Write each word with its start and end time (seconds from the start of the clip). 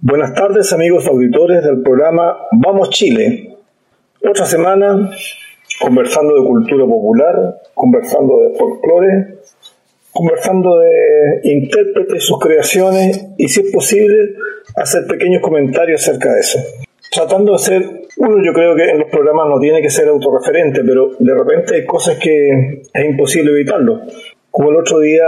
Buenas 0.00 0.32
tardes 0.32 0.72
amigos 0.72 1.08
auditores 1.08 1.64
del 1.64 1.82
programa 1.82 2.36
Vamos 2.52 2.90
Chile. 2.90 3.56
Otra 4.24 4.44
semana 4.44 5.10
conversando 5.80 6.40
de 6.40 6.46
cultura 6.46 6.86
popular, 6.86 7.62
conversando 7.74 8.38
de 8.42 8.56
folclore, 8.56 9.38
conversando 10.12 10.78
de 10.78 11.40
intérpretes, 11.50 12.22
sus 12.22 12.38
creaciones 12.38 13.26
y 13.38 13.48
si 13.48 13.62
es 13.62 13.72
posible 13.72 14.36
hacer 14.76 15.04
pequeños 15.08 15.42
comentarios 15.42 16.00
acerca 16.00 16.32
de 16.32 16.40
eso. 16.42 16.60
Tratando 17.10 17.54
de 17.54 17.58
ser, 17.58 17.82
uno 18.18 18.36
yo 18.44 18.52
creo 18.52 18.76
que 18.76 18.90
en 18.90 19.00
los 19.00 19.10
programas 19.10 19.48
no 19.48 19.58
tiene 19.58 19.82
que 19.82 19.90
ser 19.90 20.06
autorreferente, 20.06 20.84
pero 20.84 21.10
de 21.18 21.34
repente 21.34 21.74
hay 21.74 21.84
cosas 21.84 22.20
que 22.20 22.82
es 22.94 23.04
imposible 23.04 23.50
evitarlo. 23.50 24.02
Como 24.48 24.70
el 24.70 24.76
otro 24.76 25.00
día 25.00 25.26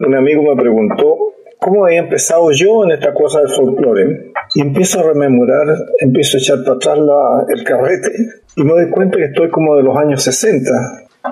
un 0.00 0.14
amigo 0.14 0.42
me 0.42 0.60
preguntó 0.60 1.32
cómo 1.66 1.84
había 1.84 1.98
empezado 1.98 2.50
yo 2.52 2.84
en 2.84 2.92
esta 2.92 3.12
cosa 3.12 3.40
del 3.40 3.48
folclore. 3.48 4.30
Y 4.54 4.60
empiezo 4.62 5.00
a 5.00 5.12
rememorar, 5.12 5.66
empiezo 5.98 6.36
a 6.36 6.40
echar 6.40 6.58
para 6.64 6.76
atrás 6.76 6.98
la- 6.98 7.44
el 7.48 7.64
carrete 7.64 8.10
y 8.56 8.62
me 8.62 8.70
doy 8.72 8.88
cuenta 8.90 9.18
que 9.18 9.24
estoy 9.24 9.50
como 9.50 9.74
de 9.76 9.82
los 9.82 9.96
años 9.96 10.22
60 10.22 10.70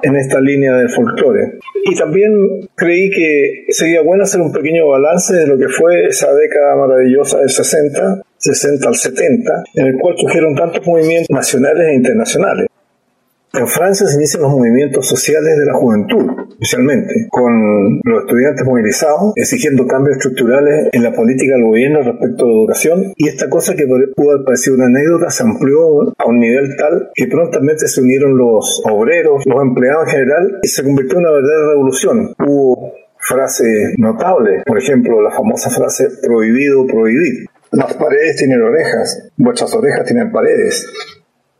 en 0.03 0.17
esta 0.17 0.41
línea 0.41 0.77
del 0.77 0.89
folclore. 0.91 1.59
Y 1.85 1.95
también 1.95 2.33
creí 2.75 3.11
que 3.11 3.67
sería 3.69 4.03
bueno 4.03 4.25
hacer 4.25 4.41
un 4.41 4.51
pequeño 4.53 4.89
balance 4.89 5.35
de 5.35 5.47
lo 5.47 5.57
que 5.57 5.69
fue 5.69 6.07
esa 6.07 6.35
década 6.35 6.75
maravillosa 6.75 7.39
del 7.39 7.51
60, 7.51 8.23
60 8.37 8.89
al 8.89 8.95
70, 8.97 9.63
en 9.75 9.87
el 9.87 9.99
cual 10.01 10.17
surgieron 10.19 10.57
tantos 10.57 10.85
movimientos 10.85 11.31
nacionales 11.31 11.87
e 11.89 11.95
internacionales. 11.95 12.67
En 13.57 13.69
Francia 13.69 14.07
se 14.09 14.17
inician 14.17 14.43
los 14.43 14.51
movimientos 14.51 15.07
sociales 15.07 15.57
de 15.57 15.65
la 15.65 15.75
juventud, 15.75 16.25
especialmente, 16.51 17.29
con 17.31 18.01
los 18.03 18.23
estudiantes 18.23 18.67
movilizados, 18.67 19.33
exigiendo 19.37 19.87
cambios 19.87 20.17
estructurales 20.17 20.89
en 20.91 21.03
la 21.05 21.13
política 21.13 21.55
del 21.55 21.65
gobierno 21.65 22.03
respecto 22.03 22.45
a 22.45 22.49
la 22.49 22.55
educación, 22.55 23.13
y 23.17 23.29
esta 23.29 23.49
cosa 23.49 23.77
que 23.77 23.87
pudo 23.87 24.33
haber 24.33 24.73
una 24.73 24.87
anécdota 24.87 25.31
se 25.31 25.45
amplió 25.45 26.03
a 26.19 26.27
un 26.27 26.41
nivel 26.41 26.75
tal 26.77 27.11
que 27.15 27.29
prontamente 27.29 27.87
se 27.87 28.01
unieron 28.01 28.37
los 28.37 28.83
obreros, 28.91 29.45
los 29.47 29.63
empleados 29.63 30.09
en 30.09 30.11
general, 30.11 30.59
y 30.61 30.67
se 30.67 30.83
convirtió 30.83 31.19
en 31.19 31.25
una 31.25 31.35
verdadera 31.35 31.69
revolución. 31.69 32.35
Hubo 32.45 32.93
frases 33.19 33.95
notables, 33.99 34.65
por 34.67 34.79
ejemplo, 34.79 35.23
la 35.23 35.31
famosa 35.31 35.71
frase 35.71 36.09
prohibido 36.23 36.87
prohibir. 36.89 37.47
Las 37.71 37.95
paredes 37.95 38.37
tienen 38.37 38.63
orejas, 38.63 39.31
vuestras 39.37 39.75
orejas 39.75 40.05
tienen 40.05 40.31
paredes. 40.31 40.87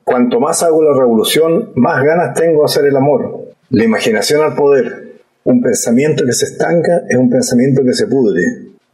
Cuanto 0.05 0.39
más 0.39 0.63
hago 0.63 0.83
la 0.83 0.97
revolución, 0.99 1.73
más 1.77 2.03
ganas 2.05 2.35
tengo 2.35 2.61
de 2.61 2.65
hacer 2.67 2.85
el 2.85 2.97
amor. 2.97 3.49
La 3.71 3.85
imaginación 3.85 4.43
al 4.43 4.55
poder. 4.55 5.15
Un 5.45 5.63
pensamiento 5.63 6.25
que 6.27 6.33
se 6.33 6.45
estanca 6.45 7.03
es 7.09 7.17
un 7.17 7.31
pensamiento 7.31 7.83
que 7.83 7.95
se 7.95 8.07
pudre. 8.07 8.43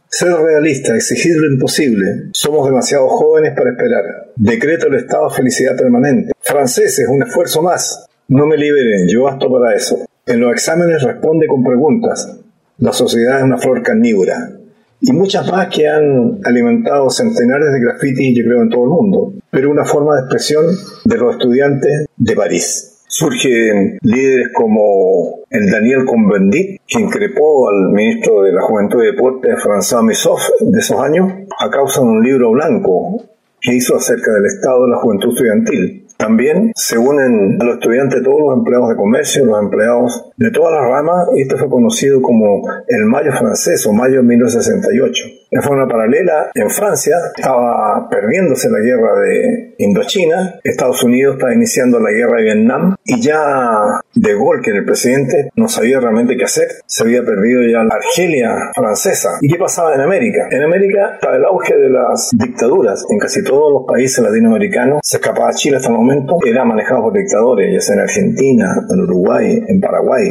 Ser 0.09 0.33
realista, 0.33 0.95
exigir 0.95 1.35
lo 1.35 1.51
imposible. 1.51 2.29
Somos 2.33 2.65
demasiado 2.65 3.07
jóvenes 3.09 3.53
para 3.55 3.71
esperar. 3.71 4.03
Decreto 4.35 4.87
el 4.87 4.95
estado 4.95 5.29
de 5.29 5.35
felicidad 5.35 5.75
permanente. 5.75 6.31
Franceses, 6.39 7.07
un 7.09 7.23
esfuerzo 7.23 7.61
más. 7.61 8.07
No 8.29 8.45
me 8.45 8.57
liberen, 8.57 9.07
yo 9.09 9.23
basto 9.23 9.51
para 9.51 9.75
eso. 9.75 10.05
En 10.25 10.39
los 10.39 10.53
exámenes 10.53 11.03
responde 11.03 11.47
con 11.47 11.63
preguntas. 11.63 12.37
La 12.77 12.93
sociedad 12.93 13.39
es 13.39 13.43
una 13.43 13.57
flor 13.57 13.83
carnívora 13.83 14.60
y 15.01 15.11
muchas 15.13 15.51
más 15.51 15.67
que 15.67 15.87
han 15.87 16.39
alimentado 16.43 17.09
centenares 17.09 17.71
de 17.73 17.79
grafitis, 17.81 18.37
yo 18.37 18.45
creo, 18.45 18.61
en 18.61 18.69
todo 18.69 18.83
el 18.83 18.89
mundo, 18.89 19.33
pero 19.49 19.71
una 19.71 19.83
forma 19.83 20.15
de 20.15 20.21
expresión 20.21 20.65
de 21.05 21.17
los 21.17 21.33
estudiantes 21.33 22.05
de 22.15 22.35
París. 22.35 22.87
Surgen 23.07 23.97
líderes 24.03 24.49
como 24.53 25.41
el 25.49 25.69
Daniel 25.69 26.05
Cohn-Bendit, 26.05 26.81
que 26.87 27.01
increpó 27.01 27.69
al 27.69 27.91
ministro 27.91 28.43
de 28.43 28.53
la 28.53 28.61
Juventud 28.61 29.03
y 29.03 29.07
Deportes, 29.07 29.55
François 29.61 30.03
Missoff, 30.03 30.41
de 30.61 30.79
esos 30.79 31.01
años, 31.01 31.29
a 31.59 31.69
causa 31.69 32.01
de 32.01 32.07
un 32.07 32.23
libro 32.23 32.51
blanco 32.51 33.25
que 33.59 33.75
hizo 33.75 33.95
acerca 33.95 34.31
del 34.31 34.45
estado 34.45 34.85
de 34.85 34.91
la 34.91 34.97
juventud 34.97 35.29
estudiantil. 35.29 36.07
También 36.17 36.71
se 36.75 36.99
unen 36.99 37.57
a 37.59 37.65
los 37.65 37.75
estudiantes 37.75 38.21
todos 38.23 38.39
los 38.39 38.57
empleados 38.57 38.89
de 38.89 38.95
comercio, 38.95 39.45
los 39.45 39.59
empleados 39.59 40.30
de 40.41 40.51
todas 40.51 40.73
las 40.73 40.89
ramas, 40.89 41.27
y 41.35 41.43
esto 41.43 41.57
fue 41.57 41.69
conocido 41.69 42.21
como 42.21 42.63
el 42.87 43.05
Mayo 43.05 43.31
francés 43.31 43.85
o 43.85 43.93
Mayo 43.93 44.23
1968. 44.23 45.23
De 45.51 45.61
forma 45.61 45.85
paralela, 45.85 46.49
en 46.55 46.69
Francia 46.69 47.15
estaba 47.35 48.07
perdiéndose 48.09 48.69
la 48.69 48.79
guerra 48.79 49.19
de 49.19 49.75
Indochina, 49.79 50.59
Estados 50.63 51.03
Unidos 51.03 51.35
estaba 51.35 51.53
iniciando 51.53 51.99
la 51.99 52.11
guerra 52.11 52.37
de 52.37 52.43
Vietnam, 52.43 52.95
y 53.03 53.21
ya 53.21 53.99
De 54.15 54.33
Gaulle, 54.33 54.61
que 54.63 54.71
el 54.71 54.85
presidente, 54.85 55.49
no 55.55 55.67
sabía 55.67 55.99
realmente 55.99 56.37
qué 56.37 56.45
hacer, 56.45 56.67
se 56.85 57.03
había 57.03 57.23
perdido 57.23 57.61
ya 57.63 57.83
la 57.83 57.95
Argelia 57.95 58.71
francesa. 58.73 59.37
¿Y 59.41 59.51
qué 59.51 59.59
pasaba 59.59 59.93
en 59.93 60.01
América? 60.01 60.47
En 60.49 60.63
América 60.63 61.15
estaba 61.15 61.35
el 61.35 61.45
auge 61.45 61.75
de 61.77 61.89
las 61.89 62.29
dictaduras, 62.33 63.05
en 63.09 63.19
casi 63.19 63.43
todos 63.43 63.73
los 63.73 63.83
países 63.85 64.23
latinoamericanos, 64.23 65.01
se 65.03 65.17
escapaba 65.17 65.51
Chile 65.53 65.77
hasta 65.77 65.89
el 65.89 65.95
momento, 65.95 66.37
era 66.45 66.63
manejado 66.63 67.03
por 67.03 67.13
dictadores, 67.13 67.73
ya 67.73 67.81
sea 67.81 67.95
en 67.95 68.01
Argentina, 68.01 68.73
en 68.89 68.99
Uruguay, 69.01 69.59
en 69.67 69.81
Paraguay. 69.81 70.30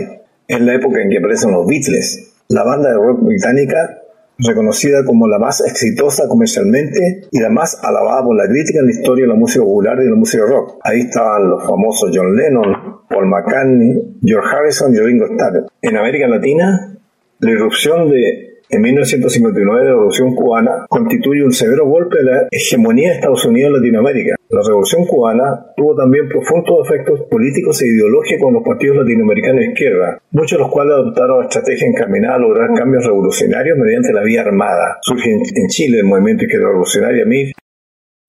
Es 0.50 0.61
la 0.61 0.75
época 0.75 1.00
en 1.00 1.11
que 1.11 1.19
aparecen 1.19 1.52
los 1.52 1.64
Beatles, 1.64 2.32
la 2.49 2.64
banda 2.64 2.88
de 2.88 2.97
rock 2.97 3.23
británica 3.23 4.00
reconocida 4.37 5.05
como 5.06 5.29
la 5.29 5.38
más 5.38 5.61
exitosa 5.61 6.26
comercialmente 6.26 7.29
y 7.31 7.38
la 7.38 7.50
más 7.50 7.79
alabada 7.85 8.25
por 8.25 8.37
la 8.37 8.49
crítica 8.49 8.81
en 8.81 8.87
la 8.87 8.91
historia 8.91 9.26
de 9.26 9.29
la 9.29 9.37
música 9.37 9.64
popular 9.64 9.99
y 10.00 10.06
de 10.06 10.11
la 10.11 10.17
música 10.17 10.43
rock. 10.44 10.81
Ahí 10.82 11.02
estaban 11.02 11.50
los 11.50 11.64
famosos 11.64 12.11
John 12.12 12.35
Lennon, 12.35 13.00
Paul 13.08 13.26
McCartney, 13.29 14.19
George 14.25 14.49
Harrison 14.52 14.93
y 14.93 14.99
Ringo 14.99 15.26
Starr. 15.26 15.67
En 15.82 15.97
América 15.97 16.26
Latina, 16.26 16.99
la 17.38 17.50
irrupción 17.53 18.11
de 18.11 18.50
en 18.70 18.81
1959 18.82 19.84
la 19.84 19.90
Revolución 19.90 20.34
Cubana 20.34 20.87
constituye 20.88 21.44
un 21.44 21.52
severo 21.52 21.87
golpe 21.87 22.19
a 22.20 22.22
la 22.22 22.49
hegemonía 22.50 23.08
de 23.08 23.14
Estados 23.17 23.44
Unidos 23.44 23.69
en 23.69 23.81
Latinoamérica. 23.81 24.37
La 24.49 24.61
Revolución 24.67 25.06
Cubana 25.06 25.67
tuvo 25.76 25.96
también 25.96 26.28
profundos 26.28 26.87
efectos 26.87 27.22
políticos 27.31 27.82
e 27.82 27.88
ideológicos 27.88 28.49
en 28.49 28.55
los 28.55 28.62
partidos 28.62 28.99
latinoamericanos 28.99 29.61
de 29.61 29.67
izquierda, 29.67 30.19
muchos 30.31 30.58
de 30.58 30.62
los 30.62 30.72
cuales 30.72 30.93
adoptaron 30.94 31.40
la 31.40 31.44
estrategia 31.46 31.88
encaminada 31.88 32.37
a 32.37 32.38
lograr 32.38 32.69
cambios 32.75 33.05
revolucionarios 33.05 33.76
mediante 33.78 34.12
la 34.12 34.22
vía 34.22 34.43
armada. 34.43 34.99
Surge 35.02 35.31
en 35.32 35.69
Chile 35.69 35.99
el 35.99 36.06
movimiento 36.06 36.44
izquierdo 36.44 36.69
revolucionario 36.69 37.26
MIR. 37.26 37.52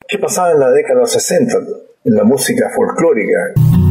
¿Qué 0.07 0.17
pasaba 0.17 0.51
en 0.51 0.59
la 0.59 0.71
década 0.71 0.95
de 0.95 1.01
los 1.01 1.11
60 1.11 1.57
en 2.03 2.15
la 2.15 2.23
música 2.23 2.69
folclórica? 2.75 3.90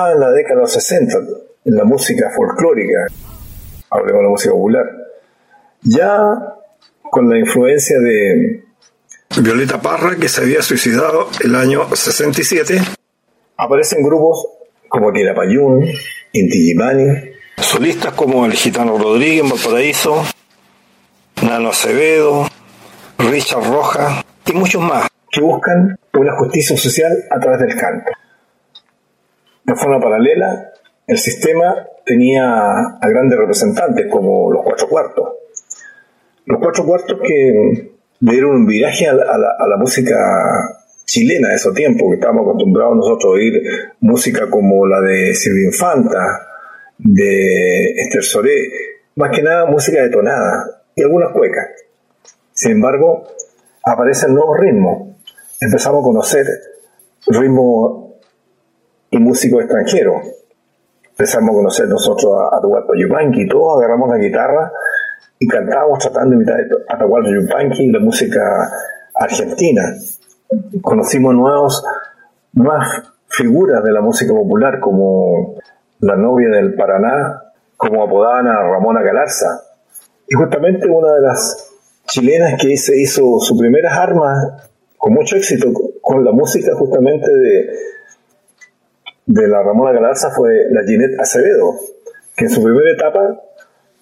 ¿Qué 0.00 0.06
pasaba 0.06 0.12
en 0.12 0.20
la 0.20 0.30
década 0.30 0.54
de 0.54 0.60
los 0.62 0.72
60 0.72 1.18
en 1.66 1.74
la 1.74 1.84
música 1.84 2.30
folclórica? 2.34 3.06
Hablemos 3.90 4.18
de 4.18 4.22
la 4.22 4.28
música 4.30 4.52
popular. 4.52 4.86
Ya 5.82 6.18
con 7.10 7.28
la 7.28 7.38
influencia 7.38 7.98
de 7.98 8.64
Violeta 9.42 9.78
Parra, 9.82 10.16
que 10.16 10.30
se 10.30 10.40
había 10.40 10.62
suicidado 10.62 11.28
el 11.44 11.54
año 11.54 11.94
67, 11.94 12.80
aparecen 13.58 14.02
grupos 14.02 14.46
como 14.88 15.12
Quilapayún, 15.12 15.86
Inti 16.32 16.74
solistas 17.58 18.14
como 18.14 18.46
el 18.46 18.54
Gitano 18.54 18.96
Rodríguez 18.96 19.44
en 19.44 19.50
Valparaíso, 19.50 20.22
Nano 21.42 21.68
Acevedo, 21.68 22.48
Richard 23.18 23.64
Roja 23.64 24.24
y 24.46 24.52
muchos 24.52 24.80
más 24.80 25.08
que 25.30 25.42
buscan 25.42 25.98
una 26.14 26.34
justicia 26.38 26.74
social 26.74 27.12
a 27.30 27.38
través 27.38 27.60
del 27.60 27.76
canto. 27.76 28.10
De 29.64 29.74
forma 29.74 30.00
paralela, 30.00 30.72
el 31.06 31.18
sistema 31.18 31.86
tenía 32.04 32.44
a 33.00 33.08
grandes 33.08 33.38
representantes 33.38 34.06
como 34.10 34.50
los 34.52 34.62
cuatro 34.64 34.88
cuartos. 34.88 35.28
Los 36.46 36.58
cuatro 36.60 36.84
cuartos 36.84 37.18
que 37.22 37.90
dieron 38.20 38.50
un 38.52 38.66
viraje 38.66 39.06
a 39.06 39.14
la, 39.14 39.76
música 39.78 40.16
chilena 41.04 41.48
de 41.48 41.54
esos 41.54 41.74
tiempos, 41.74 42.08
que 42.10 42.14
estábamos 42.14 42.42
acostumbrados 42.42 42.96
nosotros 42.96 43.24
a 43.24 43.34
oír 43.34 43.62
música 44.00 44.48
como 44.50 44.86
la 44.86 45.00
de 45.00 45.34
Silvia 45.34 45.66
Infanta, 45.66 46.46
de 46.98 47.92
Esther 47.96 48.22
Soré, 48.22 48.58
más 49.16 49.30
que 49.34 49.42
nada 49.42 49.66
música 49.66 50.02
detonada 50.02 50.82
y 50.94 51.02
algunas 51.02 51.32
cuecas. 51.32 51.66
Sin 52.52 52.72
embargo, 52.72 53.24
aparecen 53.84 54.34
nuevos 54.34 54.58
ritmos. 54.58 55.16
Empezamos 55.60 56.00
a 56.00 56.04
conocer 56.04 56.46
ritmos 57.26 58.09
y 59.10 59.18
músicos 59.18 59.62
extranjeros. 59.62 60.22
Empezamos 61.10 61.50
a 61.50 61.52
conocer 61.54 61.88
nosotros 61.88 62.32
a 62.38 62.56
Atahualpa 62.56 62.94
Yupanqui, 62.96 63.46
todos 63.48 63.78
agarramos 63.78 64.08
la 64.08 64.18
guitarra 64.18 64.72
y 65.38 65.46
cantábamos 65.46 65.98
tratando 65.98 66.30
de 66.30 66.36
imitar 66.36 66.60
a 66.88 66.94
Atahualpa 66.94 67.28
Yupanqui 67.30 67.84
y 67.84 67.90
la 67.90 68.00
música 68.00 68.40
argentina. 69.14 69.82
Conocimos 70.80 71.34
nuevos, 71.34 71.84
nuevas 72.52 73.02
figuras 73.28 73.82
de 73.84 73.92
la 73.92 74.00
música 74.00 74.32
popular 74.32 74.80
como 74.80 75.56
la 76.00 76.16
novia 76.16 76.48
del 76.48 76.74
Paraná, 76.74 77.42
como 77.76 78.02
apodaban 78.02 78.46
a 78.46 78.62
Ramona 78.62 79.02
Galarza. 79.02 79.62
Y 80.26 80.34
justamente 80.34 80.88
una 80.88 81.12
de 81.14 81.20
las 81.20 81.70
chilenas 82.06 82.54
que 82.60 82.72
hizo 82.72 83.38
sus 83.40 83.58
primeras 83.58 83.96
armas 83.96 84.70
con 84.96 85.14
mucho 85.14 85.36
éxito 85.36 85.68
con 86.00 86.24
la 86.24 86.32
música 86.32 86.74
justamente 86.74 87.30
de, 87.32 87.70
de 89.32 89.46
la 89.46 89.62
Ramona 89.62 89.92
Galarza 89.92 90.30
fue 90.30 90.66
la 90.70 90.82
Ginette 90.82 91.20
Acevedo, 91.20 91.76
que 92.36 92.46
en 92.46 92.50
su 92.50 92.64
primera 92.64 92.90
etapa 92.90 93.40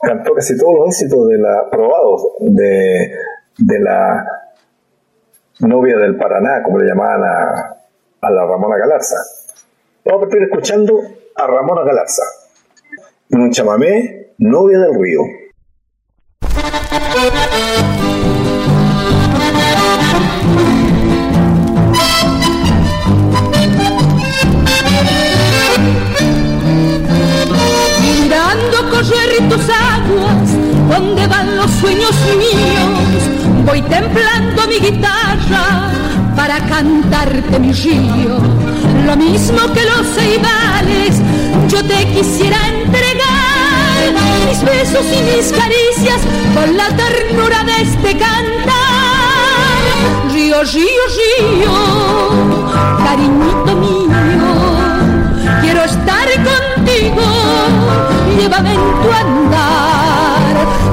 cantó 0.01 0.35
casi 0.35 0.57
todos 0.57 0.75
los 0.79 0.89
éxitos 0.89 1.29
de 1.29 1.37
la, 1.37 1.69
probados 1.71 2.23
de, 2.41 3.13
de 3.59 3.81
la 3.81 4.25
novia 5.61 5.99
del 5.99 6.17
Paraná, 6.17 6.63
como 6.63 6.79
le 6.79 6.89
llamaban 6.89 7.23
a, 7.25 7.77
a 8.23 8.31
la 8.31 8.47
Ramona 8.47 8.79
Galarza. 8.79 9.17
Vamos 10.05 10.23
a 10.23 10.25
partir 10.27 10.43
escuchando 10.45 10.99
a 11.35 11.47
Ramona 11.47 11.83
Galarza 11.85 12.23
un 13.31 13.51
chamamé, 13.51 14.33
novia 14.39 14.79
del 14.79 14.95
río. 14.95 15.21
Donde 30.99 31.27
van 31.29 31.57
los 31.57 31.71
sueños 31.81 32.11
míos, 32.37 33.23
voy 33.65 33.81
templando 33.83 34.67
mi 34.67 34.79
guitarra 34.81 35.91
para 36.35 36.59
cantarte 36.67 37.59
mi 37.61 37.73
río. 37.73 38.39
Lo 39.07 39.17
mismo 39.17 39.61
que 39.75 39.85
los 39.85 40.07
ceibales, 40.17 41.21
yo 41.69 41.85
te 41.85 42.05
quisiera 42.07 42.59
entregar 42.69 44.11
mis 44.49 44.61
besos 44.65 45.07
y 45.07 45.23
mis 45.31 45.53
caricias 45.53 46.21
con 46.55 46.77
la 46.77 46.89
ternura 46.89 47.63
de 47.63 47.83
este 47.83 48.13
cantar. 48.19 48.75
Río, 50.33 50.63
río, 50.65 51.05
río, 51.19 51.75
cariñito 53.05 53.77
mío, 53.77 54.19
quiero 55.63 55.85
estar 55.85 56.29
contigo, 56.51 57.23
llévame 58.37 58.75
en 58.75 58.81
tu 58.81 59.13
andar. 59.13 59.88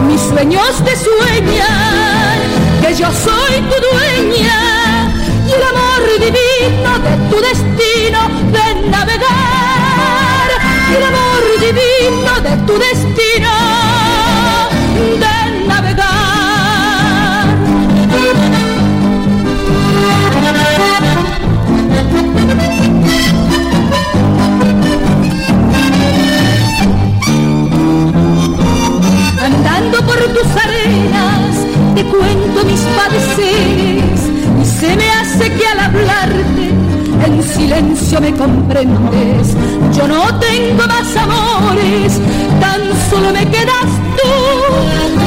Mis 0.07 0.21
sueños 0.21 0.83
te 0.83 0.95
sueñan, 0.95 2.39
que 2.81 2.93
yo 2.95 3.07
soy 3.11 3.61
tu 3.61 3.75
dueña 3.89 5.11
y 5.47 5.51
el 5.51 5.63
amor 5.63 6.01
divino 6.19 6.91
de 7.05 7.13
tu 7.29 7.37
destino 7.41 8.19
de 8.51 8.89
navegar 8.89 10.47
y 10.91 10.95
el 10.95 11.03
amor 11.03 11.43
divino 11.59 12.31
de 12.41 12.57
tu 12.65 12.73
destino 12.77 13.53
de 15.19 15.34
silencio 38.15 38.21
me 38.21 38.33
comprendes. 38.33 39.55
Yo 39.95 40.07
no 40.07 40.39
tengo 40.39 40.87
más 40.87 41.15
amores, 41.15 42.19
tan 42.59 42.81
solo 43.09 43.31
me 43.31 43.45
quedas 43.49 43.85
tú, 44.17 44.29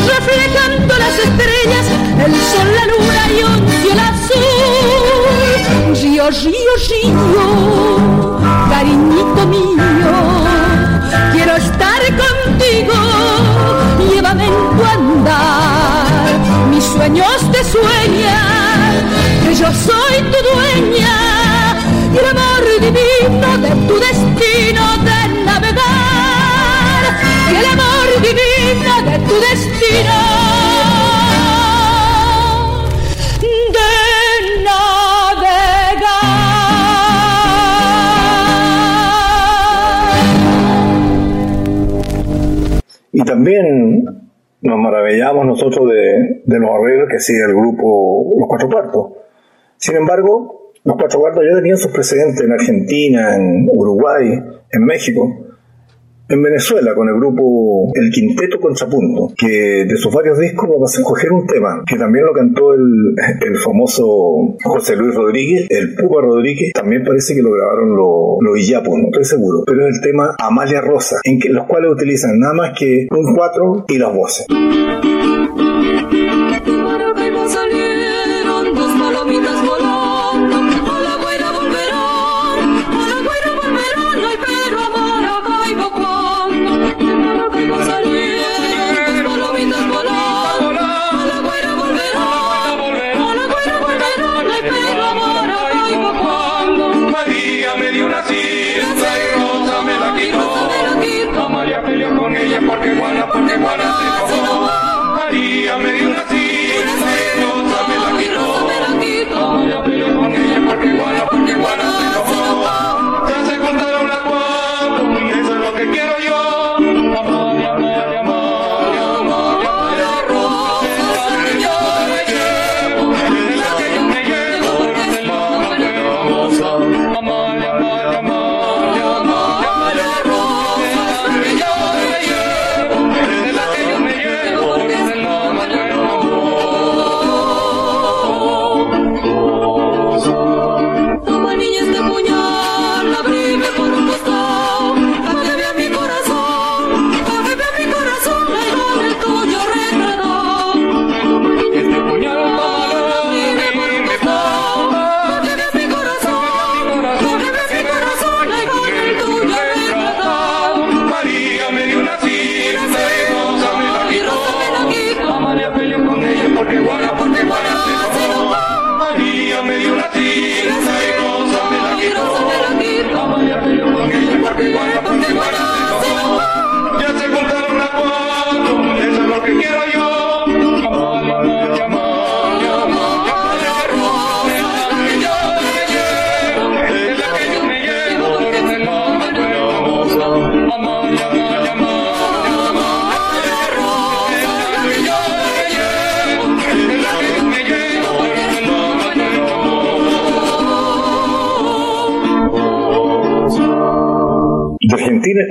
reflejando 0.07 0.95
las 0.99 1.19
estrellas, 1.19 1.87
el 2.25 2.35
sol, 2.35 2.69
la 2.77 2.87
luna 2.93 3.25
y 3.31 3.43
un 3.43 3.69
cielo 3.83 4.03
azul. 4.03 4.49
Río, 6.03 6.31
río, 6.31 6.75
río, 6.89 8.39
cariñito 8.71 9.47
mío, 9.47 9.85
quiero 11.33 11.57
estar 11.57 12.03
contigo, 12.17 12.95
llévame 14.13 14.45
en 14.47 14.53
tu 14.77 14.85
andar, 14.85 16.69
mis 16.71 16.85
sueños 16.85 17.39
te 17.53 17.65
sueñan 17.65 18.69
yo 19.59 19.67
soy 19.73 20.23
tu 20.31 20.39
dueña 20.55 21.48
y 22.13 22.17
el 22.19 22.25
amor 22.25 22.65
divino 22.81 23.59
de 23.59 23.71
tu 23.87 23.95
destino 23.99 24.83
de 25.05 25.19
navegar. 25.45 27.03
Y 27.51 27.55
el 27.57 27.67
amor 27.67 28.09
divino 28.23 28.93
de 29.11 29.19
tu 29.27 29.35
destino 29.41 30.19
de 33.75 33.93
navegar. 34.65 35.49
Y 43.13 43.23
también 43.25 44.05
nos 44.61 44.79
maravillamos 44.79 45.47
nosotros 45.47 45.89
de, 45.89 46.43
los 46.47 46.71
arreglos 46.71 47.09
que 47.11 47.19
sigue 47.21 47.45
el 47.45 47.55
grupo 47.55 48.31
Los 48.39 48.49
Cuatro 48.49 48.69
Cuartos. 48.69 49.13
Sin 49.77 49.97
embargo, 49.97 50.68
los 50.85 50.97
cuatro 50.97 51.21
cuartos 51.21 51.45
ya 51.49 51.57
tenían 51.57 51.77
sus 51.77 51.93
precedentes 51.93 52.45
en 52.45 52.53
Argentina, 52.53 53.37
en 53.37 53.69
Uruguay, 53.71 54.41
en 54.71 54.85
México, 54.85 55.49
en 56.29 56.43
Venezuela 56.43 56.95
con 56.95 57.09
el 57.09 57.15
grupo 57.15 57.91
El 57.95 58.11
Quinteto 58.11 58.61
Contrapunto, 58.61 59.33
que 59.37 59.85
de 59.87 59.97
sus 59.97 60.13
varios 60.13 60.39
discos 60.39 60.69
vamos 60.69 60.95
a 60.95 61.01
escoger 61.01 61.33
un 61.33 61.47
tema, 61.47 61.83
que 61.87 61.97
también 61.97 62.27
lo 62.27 62.33
cantó 62.33 62.75
el, 62.75 63.15
el 63.41 63.57
famoso 63.57 64.57
José 64.63 64.97
Luis 64.97 65.15
Rodríguez, 65.15 65.67
el 65.71 65.95
Pupa 65.95 66.21
Rodríguez, 66.21 66.73
también 66.75 67.03
parece 67.03 67.35
que 67.35 67.43
lo 67.43 67.53
grabaron 67.53 67.97
los 67.97 68.39
lo 68.41 68.57
Iyapu, 68.57 68.97
no 68.97 69.07
estoy 69.07 69.25
seguro, 69.25 69.63
pero 69.67 69.89
es 69.89 69.97
el 69.97 70.03
tema 70.03 70.35
Amalia 70.39 70.81
Rosa, 70.81 71.17
en 71.25 71.41
que, 71.41 71.49
los 71.49 71.67
cuales 71.67 71.93
utilizan 71.93 72.39
nada 72.39 72.55
más 72.55 72.79
que 72.79 73.09
un 73.11 73.35
cuatro 73.35 73.85
y 73.89 73.99
las 73.99 74.15
voces. 74.15 74.47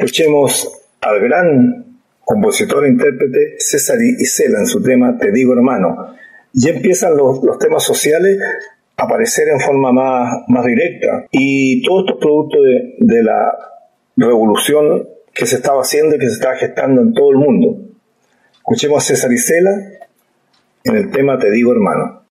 Escuchemos 0.07 0.71
al 1.01 1.19
gran 1.19 1.99
compositor 2.23 2.85
e 2.85 2.89
intérprete 2.89 3.55
César 3.59 3.97
Isela 4.01 4.59
en 4.59 4.65
su 4.65 4.81
tema 4.81 5.17
Te 5.17 5.33
digo 5.33 5.51
hermano. 5.53 6.15
Ya 6.53 6.71
empiezan 6.71 7.17
los, 7.17 7.41
temas 7.59 7.83
sociales 7.83 8.39
a 8.95 9.03
aparecer 9.03 9.49
en 9.49 9.59
forma 9.59 9.91
más, 9.91 10.33
más 10.47 10.65
directa 10.65 11.27
y 11.29 11.83
todo 11.83 11.99
esto 11.99 12.13
es 12.13 12.19
producto 12.19 12.61
de, 12.61 12.95
de 12.99 13.23
la 13.23 13.51
revolución 14.15 15.09
que 15.33 15.45
se 15.45 15.57
estaba 15.57 15.81
haciendo 15.81 16.15
y 16.15 16.19
que 16.19 16.27
se 16.27 16.35
estaba 16.35 16.55
gestando 16.55 17.01
en 17.01 17.13
todo 17.13 17.31
el 17.31 17.37
mundo. 17.37 17.77
Escuchemos 18.55 19.03
a 19.03 19.07
César 19.07 19.33
Isela 19.33 19.75
en 20.85 20.95
el 20.95 21.11
tema 21.11 21.37
Te 21.37 21.51
digo 21.51 21.73
hermano. 21.73 22.23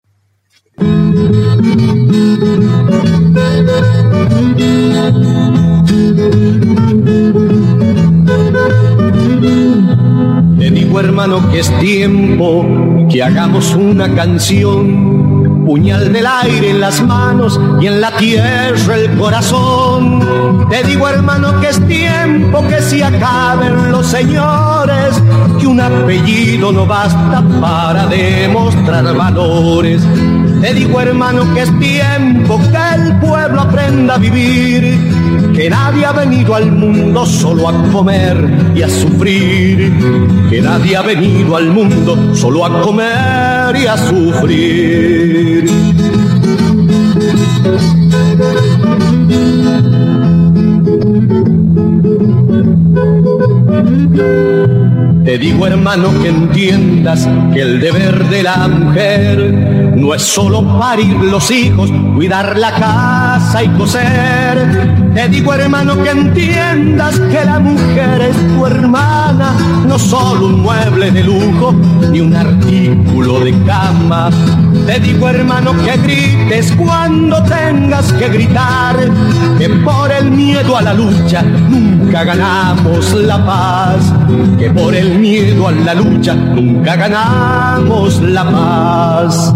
Te 10.67 10.73
digo 10.73 10.99
hermano 10.99 11.49
que 11.49 11.61
es 11.61 11.79
tiempo 11.79 12.67
que 13.09 13.23
hagamos 13.23 13.73
una 13.77 14.13
canción, 14.13 15.63
puñal 15.65 16.13
del 16.13 16.27
aire 16.27 16.71
en 16.71 16.81
las 16.81 17.01
manos 17.07 17.61
y 17.81 17.87
en 17.87 18.01
la 18.01 18.11
tierra 18.17 18.97
el 18.97 19.17
corazón. 19.17 20.67
Te 20.69 20.83
digo 20.83 21.09
hermano 21.09 21.61
que 21.61 21.69
es 21.69 21.87
tiempo 21.87 22.67
que 22.67 22.83
se 22.83 23.05
acaben 23.05 23.93
los 23.93 24.09
señores, 24.09 25.23
que 25.61 25.69
un 25.69 25.81
apellido 25.81 26.73
no 26.73 26.85
basta 26.85 27.45
para 27.61 28.09
demostrar 28.09 29.05
valores. 29.15 30.03
Te 30.61 30.75
digo 30.75 31.01
hermano 31.01 31.45
que 31.55 31.63
es 31.63 31.79
tiempo 31.79 32.59
que 32.59 33.03
el 33.05 33.17
pueblo 33.21 33.61
aprenda 33.61 34.17
a 34.17 34.19
vivir, 34.19 34.99
que 35.57 35.71
nadie 35.71 36.05
ha 36.05 36.13
venido 36.13 36.55
al 36.55 36.71
mundo 36.71 37.25
solo 37.25 37.71
a 37.71 37.91
comer 37.91 38.37
y 38.75 38.83
a 38.83 38.91
sufrir, 38.91 39.91
que 40.51 40.61
nadie 40.61 40.95
ha 40.97 41.03
venido 41.03 41.57
al 41.57 41.73
mundo 41.73 42.35
solo 42.35 42.67
a 42.67 42.83
comer 42.83 43.75
y 43.75 43.87
a 43.87 43.97
sufrir. 43.97 45.65
Te 55.26 55.38
digo 55.38 55.66
hermano 55.66 56.16
que 56.23 56.28
entiendas 56.28 57.28
que 57.52 57.61
el 57.61 57.80
deber 57.80 58.28
de 58.28 58.45
la 58.45 58.68
mujer 58.68 59.92
no 59.97 60.14
es 60.14 60.23
solo 60.23 60.62
parir 60.78 61.16
los 61.16 61.50
hijos, 61.50 61.90
cuidar 62.14 62.56
la 62.56 62.71
casa 62.71 63.64
y 63.64 63.68
coser. 63.71 65.11
Te 65.16 65.28
digo 65.28 65.52
hermano 65.52 66.00
que 66.00 66.11
entiendas 66.11 67.18
que 67.18 67.45
la 67.45 67.59
mujer 67.59 68.21
es 68.21 68.37
tu 68.54 68.66
hermana, 68.66 69.56
no 69.88 69.99
solo 69.99 70.47
un 70.47 70.61
mueble 70.61 71.11
de 71.11 71.25
lujo 71.25 71.75
ni 72.12 72.21
un 72.21 72.37
artículo 72.37 73.40
de 73.40 73.52
cama. 73.64 74.30
Te 74.87 75.00
digo 75.00 75.28
hermano 75.28 75.73
que 75.85 75.97
grites 75.97 76.73
cuando 76.76 77.42
tengas 77.42 78.12
que 78.12 78.28
gritar, 78.28 78.97
que 79.58 79.69
por 79.71 80.12
el 80.12 80.30
miedo 80.30 80.76
a 80.76 80.82
la 80.82 80.95
lucha 80.95 81.43
nunca 81.43 82.23
ganamos 82.23 83.12
la 83.15 83.45
paz, 83.45 84.12
que 84.58 84.71
por 84.71 84.95
el 84.95 85.16
miedo 85.17 85.69
a 85.69 85.73
la 85.73 85.95
lucha 85.95 86.35
nunca 86.35 86.97
ganamos 86.97 88.21
la 88.21 88.45
paz. 88.45 89.55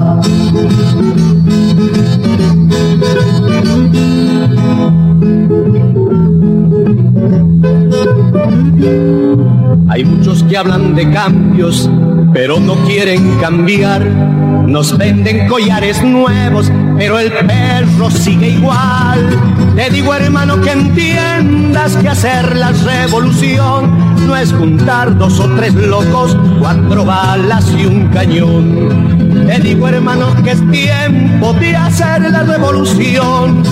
Hay 9.89 10.05
muchos 10.05 10.43
que 10.45 10.57
hablan 10.57 10.95
de 10.95 11.11
cambios, 11.11 11.91
pero 12.33 12.61
no 12.61 12.75
quieren 12.87 13.39
cambiar. 13.41 14.07
Nos 14.07 14.97
venden 14.97 15.49
collares 15.49 16.03
nuevos, 16.03 16.71
pero 17.01 17.19
el 17.19 17.33
perro 17.33 18.11
sigue 18.11 18.51
igual. 18.51 19.27
Te 19.75 19.89
digo 19.89 20.15
hermano 20.15 20.61
que 20.61 20.73
entiendas 20.73 21.97
que 21.97 22.11
hacer 22.11 22.55
la 22.55 22.73
revolución 22.73 24.27
no 24.27 24.37
es 24.37 24.53
juntar 24.53 25.17
dos 25.17 25.41
o 25.41 25.49
tres 25.57 25.73
locos, 25.73 26.37
cuatro 26.59 27.07
balas 27.07 27.65
y 27.73 27.87
un 27.87 28.09
cañón. 28.09 29.47
Te 29.47 29.59
digo 29.61 29.89
hermano 29.89 30.27
que 30.45 30.51
es 30.51 30.71
tiempo 30.71 31.55
de 31.55 31.75
hacer 31.75 32.21
la 32.31 32.43
revolución, 32.43 33.63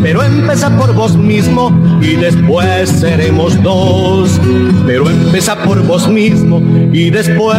pero 0.00 0.22
empieza 0.22 0.70
por 0.78 0.94
vos 0.94 1.16
mismo 1.16 1.76
y 2.00 2.14
después 2.14 2.90
seremos 2.90 3.60
dos. 3.60 4.40
Pero 4.86 5.10
empieza 5.10 5.56
por 5.64 5.82
vos 5.84 6.08
mismo 6.08 6.62
y 6.92 7.10
después 7.10 7.58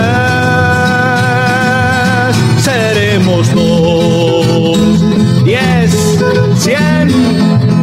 seremos 2.62 3.53
dos. 3.53 4.38
Diez, 5.45 5.91
cien, 6.58 7.08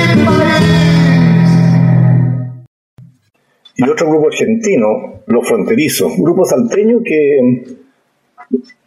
Y 3.80 3.84
otro 3.90 4.10
grupo 4.10 4.28
argentino 4.28 5.22
los 5.28 5.48
fronterizos, 5.48 6.14
grupo 6.18 6.46
salteño 6.46 7.00
que, 7.04 7.78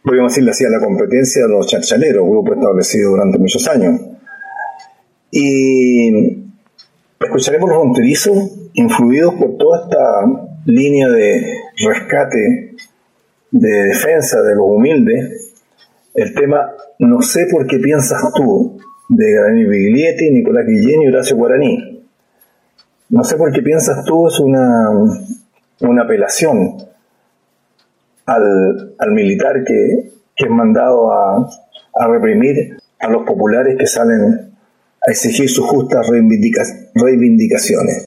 podríamos 0.03 0.33
decirle 0.33 0.51
así, 0.51 0.65
a 0.65 0.69
la 0.69 0.79
competencia 0.79 1.43
de 1.43 1.49
los 1.49 1.67
chachaleros, 1.67 2.27
grupo 2.27 2.53
establecido 2.53 3.11
durante 3.11 3.37
muchos 3.37 3.67
años. 3.67 4.01
Y 5.31 6.43
escucharemos 7.19 7.69
los 7.69 7.79
fronterizos 7.79 8.37
influidos 8.73 9.35
por 9.35 9.57
toda 9.57 9.83
esta 9.83 10.25
línea 10.65 11.07
de 11.09 11.41
rescate, 11.85 12.70
de 13.51 13.83
defensa 13.83 14.41
de 14.41 14.55
los 14.55 14.65
humildes, 14.65 15.53
el 16.13 16.33
tema 16.33 16.71
No 16.99 17.21
sé 17.21 17.47
por 17.51 17.67
qué 17.67 17.77
piensas 17.79 18.21
tú, 18.35 18.79
de 19.09 19.31
Granny 19.31 19.65
Biglietti, 19.65 20.31
Nicolás 20.31 20.65
Guillén 20.65 21.01
y 21.03 21.07
Horacio 21.07 21.35
Guaraní. 21.35 22.03
No 23.09 23.23
sé 23.23 23.35
por 23.35 23.51
qué 23.51 23.61
piensas 23.61 24.05
tú 24.05 24.27
es 24.27 24.39
una 24.39 24.89
una 25.81 26.03
apelación 26.03 26.77
al, 28.25 28.95
al 28.97 29.11
militar 29.11 29.63
que, 29.65 30.11
que, 30.35 30.45
es 30.45 30.49
mandado 30.49 31.11
a, 31.11 31.49
a, 31.95 32.07
reprimir 32.07 32.77
a 32.99 33.09
los 33.09 33.25
populares 33.25 33.77
que 33.77 33.87
salen 33.87 34.51
a 35.05 35.11
exigir 35.11 35.49
sus 35.49 35.65
justas 35.65 36.07
reivindicaciones. 36.07 38.05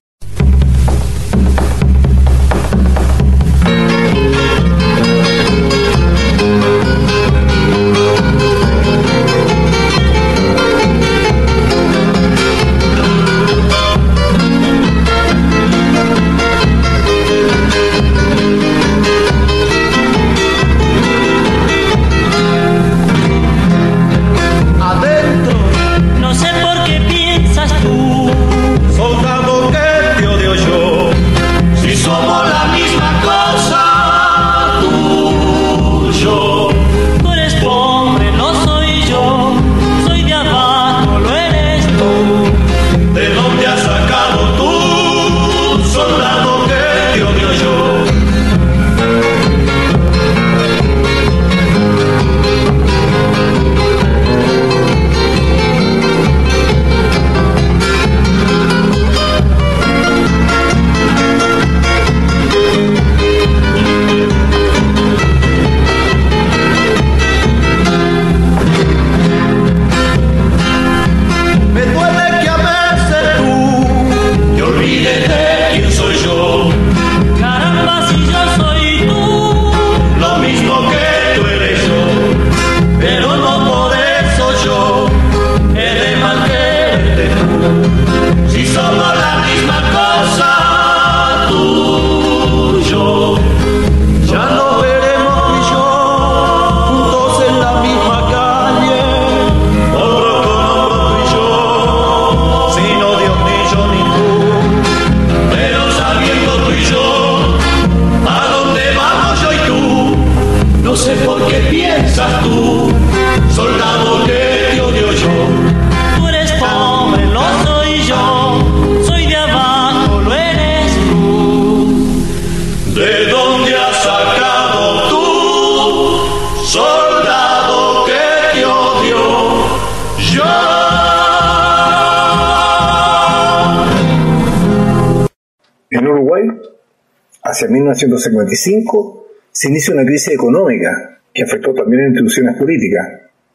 1955, 138.30 139.26
se 139.50 139.68
inicia 139.68 139.94
una 139.94 140.04
crisis 140.04 140.34
económica 140.34 141.20
que 141.32 141.42
afectó 141.42 141.74
también 141.74 142.02
a 142.02 142.08
instituciones 142.08 142.56
políticas. 142.56 143.06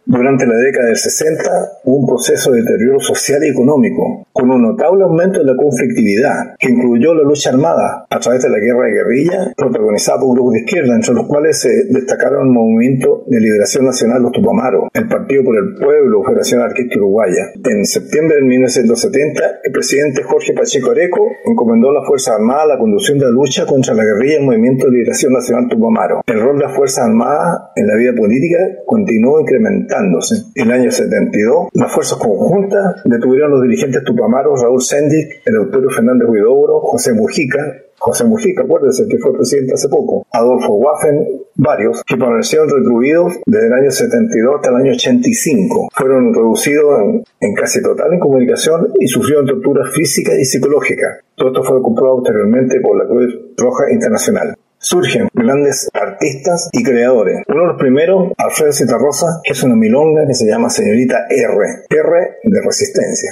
Durante 0.06 0.48
la 0.48 0.56
década 0.56 0.88
del 0.88 0.98
60 0.98 1.44
hubo 1.84 1.98
un 1.98 2.08
proceso 2.08 2.52
de 2.52 2.62
deterioro 2.62 3.00
social 3.00 3.44
y 3.44 3.50
económico, 3.50 4.26
con 4.34 4.50
un 4.50 4.64
notable 4.64 5.04
aumento 5.04 5.42
en 5.42 5.48
la 5.48 5.56
conflictividad, 5.56 6.56
que 6.58 6.72
incluyó 6.72 7.14
la 7.14 7.24
lucha 7.24 7.52
armada 7.52 8.08
a 8.20 8.22
través 8.22 8.44
de 8.44 8.50
la 8.50 8.60
guerra 8.60 8.86
de 8.86 8.92
guerrilla, 8.92 9.54
protagonizada 9.56 10.20
por 10.20 10.36
grupos 10.36 10.54
de 10.54 10.60
izquierda, 10.60 10.94
entre 10.94 11.14
los 11.14 11.26
cuales 11.26 11.58
se 11.58 11.70
destacaron 11.90 12.48
el 12.48 12.54
Movimiento 12.54 13.24
de 13.28 13.40
Liberación 13.40 13.86
Nacional 13.86 14.22
Los 14.22 14.34
Tupamaros, 14.34 14.90
el 14.94 15.08
Partido 15.08 15.44
por 15.46 15.56
el 15.56 15.76
Pueblo, 15.80 16.24
Federación 16.24 16.62
Anarquista 16.62 16.98
Uruguaya. 16.98 17.48
En 17.64 17.86
septiembre 17.86 18.36
de 18.36 18.44
1970, 18.44 19.62
el 19.64 19.72
presidente 19.72 20.24
Jorge 20.24 20.54
Pacheco 20.54 20.92
Areco 20.92 21.32
encomendó 21.46 21.92
a 21.92 21.94
las 21.94 22.08
Fuerzas 22.08 22.36
Armadas 22.36 22.68
la 22.68 22.78
conducción 22.78 23.20
de 23.20 23.26
la 23.26 23.32
lucha 23.32 23.66
contra 23.66 23.94
la 23.94 24.04
guerrilla 24.04 24.36
del 24.36 24.46
Movimiento 24.46 24.88
de 24.88 24.92
Liberación 24.92 25.32
Nacional 25.32 25.70
Tupamaro. 25.70 26.22
El 26.28 26.42
rol 26.42 26.58
de 26.58 26.66
las 26.66 26.76
Fuerzas 26.76 27.06
Armadas 27.06 27.72
en 27.78 27.88
la 27.88 27.96
vida 27.96 28.12
política 28.18 28.58
continuó 28.86 29.40
incrementándose. 29.40 30.44
En 30.56 30.68
el 30.68 30.72
año 30.72 30.92
72, 30.92 31.70
las 31.74 31.94
fuerzas 31.94 32.20
conjuntas 32.20 33.02
detuvieron 33.06 33.52
a 33.52 33.56
los 33.56 33.64
dirigentes 33.64 34.04
tupamaros 34.04 34.62
Raúl 34.62 34.82
Sendic, 34.82 35.42
el 35.46 35.56
autor 35.56 35.94
Fernández 35.94 36.28
Huidobro, 36.28 36.82
José 36.82 37.14
Mujica, 37.14 37.60
José 38.00 38.24
Mujica, 38.24 38.64
acuérdense 38.64 39.06
que 39.10 39.18
fue 39.18 39.34
presidente 39.34 39.74
hace 39.74 39.90
poco, 39.90 40.26
Adolfo 40.32 40.74
Waffen, 40.76 41.28
varios, 41.56 42.02
que 42.06 42.18
permanecieron 42.18 42.70
recluidos 42.70 43.34
desde 43.46 43.68
el 43.68 43.74
año 43.74 43.92
72 43.92 44.56
hasta 44.56 44.70
el 44.70 44.76
año 44.78 44.92
85. 44.94 45.90
Fueron 45.94 46.34
reducidos 46.34 47.02
en, 47.02 47.24
en 47.42 47.54
casi 47.54 47.82
total 47.82 48.14
incomunicación 48.14 48.94
y 49.00 49.08
sufrieron 49.08 49.46
torturas 49.46 49.94
físicas 49.94 50.36
y 50.40 50.46
psicológicas. 50.46 51.20
Todo 51.36 51.50
esto 51.50 51.64
fue 51.64 51.82
comprobado 51.82 52.18
posteriormente 52.18 52.80
por 52.82 52.98
la 52.98 53.08
Cruz 53.08 53.38
Roja 53.58 53.92
Internacional 53.92 54.56
surgen 54.80 55.28
grandes 55.34 55.90
artistas 55.94 56.70
y 56.72 56.84
creadores. 56.84 57.44
Uno 57.48 57.62
de 57.62 57.68
los 57.68 57.78
primeros, 57.78 58.32
Alfredo 58.38 58.72
Citarrosa, 58.72 59.42
que 59.44 59.52
es 59.52 59.64
una 59.64 59.76
milonga 59.76 60.26
que 60.26 60.34
se 60.34 60.48
llama 60.48 60.70
Señorita 60.70 61.28
R, 61.30 61.86
R 61.90 62.38
de 62.44 62.62
resistencia. 62.62 63.32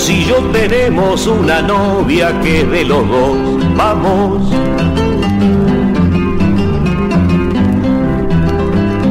Vos 0.00 0.08
y 0.08 0.24
yo 0.24 0.36
tenemos 0.50 1.26
una 1.26 1.60
novia 1.60 2.40
que 2.40 2.64
de 2.64 2.86
los 2.86 3.06
dos 3.06 3.76
vamos. 3.76 4.50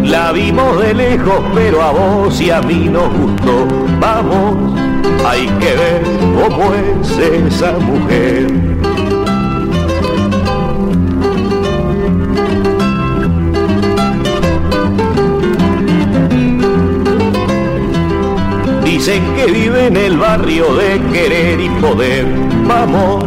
La 0.03 0.31
vimos 0.31 0.81
de 0.81 0.95
lejos, 0.95 1.41
pero 1.53 1.83
a 1.83 1.91
vos 1.91 2.41
y 2.41 2.49
a 2.49 2.61
mí 2.61 2.89
nos 2.89 3.07
gustó. 3.13 3.67
Vamos, 3.99 4.79
hay 5.27 5.45
que 5.59 5.75
ver 5.75 6.03
cómo 6.41 6.73
es 6.73 7.19
esa 7.19 7.73
mujer. 7.73 8.78
Dicen 18.99 19.33
que 19.33 19.45
vive 19.45 19.87
en 19.87 19.95
el 19.95 20.17
barrio 20.17 20.75
de 20.75 20.99
querer 21.13 21.57
y 21.61 21.69
poder. 21.79 22.25
Vamos. 22.67 23.23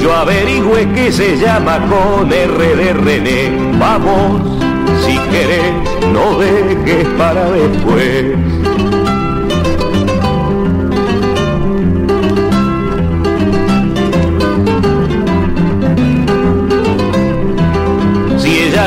Yo 0.00 0.14
averigüe 0.14 0.88
que 0.94 1.10
se 1.10 1.36
llama 1.38 1.80
con 1.88 2.32
R 2.32 2.76
de 2.76 2.92
René. 2.92 3.50
Vamos, 3.80 4.62
si 5.04 5.18
querés, 5.32 5.72
no 6.12 6.38
dejes 6.38 7.08
para 7.18 7.50
después. 7.50 8.61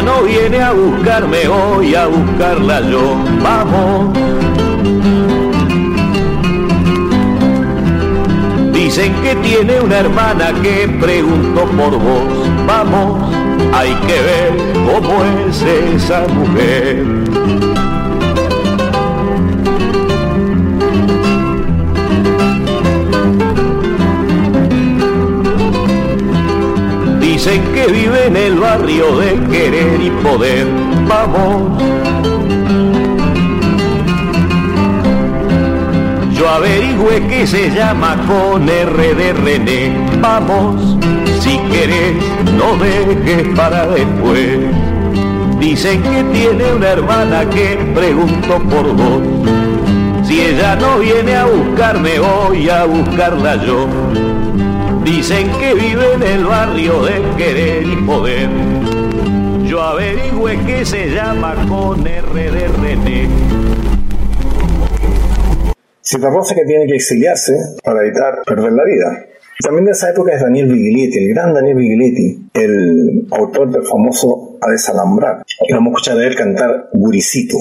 No 0.05 0.21
viene 0.23 0.61
a 0.61 0.71
buscarme, 0.71 1.47
voy 1.47 1.95
a 1.95 2.05
buscarla 2.05 2.81
yo. 2.81 3.17
Vamos. 3.43 4.17
Dicen 8.71 9.13
que 9.23 9.35
tiene 9.37 9.79
una 9.81 9.97
hermana 9.97 10.53
que 10.61 10.87
preguntó 11.01 11.65
por 11.65 11.91
vos. 11.97 12.23
Vamos, 12.67 13.33
hay 13.73 13.93
que 14.07 14.21
ver 14.21 14.51
cómo 14.85 15.23
es 15.47 15.61
esa 15.63 16.27
mujer. 16.27 17.14
Dicen 27.45 27.73
que 27.75 27.85
vive 27.85 28.25
en 28.25 28.37
el 28.37 28.55
barrio 28.55 29.17
de 29.17 29.35
querer 29.51 30.01
y 30.01 30.09
poder. 30.09 30.65
Vamos. 31.07 31.79
Yo 36.33 36.49
averigüe 36.49 37.27
que 37.27 37.45
se 37.45 37.69
llama 37.69 38.17
con 38.27 38.67
R 38.67 39.13
de 39.13 39.33
René. 39.33 39.95
Vamos, 40.19 40.97
si 41.39 41.59
querés, 41.71 42.15
no 42.57 42.77
dejes 42.77 43.55
para 43.55 43.85
después. 43.89 44.57
Dicen 45.59 46.01
que 46.01 46.23
tiene 46.33 46.73
una 46.73 46.87
hermana 46.87 47.47
que 47.47 47.77
preguntó 47.93 48.57
por 48.57 48.91
vos. 48.95 49.21
Si 50.27 50.41
ella 50.41 50.75
no 50.77 50.97
viene 50.97 51.35
a 51.35 51.45
buscarme, 51.45 52.17
voy 52.17 52.69
a 52.69 52.85
buscarla 52.85 53.63
yo. 53.63 54.34
Dicen 55.05 55.47
que 55.59 55.75
vive 55.75 56.13
en 56.15 56.23
el 56.23 56.45
barrio 56.45 57.03
de 57.03 57.21
querer 57.37 57.83
y 57.83 57.95
poder. 58.07 58.49
Yo 59.67 59.79
averigüe 59.79 60.57
que 60.65 60.83
se 60.83 61.11
llama 61.11 61.53
con 61.69 62.07
R 62.07 62.33
de 62.33 62.67
René. 62.67 63.29
Que 66.09 66.65
tiene 66.65 66.87
que 66.87 66.95
exiliarse 66.95 67.53
para 67.83 68.01
evitar 68.01 68.41
perder 68.47 68.71
la 68.73 68.83
vida. 68.83 69.25
También 69.59 69.85
de 69.85 69.91
esa 69.91 70.09
época 70.09 70.33
es 70.33 70.41
Daniel 70.41 70.71
Vigiletti, 70.73 71.19
el 71.19 71.33
gran 71.35 71.53
Daniel 71.53 71.77
Vigiletti, 71.77 72.49
el 72.53 73.27
autor 73.31 73.71
del 73.71 73.83
famoso 73.83 74.57
A 74.59 74.71
Desalambrar. 74.71 75.43
Y 75.67 75.73
vamos 75.73 75.93
a 75.93 75.97
escuchar 75.97 76.17
a 76.17 76.27
él 76.27 76.35
cantar 76.35 76.89
Guricito. 76.93 77.57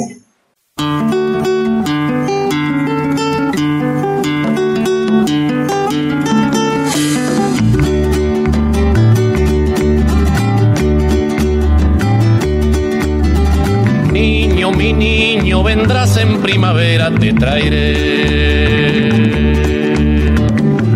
Vendrás 15.64 16.16
en 16.18 16.40
primavera, 16.42 17.10
te 17.10 17.32
traeré. 17.32 18.74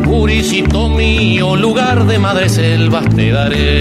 Guricito 0.04 0.90
mío, 0.90 1.56
lugar 1.56 2.06
de 2.06 2.18
madre 2.18 2.48
selvas 2.50 3.08
te 3.14 3.30
daré. 3.32 3.80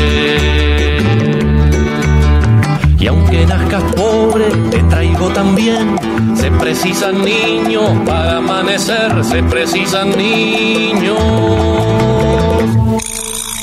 Y 2.99 3.07
aunque 3.07 3.45
nazcas 3.45 3.83
pobre, 3.95 4.45
te 4.71 4.79
traigo 4.83 5.29
también. 5.29 5.97
Se 6.35 6.49
precisan 6.51 7.21
niños 7.23 7.89
para 8.05 8.37
amanecer, 8.37 9.23
se 9.23 9.43
precisan 9.43 10.09
niños 10.17 11.17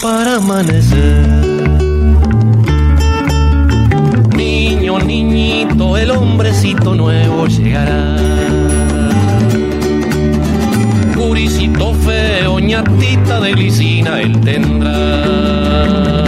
para 0.02 0.36
amanecer. 0.36 1.53
Niñito, 5.04 5.96
el 5.96 6.10
hombrecito 6.10 6.94
nuevo 6.94 7.46
llegará. 7.46 8.16
Guricito 11.16 11.94
feo, 11.94 12.58
ñatita 12.58 13.40
de 13.40 13.52
glicina 13.52 14.20
él 14.20 14.40
tendrá. 14.40 16.24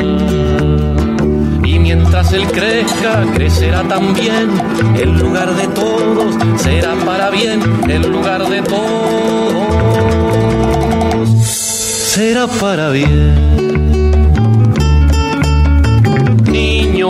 Y 1.64 1.78
mientras 1.78 2.32
él 2.32 2.46
crezca, 2.46 3.24
crecerá 3.34 3.82
también. 3.82 4.50
El 5.00 5.18
lugar 5.18 5.54
de 5.54 5.66
todos 5.68 6.34
será 6.56 6.94
para 7.04 7.30
bien, 7.30 7.60
el 7.88 8.02
lugar 8.10 8.48
de 8.48 8.62
todos 8.62 9.56
será 12.16 12.46
para 12.46 12.90
bien. 12.90 13.65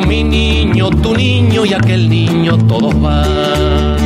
Mi 0.01 0.23
niño, 0.23 0.91
tu 0.91 1.15
niño 1.15 1.65
y 1.65 1.73
aquel 1.73 2.09
niño, 2.09 2.59
todos 2.69 3.01
van. 3.01 3.97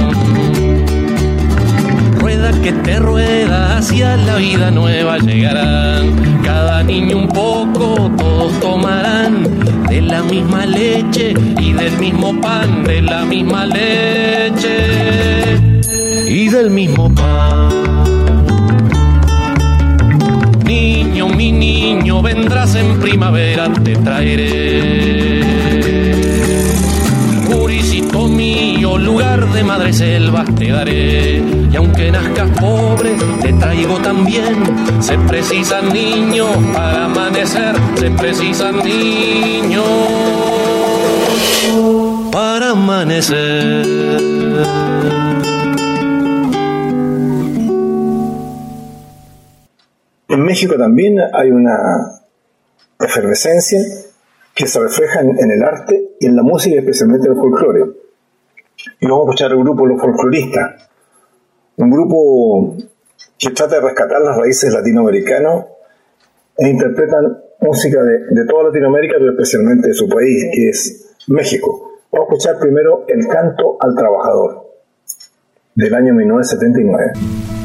Rueda 2.19 2.53
que 2.63 2.73
te 2.73 2.99
rueda 2.99 3.77
hacia 3.77 4.17
la 4.17 4.37
vida 4.37 4.71
nueva 4.71 5.19
llegarán. 5.19 6.41
Cada 6.45 6.83
niño 6.83 7.19
un 7.19 7.29
poco, 7.29 8.11
todos 8.17 8.61
tomarán 8.61 9.45
de 9.89 10.01
la 10.03 10.23
misma 10.23 10.65
leche 10.65 11.35
y 11.59 11.73
del 11.73 11.99
mismo 11.99 12.41
pan, 12.41 12.85
de 12.85 13.03
la 13.03 13.25
misma 13.25 13.67
leche 13.67 14.77
y 16.29 16.49
del 16.49 16.71
mismo 16.71 17.13
pan. 17.13 17.69
Niño, 20.65 21.29
mi 21.29 21.51
niño, 21.51 22.23
vendrás 22.23 22.75
en 22.77 23.01
primavera, 23.01 23.73
te 23.73 23.97
traeré. 23.97 25.60
Lugar 28.99 29.53
de 29.53 29.63
madre 29.63 29.93
selva 29.93 30.45
te 30.59 30.71
daré. 30.71 31.43
Y 31.71 31.77
aunque 31.77 32.11
nazcas 32.11 32.51
pobre, 32.59 33.17
te 33.43 33.53
traigo 33.53 33.99
también. 33.99 34.57
Se 35.01 35.17
precisan 35.19 35.93
niños 35.93 36.49
para 36.73 37.05
amanecer, 37.05 37.77
se 37.97 38.11
precisan 38.11 38.77
niños 38.79 39.85
para 42.33 42.71
amanecer. 42.71 43.87
En 50.29 50.45
México 50.45 50.77
también 50.77 51.19
hay 51.33 51.51
una 51.51 52.21
efervescencia 52.99 53.81
que 54.55 54.67
se 54.67 54.81
refleja 54.81 55.21
en, 55.21 55.31
en 55.39 55.51
el 55.51 55.63
arte 55.63 56.17
y 56.21 56.27
en 56.27 56.37
la 56.37 56.43
música, 56.43 56.79
especialmente 56.79 57.27
en 57.27 57.35
el 57.35 57.39
folclore. 57.39 58.00
Y 59.01 59.07
vamos 59.07 59.21
a 59.21 59.31
escuchar 59.31 59.53
el 59.53 59.59
grupo 59.59 59.87
Los 59.87 60.01
Folcloristas, 60.01 60.89
un 61.77 61.91
grupo 61.91 62.77
que 63.39 63.51
trata 63.51 63.77
de 63.77 63.81
rescatar 63.81 64.21
las 64.21 64.37
raíces 64.37 64.73
latinoamericanas 64.73 65.67
e 66.57 66.69
interpretan 66.69 67.43
música 67.61 68.03
de, 68.03 68.27
de 68.31 68.47
toda 68.47 68.65
Latinoamérica, 68.65 69.17
pero 69.19 69.33
especialmente 69.33 69.89
de 69.89 69.95
su 69.95 70.09
país, 70.09 70.49
que 70.53 70.69
es 70.69 71.15
México. 71.29 72.01
Vamos 72.11 72.29
a 72.29 72.33
escuchar 72.33 72.59
primero 72.59 73.05
El 73.09 73.27
canto 73.29 73.77
al 73.81 73.95
trabajador, 73.95 74.67
del 75.75 75.95
año 75.95 76.15
1979. 76.15 77.60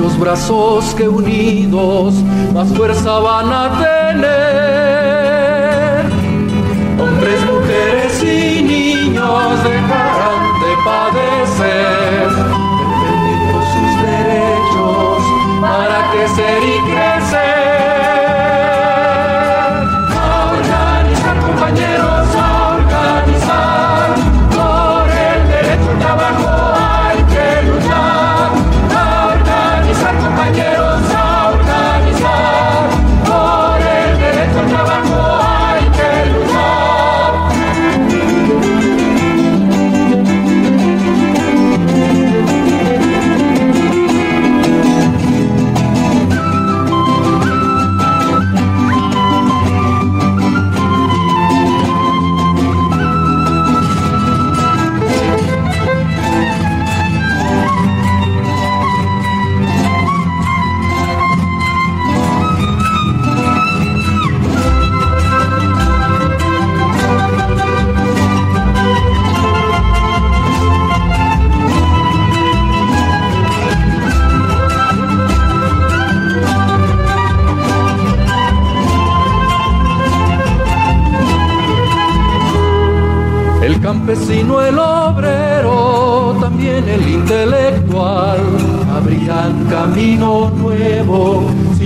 Muchos 0.00 0.18
brazos 0.18 0.94
que 0.94 1.08
unidos 1.08 2.14
más 2.54 2.68
fuerza 2.72 3.18
van 3.18 3.52
a 3.52 3.70
tener. 3.78 4.49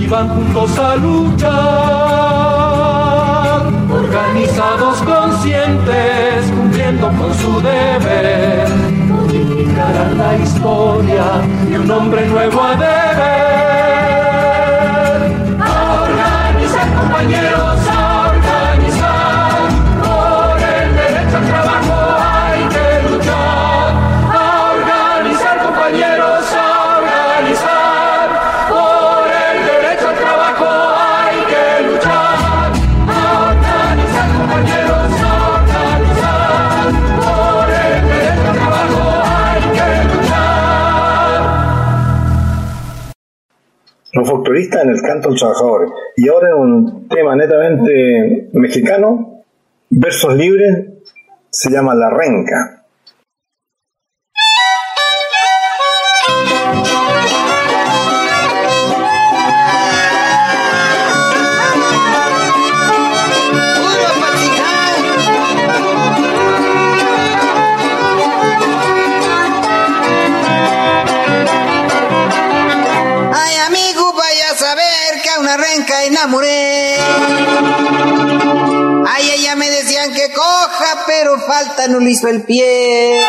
Si 0.05 0.11
van 0.11 0.29
juntos 0.29 0.77
a 0.77 0.95
luchar. 0.95 1.53
Organizados, 3.91 5.01
conscientes, 5.01 6.51
cumpliendo 6.55 7.07
con 7.07 7.33
su 7.33 7.61
deber, 7.61 8.67
modificarán 9.07 10.17
la 10.17 10.37
historia 10.37 11.23
y 11.69 11.75
un 11.75 11.89
hombre 11.91 12.27
nuevo 12.27 12.61
a 12.61 12.75
deber. 12.75 13.44
En 44.57 44.89
el 44.89 45.01
canto 45.01 45.29
al 45.29 45.35
trabajador. 45.35 45.93
Y 46.15 46.29
ahora 46.29 46.49
en 46.49 46.55
un 46.55 47.07
tema 47.09 47.35
netamente 47.35 48.49
mexicano, 48.53 49.43
versos 49.89 50.33
libres, 50.35 50.85
se 51.49 51.69
llama 51.69 51.93
La 51.93 52.09
Renca. 52.09 52.74
Decían 79.85 80.13
que 80.13 80.33
coja, 80.33 81.03
pero 81.05 81.39
falta 81.41 81.87
no 81.87 81.99
le 81.99 82.09
hizo 82.11 82.27
el 82.27 82.41
pie. 82.41 83.23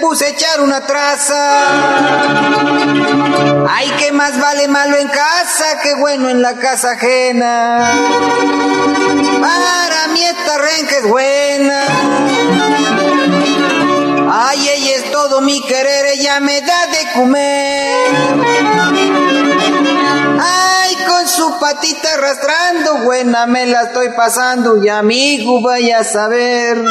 Puse 0.00 0.26
a 0.26 0.28
echar 0.28 0.60
una 0.60 0.80
traza. 0.86 1.64
Ay, 3.68 3.88
que 3.98 4.12
más 4.12 4.38
vale 4.40 4.68
malo 4.68 4.96
en 4.96 5.08
casa 5.08 5.78
que 5.82 5.94
bueno 5.94 6.28
en 6.28 6.42
la 6.42 6.54
casa 6.54 6.92
ajena. 6.92 7.92
Para 9.40 10.08
mí 10.12 10.24
esta 10.24 10.58
renca 10.58 10.96
es 10.96 11.08
buena. 11.08 11.84
Ay, 14.30 14.68
ella 14.68 14.96
es 14.96 15.10
todo 15.10 15.40
mi 15.40 15.60
querer, 15.62 16.06
ella 16.06 16.40
me 16.40 16.60
da 16.60 16.86
de 16.86 17.12
comer. 17.14 18.06
Ay, 20.40 20.96
con 21.06 21.26
su 21.28 21.58
patita 21.58 22.14
arrastrando, 22.14 22.98
buena 23.04 23.46
me 23.46 23.66
la 23.66 23.82
estoy 23.84 24.10
pasando 24.10 24.82
y 24.82 24.88
amigo 24.88 25.62
vaya 25.62 26.00
a 26.00 26.04
saber. 26.04 26.84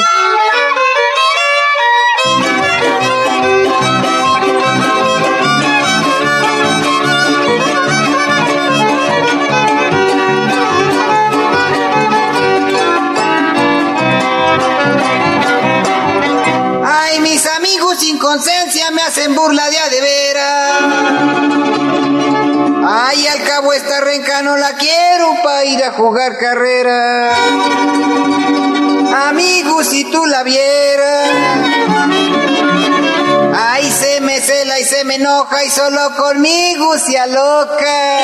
Conciencia 18.17 18.91
me 18.91 19.01
hacen 19.01 19.35
burla 19.35 19.69
de 19.69 19.77
a 19.77 19.89
de 19.89 20.01
veras. 20.01 20.73
Ay, 22.89 23.27
al 23.27 23.43
cabo 23.43 23.73
esta 23.73 24.01
renca 24.01 24.41
no 24.43 24.57
la 24.57 24.73
quiero 24.73 25.35
para 25.43 25.65
ir 25.65 25.83
a 25.83 25.91
jugar 25.91 26.37
carrera. 26.37 27.33
Amigos, 29.29 29.87
si 29.87 30.05
tú 30.11 30.25
la 30.25 30.43
vieras. 30.43 31.29
Ay, 33.59 33.91
se 33.91 34.21
me 34.21 34.39
cela 34.39 34.79
y 34.79 34.85
se 34.85 35.03
me 35.03 35.15
enoja 35.15 35.63
y 35.65 35.69
solo 35.69 36.15
conmigo 36.15 36.97
se 36.97 37.17
aloca. 37.17 38.19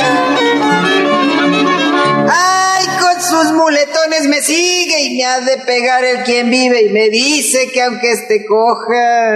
Ay, 2.31 2.87
sus 3.23 3.51
muletones 3.53 4.27
me 4.27 4.41
sigue 4.41 4.99
y 5.01 5.17
me 5.17 5.25
ha 5.25 5.39
de 5.39 5.57
pegar 5.57 6.03
el 6.03 6.23
quien 6.23 6.49
vive 6.49 6.83
y 6.83 6.89
me 6.89 7.09
dice 7.09 7.71
que 7.71 7.81
aunque 7.81 8.11
esté 8.11 8.45
coja. 8.45 9.35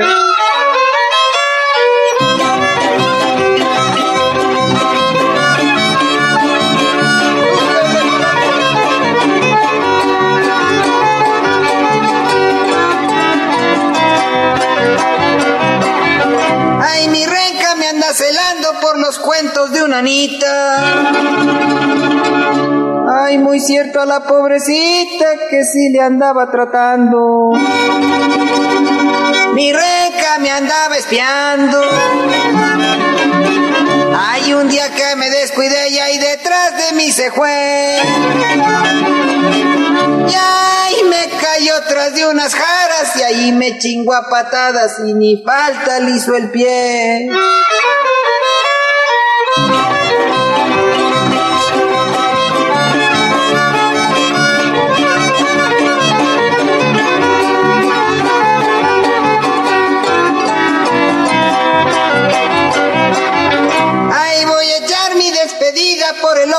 Ay, 16.82 17.08
mi 17.08 17.26
renca 17.26 17.76
me 17.76 17.88
anda 17.88 18.13
celando 18.13 18.80
por 18.82 19.00
los 19.00 19.17
cuentos 19.19 19.71
de 19.71 19.84
una 19.84 20.00
anita. 20.00 21.08
Ay, 23.28 23.40
muy 23.40 23.60
cierto 23.60 24.00
a 24.00 24.06
la 24.06 24.24
pobrecita 24.24 25.26
que 25.50 25.66
sí 25.66 25.90
le 25.90 26.00
andaba 26.00 26.50
tratando. 26.50 27.50
Mi 29.54 29.74
renca 29.74 30.40
me 30.40 30.50
andaba 30.50 30.96
espiando. 30.96 31.82
Ay, 34.18 34.54
un 34.54 34.70
día 34.70 34.90
que 34.96 35.18
me 35.18 35.30
descuidé 35.30 35.90
y 35.90 36.00
ahí 36.00 36.18
detrás 36.20 36.78
de 36.78 36.96
mí 36.96 37.12
se 37.12 37.30
fue. 37.32 37.98
Y 40.30 40.34
ahí 40.34 41.04
me 41.10 41.28
cayó 41.38 41.74
tras 41.86 42.16
de 42.16 42.28
unas 42.28 42.56
jaras 42.56 43.13
y 43.18 43.24
ahí 43.24 43.52
me 43.52 43.78
chingó 43.78 44.13
a 44.13 44.30
patadas 44.30 45.02
y 45.06 45.13
ni 45.13 45.44
falta 45.44 46.00
le 46.00 46.12
hizo 46.12 46.34
el 46.34 46.50
pie. 46.50 47.30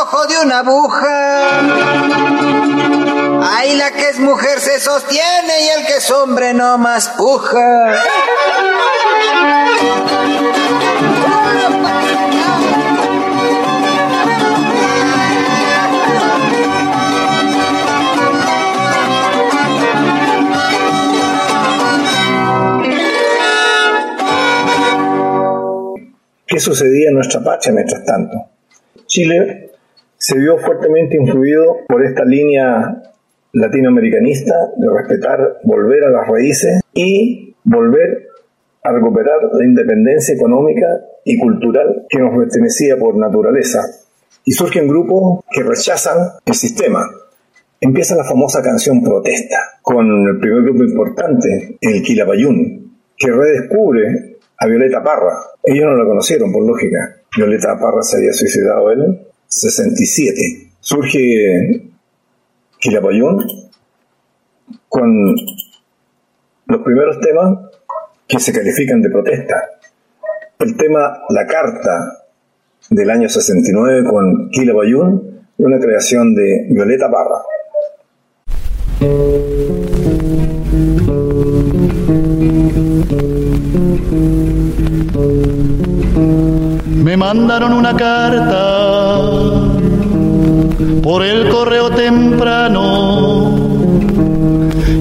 Ojo 0.08 0.26
de 0.26 0.38
una 0.38 0.60
aguja. 0.60 1.60
Ay, 3.42 3.76
la 3.76 3.90
que 3.90 4.08
es 4.08 4.18
mujer 4.18 4.60
se 4.60 4.80
sostiene 4.80 5.52
y 5.60 5.68
el 5.80 5.86
que 5.86 5.96
es 5.96 6.10
hombre 6.10 6.54
no 6.54 6.78
más 6.78 7.08
puja. 7.10 8.02
¿Qué 26.46 26.58
sucedía 26.58 27.08
en 27.08 27.14
nuestra 27.14 27.42
patria 27.42 27.74
mientras 27.74 28.04
tanto? 28.04 28.36
Chile 29.06 29.67
se 30.18 30.36
vio 30.36 30.58
fuertemente 30.58 31.16
influido 31.16 31.78
por 31.88 32.04
esta 32.04 32.24
línea 32.24 33.02
latinoamericanista 33.52 34.54
de 34.76 34.86
respetar, 34.92 35.58
volver 35.62 36.04
a 36.04 36.10
las 36.10 36.28
raíces 36.28 36.80
y 36.92 37.54
volver 37.64 38.26
a 38.82 38.92
recuperar 38.92 39.38
la 39.52 39.64
independencia 39.64 40.34
económica 40.34 40.86
y 41.24 41.38
cultural 41.38 42.06
que 42.08 42.18
nos 42.18 42.36
pertenecía 42.36 42.96
por 42.96 43.16
naturaleza. 43.16 43.80
Y 44.44 44.52
surgen 44.52 44.88
grupos 44.88 45.44
que 45.50 45.62
rechazan 45.62 46.16
el 46.44 46.54
sistema. 46.54 47.00
Empieza 47.80 48.16
la 48.16 48.24
famosa 48.24 48.62
canción 48.62 49.02
Protesta, 49.02 49.58
con 49.82 50.06
el 50.26 50.40
primer 50.40 50.62
grupo 50.62 50.82
importante, 50.82 51.76
el 51.80 52.02
Quilapayún, 52.02 52.98
que 53.16 53.30
redescubre 53.30 54.38
a 54.58 54.66
Violeta 54.66 55.02
Parra. 55.02 55.34
Ellos 55.62 55.84
no 55.86 55.96
la 55.96 56.04
conocieron, 56.04 56.50
por 56.50 56.66
lógica. 56.66 57.20
Violeta 57.36 57.78
Parra 57.78 58.02
se 58.02 58.16
había 58.16 58.32
suicidado 58.32 58.90
en 58.90 59.28
67. 59.48 60.72
Surge 60.80 61.88
Quilapayún 62.78 63.46
con 64.88 65.34
los 66.66 66.82
primeros 66.82 67.18
temas 67.20 67.58
que 68.26 68.38
se 68.38 68.52
califican 68.52 69.00
de 69.00 69.10
protesta. 69.10 69.56
El 70.58 70.76
tema 70.76 71.22
La 71.30 71.46
Carta 71.46 72.24
del 72.90 73.10
año 73.10 73.28
69 73.28 74.04
con 74.04 74.50
Quilapayún, 74.50 75.46
una 75.58 75.78
creación 75.78 76.34
de 76.34 76.66
Violeta 76.70 77.10
Parra. 77.10 77.42
Me 86.86 87.16
mandaron 87.16 87.72
una 87.72 87.96
carta 87.96 89.37
por 91.02 91.24
el 91.24 91.48
correo 91.48 91.90
temprano. 91.90 93.56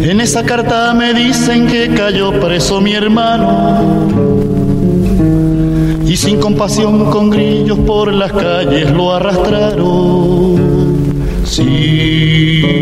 En 0.01 0.21
esa 0.21 0.43
carta 0.43 0.93
me 0.93 1.13
dicen 1.13 1.67
que 1.67 1.93
cayó 1.93 2.39
preso 2.39 2.81
mi 2.81 2.93
hermano. 2.93 4.07
Y 6.05 6.15
sin 6.15 6.39
compasión 6.39 7.11
con 7.11 7.29
grillos 7.29 7.79
por 7.79 8.13
las 8.13 8.31
calles 8.31 8.89
lo 8.91 9.13
arrastraron. 9.13 10.55
Sí. 11.43 12.77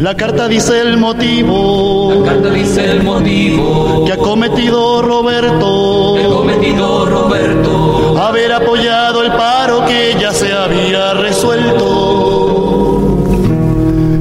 La 0.00 0.14
carta 0.16 0.48
dice 0.48 0.80
el 0.80 0.96
motivo. 0.96 2.24
La 2.24 2.32
carta 2.32 2.50
dice 2.50 2.90
el 2.90 3.02
motivo 3.02 4.04
que 4.04 4.12
ha 4.12 4.16
cometido 4.16 5.02
Roberto. 5.02 6.14
que 6.16 6.24
ha 6.24 6.28
cometido 6.28 7.06
Roberto. 7.06 8.18
Haber 8.18 8.52
apoyado 8.52 9.22
el 9.22 9.32
paro 9.32 9.84
que 9.86 10.16
ya 10.20 10.32
se 10.32 10.52
había 10.52 11.14
resuelto. 11.14 12.72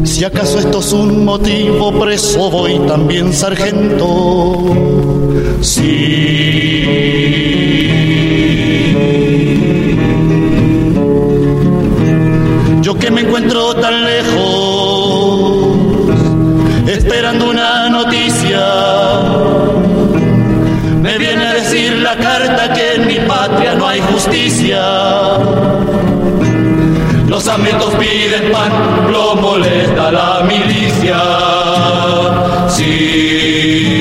Si 0.03 0.25
acaso 0.25 0.59
esto 0.59 0.79
es 0.81 0.93
un 0.93 1.25
motivo, 1.25 1.91
preso 1.99 2.49
voy 2.51 2.77
también 2.87 3.33
sargento. 3.33 4.57
Sí. 5.61 6.61
Yo 12.81 12.95
que 12.99 13.09
me 13.09 13.21
encuentro 13.21 13.75
tan 13.75 14.03
lejos, 14.03 14.30
Los 27.27 27.47
amentos 27.47 27.93
piden 27.95 28.51
pan, 28.51 29.11
lo 29.11 29.35
molesta 29.35 30.11
la 30.11 30.43
milicia. 30.43 31.17
Sí. 32.69 34.00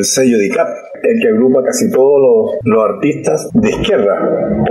El 0.00 0.04
sello 0.04 0.38
DICAP, 0.38 0.68
el 1.02 1.20
que 1.20 1.28
agrupa 1.28 1.62
casi 1.62 1.90
todos 1.90 2.20
los, 2.20 2.58
los 2.64 2.84
artistas 2.84 3.50
de 3.52 3.70
izquierda, 3.70 4.14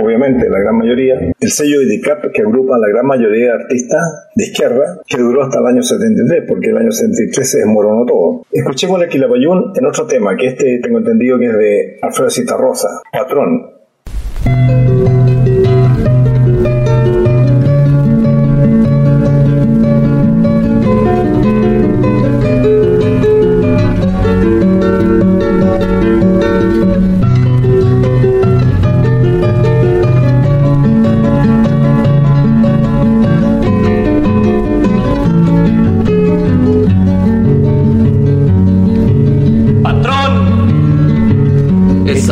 obviamente 0.02 0.50
la 0.50 0.58
gran 0.58 0.76
mayoría. 0.76 1.14
El 1.38 1.50
sello 1.50 1.80
DICAP 1.80 2.32
que 2.32 2.42
agrupa 2.42 2.74
a 2.74 2.78
la 2.78 2.88
gran 2.88 3.06
mayoría 3.06 3.46
de 3.46 3.62
artistas 3.62 4.02
de 4.34 4.44
izquierda, 4.44 5.00
que 5.06 5.18
duró 5.18 5.44
hasta 5.44 5.60
el 5.60 5.66
año 5.66 5.82
73, 5.82 6.44
porque 6.48 6.70
el 6.70 6.78
año 6.78 6.90
73 6.90 7.48
se 7.48 7.58
desmoronó 7.58 8.04
todo. 8.04 8.42
Escuchemos 8.50 9.00
a 9.00 9.06
Quilapayún 9.06 9.72
en 9.76 9.86
otro 9.86 10.06
tema, 10.06 10.36
que 10.36 10.48
este 10.48 10.80
tengo 10.82 10.98
entendido 10.98 11.38
que 11.38 11.46
es 11.46 11.56
de 11.56 11.98
Alfredo 12.02 12.30
Citarrosa, 12.30 12.88
Patrón. 13.12 13.70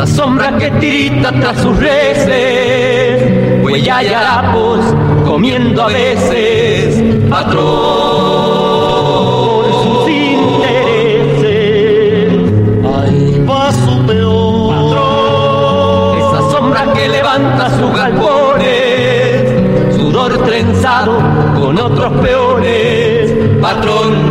Esa 0.01 0.15
sombra 0.15 0.55
que 0.57 0.71
tirita 0.79 1.29
tras 1.29 1.57
sus 1.57 1.77
reces, 1.77 3.61
huella 3.61 4.01
y 4.01 4.07
harapos 4.07 4.79
comiendo 5.25 5.83
a 5.83 5.87
veces. 5.87 7.03
Patrón, 7.29 7.59
sus 9.83 10.09
intereses. 10.09 11.51
Ay, 12.95 13.45
va 13.45 13.73
su 13.73 14.05
peor. 14.05 14.73
Patrón, 14.73 16.17
esa 16.17 16.49
sombra 16.49 16.93
que 16.93 17.09
levanta 17.09 17.69
sus 17.77 17.91
galpones, 17.91 19.51
sudor 19.97 20.37
trenzado 20.45 21.17
con 21.59 21.77
otros 21.77 22.13
peores. 22.21 23.33
Patrón, 23.61 24.28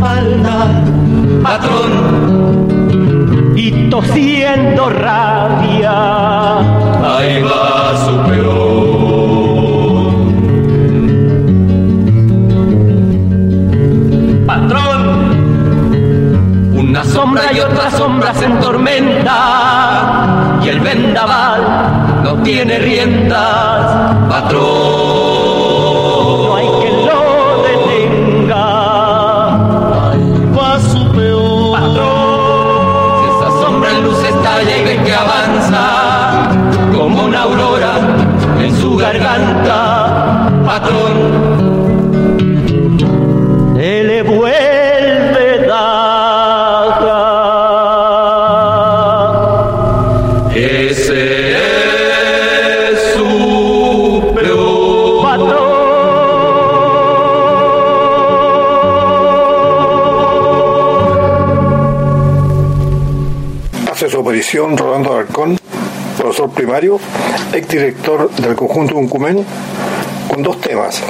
espalda, 0.00 0.66
patrón. 1.42 1.92
Y 3.54 3.90
tosiendo 3.90 4.88
rabia, 4.88 6.58
ahí 7.04 7.42
va 7.42 7.94
su 8.04 8.16
peón. 8.28 8.70
Patrón, 14.46 15.02
una 16.74 17.04
sombra 17.04 17.52
y 17.52 17.60
otra 17.60 17.90
sombra 17.90 18.32
se 18.34 18.48
tormenta, 18.48 20.58
y 20.64 20.68
el 20.68 20.80
vendaval 20.80 22.22
no 22.24 22.42
tiene 22.42 22.78
riendas, 22.78 24.14
patrón. 24.28 24.89
Profesor 66.50 66.52
primario, 66.52 67.00
exdirector 67.52 68.30
del 68.30 68.54
conjunto 68.54 68.96
Uncumen, 68.96 69.44
con 70.28 70.42
dos 70.42 70.60
temas, 70.60 71.02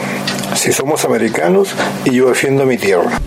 si 0.54 0.72
somos 0.72 1.04
americanos 1.04 1.74
y 2.04 2.12
yo 2.12 2.28
defiendo 2.28 2.64
mi 2.66 2.76
tierra. 2.76 3.19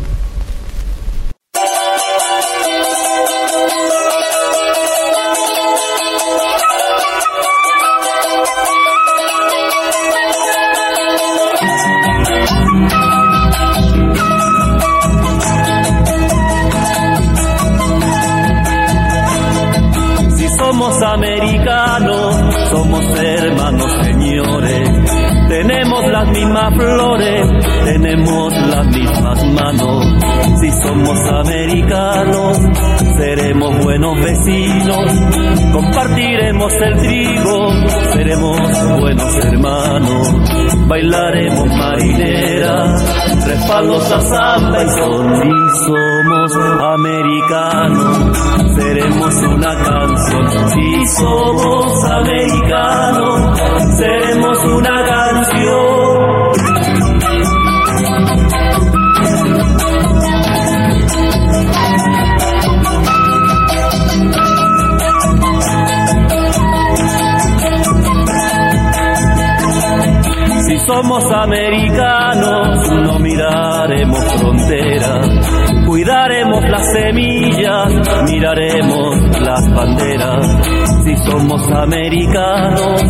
Americanos, 81.76 83.01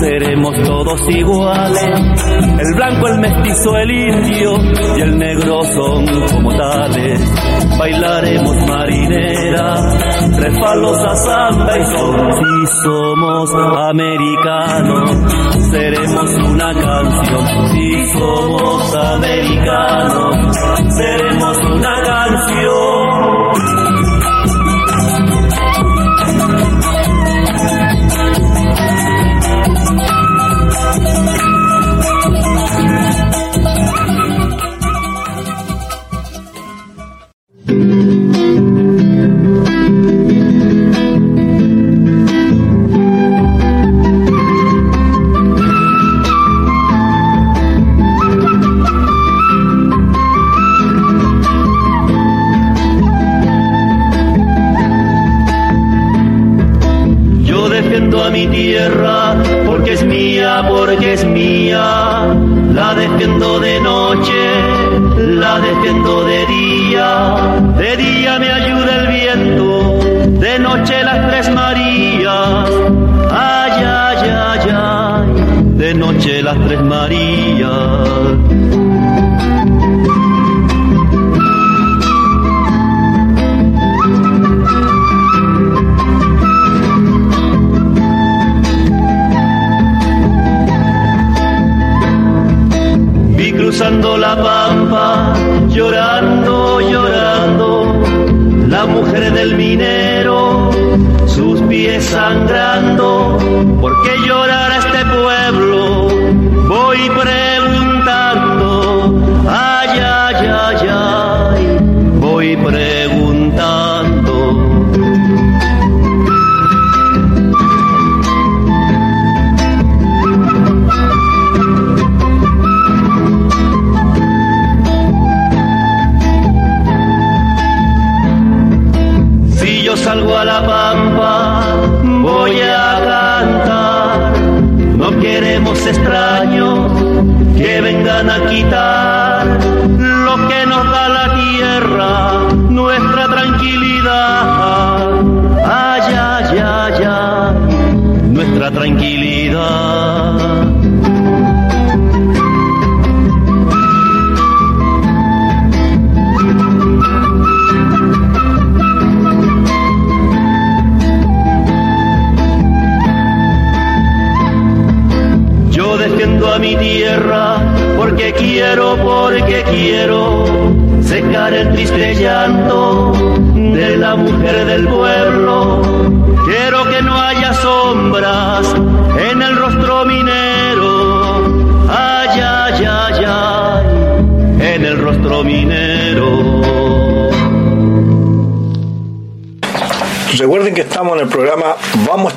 seremos 0.00 0.54
todos 0.62 1.00
iguales. 1.10 1.84
El 2.58 2.74
blanco, 2.74 3.08
el 3.08 3.20
mestizo, 3.20 3.76
el 3.76 3.90
indio 3.90 4.52
y 4.96 5.00
el 5.00 5.18
negro 5.18 5.62
son 5.64 6.06
como 6.28 6.56
tales. 6.56 7.20
Bailaremos 7.78 8.56
marinera, 8.68 9.74
tres 10.36 10.58
palos 10.58 10.98
a 10.98 11.16
samba 11.16 11.78
y 11.78 11.84
son. 11.96 12.32
Si 12.32 12.66
somos 12.84 13.54
americanos, 13.88 15.10
seremos 15.70 16.30
una 16.48 16.74
canción. 16.74 17.68
Si 17.72 18.06
somos 18.18 18.94
americanos, 18.96 20.56
seremos 20.96 21.58
una 21.58 22.02
canción. 22.02 22.89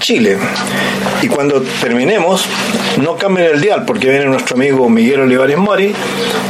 Chile 0.04 0.38
y 1.22 1.30
cuando 1.30 1.62
terminemos 1.80 2.46
no 3.02 3.16
cambien 3.16 3.52
el 3.54 3.62
dial 3.62 3.86
porque 3.86 4.10
viene 4.10 4.26
nuestro 4.26 4.58
amigo 4.58 4.90
Miguel 4.90 5.22
Olivares 5.22 5.58
Mori 5.58 5.96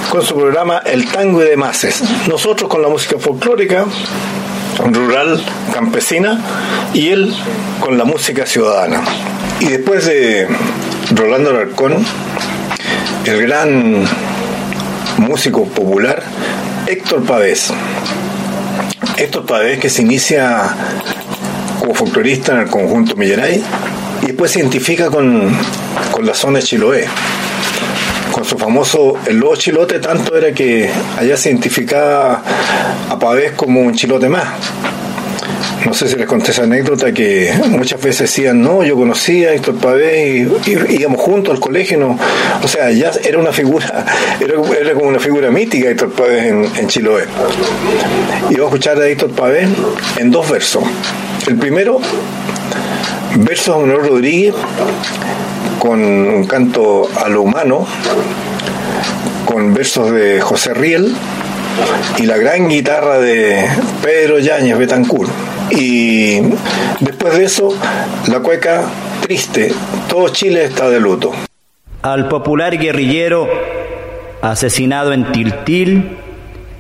con 0.10 0.24
su 0.24 0.34
programa 0.34 0.82
El 0.84 1.06
Tango 1.06 1.44
y 1.44 1.50
demás. 1.50 1.86
Nosotros 2.28 2.68
con 2.68 2.82
la 2.82 2.88
música 2.90 3.20
folclórica 3.20 3.86
rural, 4.92 5.40
campesina 5.72 6.42
y 6.96 7.10
él 7.10 7.32
con 7.80 7.96
la 7.96 8.06
música 8.06 8.48
ciudadana. 8.48 9.04
Y 9.60 9.68
después 9.68 10.08
de 10.08 10.48
Rolando 11.12 11.52
Alarcón 11.52 12.04
el 13.26 13.42
gran 13.44 14.04
músico 15.18 15.66
popular 15.66 16.24
Héctor 16.88 17.24
Pavés. 17.24 17.72
Héctor 19.16 19.46
Pavés 19.46 19.78
que 19.78 19.92
se 19.92 20.02
inicia 20.02 20.76
como 21.84 21.94
folclorista 21.94 22.54
en 22.54 22.60
el 22.60 22.68
conjunto 22.68 23.14
Millaray 23.18 23.62
y 24.22 24.28
después 24.28 24.52
se 24.52 24.60
identifica 24.60 25.10
con, 25.10 25.52
con 26.12 26.26
la 26.26 26.34
zona 26.34 26.60
de 26.60 26.64
Chiloé. 26.64 27.06
Con 28.32 28.46
su 28.46 28.58
famoso 28.58 29.16
El 29.28 29.40
Lobo 29.40 29.58
Chilote, 29.58 30.00
tanto 30.00 30.34
era 30.38 30.54
que 30.54 30.90
allá 31.18 31.36
se 31.36 31.50
identificaba 31.50 32.42
a 33.10 33.20
Pavés 33.20 33.52
como 33.52 33.82
un 33.82 33.94
chilote 33.94 34.30
más. 34.30 34.46
No 35.86 35.94
sé 35.94 36.08
si 36.08 36.16
les 36.16 36.26
conté 36.26 36.52
esa 36.52 36.64
anécdota 36.64 37.12
que 37.12 37.54
muchas 37.68 38.02
veces 38.02 38.32
decían, 38.32 38.62
no, 38.62 38.82
yo 38.86 38.96
conocía 38.96 39.50
a 39.50 39.54
Héctor 39.54 39.76
Pavés 39.76 40.48
y, 40.66 40.94
íbamos 40.94 41.20
juntos 41.20 41.54
al 41.54 41.60
colegio, 41.60 41.98
no. 41.98 42.18
o 42.64 42.68
sea, 42.70 42.92
ya 42.92 43.12
era 43.26 43.40
una 43.40 43.52
figura, 43.52 44.06
era, 44.40 44.54
era 44.80 44.94
como 44.94 45.10
una 45.10 45.20
figura 45.20 45.52
mítica 45.52 45.90
Héctor 45.90 46.14
Pavés 46.14 46.46
en, 46.46 46.88
Chiloé. 46.88 47.26
Y 48.50 48.54
vamos 48.54 48.60
a 48.60 48.64
escuchar 48.64 48.98
a 49.00 49.06
Héctor 49.06 49.32
Pavés 49.32 49.68
en 50.18 50.32
dos 50.32 50.50
versos. 50.50 50.86
El 51.46 51.58
primero, 51.58 52.00
versos 53.40 53.76
de 53.76 53.82
Manuel 53.86 54.08
Rodríguez, 54.08 54.56
con 55.78 56.00
un 56.02 56.46
canto 56.46 57.10
a 57.22 57.28
lo 57.28 57.42
humano, 57.42 57.86
con 59.46 59.74
versos 59.74 60.12
de 60.12 60.40
José 60.40 60.74
Riel 60.74 61.14
y 62.18 62.26
la 62.26 62.38
gran 62.38 62.70
guitarra 62.70 63.20
de 63.20 63.68
Pedro 64.02 64.40
Yáñez 64.40 64.78
Betancourt. 64.78 65.30
Y 65.72 66.40
después 67.02 67.38
de 67.38 67.44
eso, 67.44 67.76
la 68.30 68.40
cueca 68.40 68.84
triste, 69.22 69.74
todo 70.08 70.30
Chile 70.30 70.64
está 70.64 70.90
de 70.90 71.02
luto. 71.02 71.32
Al 72.04 72.30
popular 72.30 72.78
guerrillero 72.78 73.50
asesinado 74.42 75.12
en 75.12 75.32
Tiltil, 75.34 76.18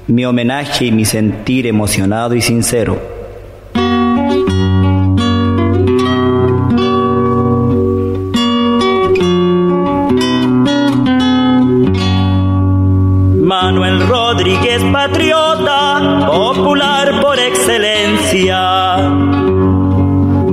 mi 0.08 0.26
homenaje 0.26 0.86
y 0.86 0.92
mi 0.94 1.04
sentir 1.04 1.68
emocionado 1.68 2.34
y 2.36 2.42
sincero. 2.42 3.13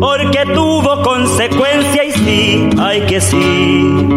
Porque 0.01 0.45
tuvo 0.55 1.03
consecuencia 1.03 2.05
y 2.05 2.12
sí, 2.12 2.70
hay 2.78 3.01
que 3.03 3.20
sí. 3.20 4.09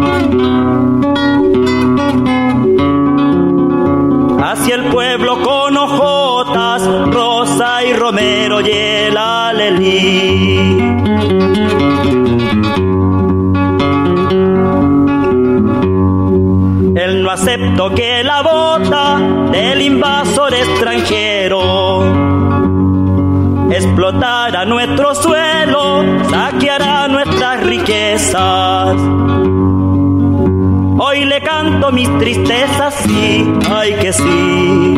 Hacia 4.40 4.74
el 4.76 4.84
pueblo 4.84 5.40
con 5.42 5.76
ojotas, 5.76 6.86
Rosa 7.12 7.84
y 7.84 7.92
Romero 7.94 8.60
y 8.60 8.70
el 8.70 9.16
alelí. 9.16 10.78
Él 16.96 17.22
no 17.22 17.30
aceptó 17.30 17.92
que 17.92 18.22
la 18.22 18.42
bota 18.42 19.18
del 19.50 19.82
invasor 19.82 20.54
extranjero 20.54 21.23
explotara 23.94 24.64
nuestro 24.64 25.14
suelo, 25.14 26.02
saqueará 26.28 27.06
nuestras 27.06 27.64
riquezas. 27.64 28.96
Hoy 30.98 31.24
le 31.24 31.40
canto 31.40 31.92
mis 31.92 32.08
tristezas, 32.18 32.92
sí, 33.06 33.48
ay 33.70 33.94
que 33.94 34.12
sí. 34.12 34.93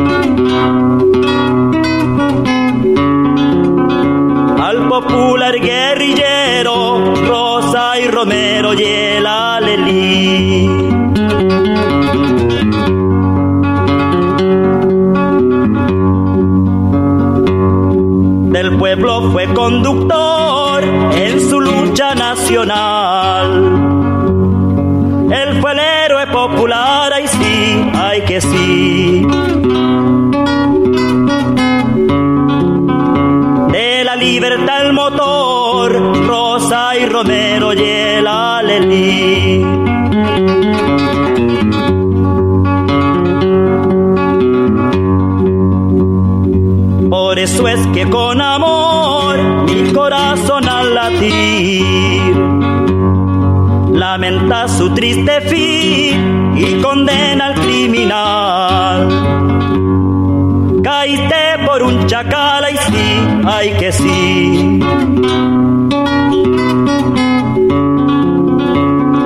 Conductor 19.66 20.84
en 21.12 21.40
su 21.40 21.60
lucha 21.60 22.14
nacional. 22.14 22.95
Su 54.66 54.92
triste 54.94 55.40
fin 55.42 56.56
y 56.56 56.80
condena 56.82 57.46
al 57.46 57.54
criminal. 57.54 59.08
Caíste 60.82 61.58
por 61.66 61.82
un 61.82 62.06
chacal, 62.06 62.64
ay 62.64 62.76
sí, 62.88 63.20
ay 63.44 63.70
que 63.78 63.92
sí. 63.92 64.80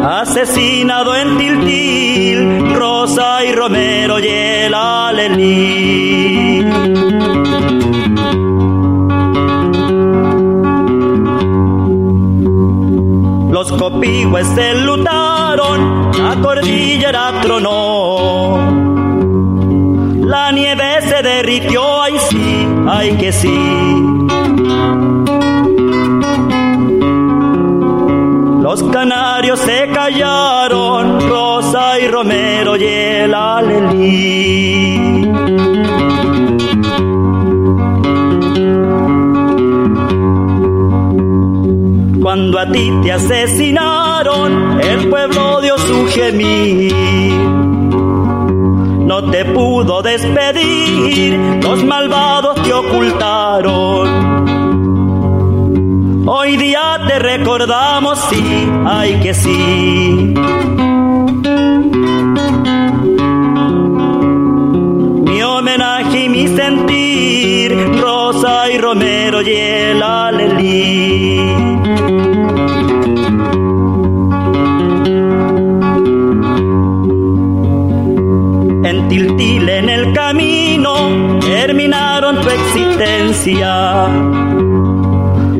Asesinado 0.04 1.14
en 1.16 1.38
Tiltil, 1.38 2.74
Rosa 2.74 3.44
y 3.44 3.52
Romero 3.52 4.18
y 4.18 4.26
el 4.26 4.74
alelí. 4.74 6.30
Los 13.50 13.72
copigües 13.72 14.46
se 14.54 14.74
lutaron, 14.74 15.19
la 16.18 16.36
cordillera 16.40 17.40
tronó. 17.42 18.58
La 20.24 20.52
nieve 20.52 21.00
se 21.02 21.22
derritió, 21.22 22.02
ay 22.02 22.18
sí, 22.28 22.68
ay 22.88 23.12
que 23.16 23.32
sí. 23.32 23.58
Los 28.62 28.82
canarios 28.84 29.58
se 29.58 29.88
callaron, 29.88 31.28
Rosa 31.28 31.98
y 31.98 32.06
Romero 32.08 32.76
y 32.76 32.84
el 32.84 33.34
alelí. 33.34 34.80
Cuando 42.22 42.58
a 42.60 42.66
ti 42.70 42.92
te 43.02 43.12
asesinaron, 43.12 44.80
el 44.80 45.08
pueblo 45.08 45.39
gemir. 46.20 47.34
No 49.10 49.30
te 49.30 49.44
pudo 49.44 50.02
despedir, 50.02 51.38
los 51.62 51.82
malvados 51.84 52.62
te 52.62 52.72
ocultaron. 52.72 54.08
Hoy 56.26 56.56
día 56.56 57.00
te 57.08 57.18
recordamos, 57.18 58.18
sí, 58.30 58.68
ay 58.86 59.20
que 59.22 59.34
sí. 59.34 60.34
Mi 65.26 65.42
homenaje 65.42 66.24
y 66.26 66.28
mi 66.28 66.46
sentir, 66.48 68.00
Rosa 68.00 68.70
y 68.70 68.78
Romero 68.78 69.42
y 69.42 69.52
el 69.52 70.02
alelí. 70.02 71.69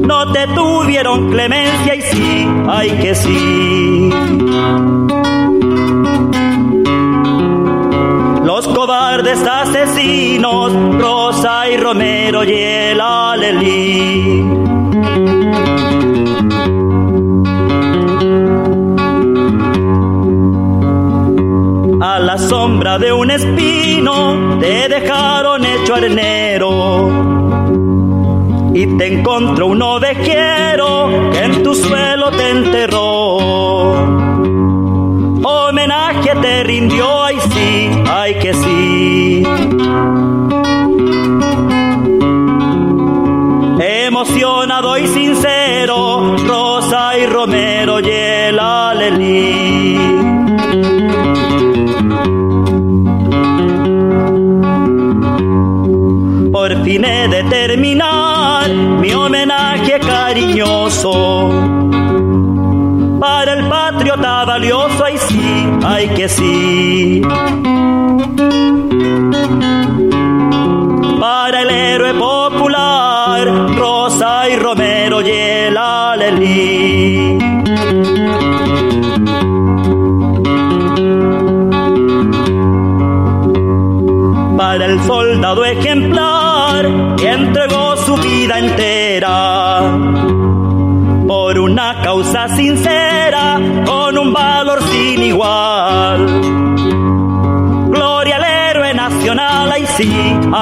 No 0.06 0.32
te 0.32 0.46
tuvieron 0.48 1.30
clemencia 1.30 1.94
y 1.94 2.02
sí, 2.02 2.46
ay 2.68 2.90
que 3.00 3.14
sí. 3.14 4.10
Los 8.44 8.68
cobardes 8.68 9.40
asesinos, 9.46 10.72
Rosa 11.00 11.70
y 11.70 11.78
Romero 11.78 12.44
y 12.44 12.52
el 12.52 13.00
alelí. 13.00 14.60
sombra 22.38 22.98
de 22.98 23.12
un 23.12 23.30
espino 23.30 24.58
te 24.60 24.88
dejaron 24.88 25.64
hecho 25.64 25.94
arnero. 25.94 27.29
Y 28.80 28.86
te 28.96 29.08
encontró 29.08 29.66
un 29.66 29.82
ovejero 29.82 31.10
que 31.32 31.44
en 31.44 31.62
tu 31.62 31.74
suelo 31.74 32.30
te 32.30 32.48
enterró. 32.48 33.36
Homenaje 35.44 36.34
te 36.40 36.62
rindió, 36.62 37.22
ay 37.22 37.36
sí, 37.52 37.90
ay 38.08 38.38
que 38.38 38.54
sí. 38.54 39.42
Emocionado 43.82 44.96
y 44.96 45.06
sincero, 45.08 45.19
ay 66.00 66.08
que 66.14 66.28
sí. 66.28 67.69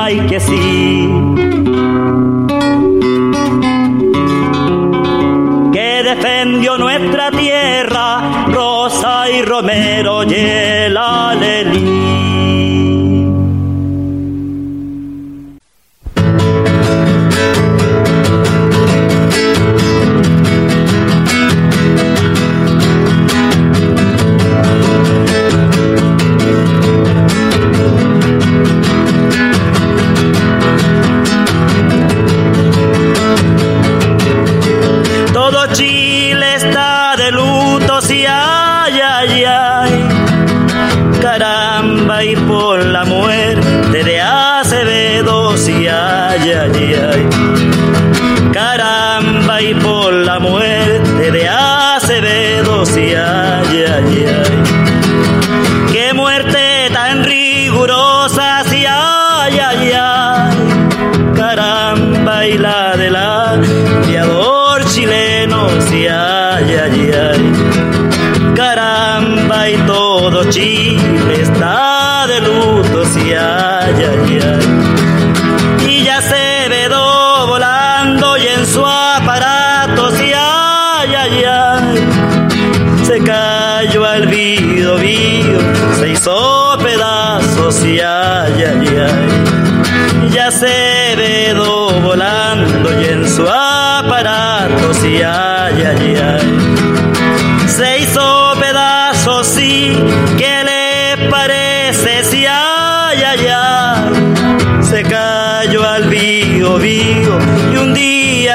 Ay 0.08 0.20
que 0.26 0.40
sí. 0.40 1.17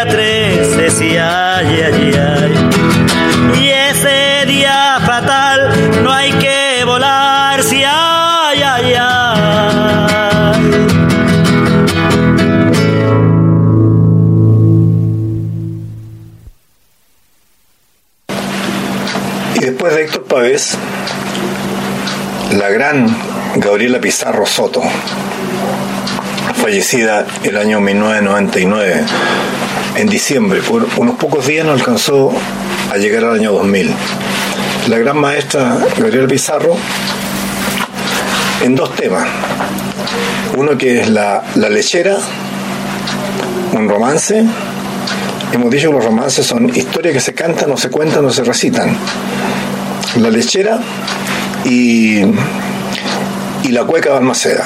Trece, 0.05 0.89
sí, 0.89 1.17
ay, 1.17 1.81
ay, 1.81 2.15
ay. 2.15 2.53
Y 3.59 3.69
ese 3.69 4.45
día 4.47 4.99
fatal 5.05 6.03
no 6.03 6.11
hay 6.11 6.31
que 6.33 6.83
volar, 6.85 7.63
sí, 7.63 7.83
ay, 7.85 8.61
ay, 8.61 8.93
ay. 8.99 9.43
Y 19.55 19.59
después 19.59 19.95
de 19.95 20.03
Héctor 20.03 20.23
Pavés, 20.23 20.77
la 22.57 22.69
gran 22.69 23.07
Gabriela 23.55 23.99
Pizarro 23.99 24.45
Soto, 24.45 24.81
fallecida 26.55 27.25
el 27.43 27.57
año 27.57 27.79
1999, 27.81 29.03
en 29.95 30.07
diciembre, 30.07 30.61
por 30.61 30.87
unos 30.97 31.15
pocos 31.15 31.45
días 31.45 31.65
no 31.65 31.71
alcanzó 31.71 32.31
a 32.91 32.97
llegar 32.97 33.23
al 33.25 33.35
año 33.35 33.51
2000. 33.53 33.91
La 34.87 34.97
gran 34.97 35.17
maestra 35.17 35.77
Gabriela 35.97 36.27
Pizarro, 36.27 36.75
en 38.61 38.75
dos 38.75 38.95
temas. 38.95 39.27
Uno 40.57 40.77
que 40.77 41.01
es 41.01 41.09
la, 41.09 41.43
la 41.55 41.69
lechera, 41.69 42.17
un 43.73 43.87
romance. 43.87 44.43
Hemos 45.51 45.71
dicho 45.71 45.89
que 45.89 45.95
los 45.95 46.05
romances 46.05 46.45
son 46.45 46.69
historias 46.75 47.13
que 47.13 47.21
se 47.21 47.33
cantan, 47.33 47.71
o 47.71 47.77
se 47.77 47.89
cuentan, 47.89 48.25
o 48.25 48.31
se 48.31 48.43
recitan. 48.43 48.95
La 50.19 50.29
lechera 50.29 50.79
y, 51.65 52.21
y 53.63 53.69
la 53.69 53.83
cueca 53.85 54.11
de 54.11 54.17
Almaceda. 54.17 54.65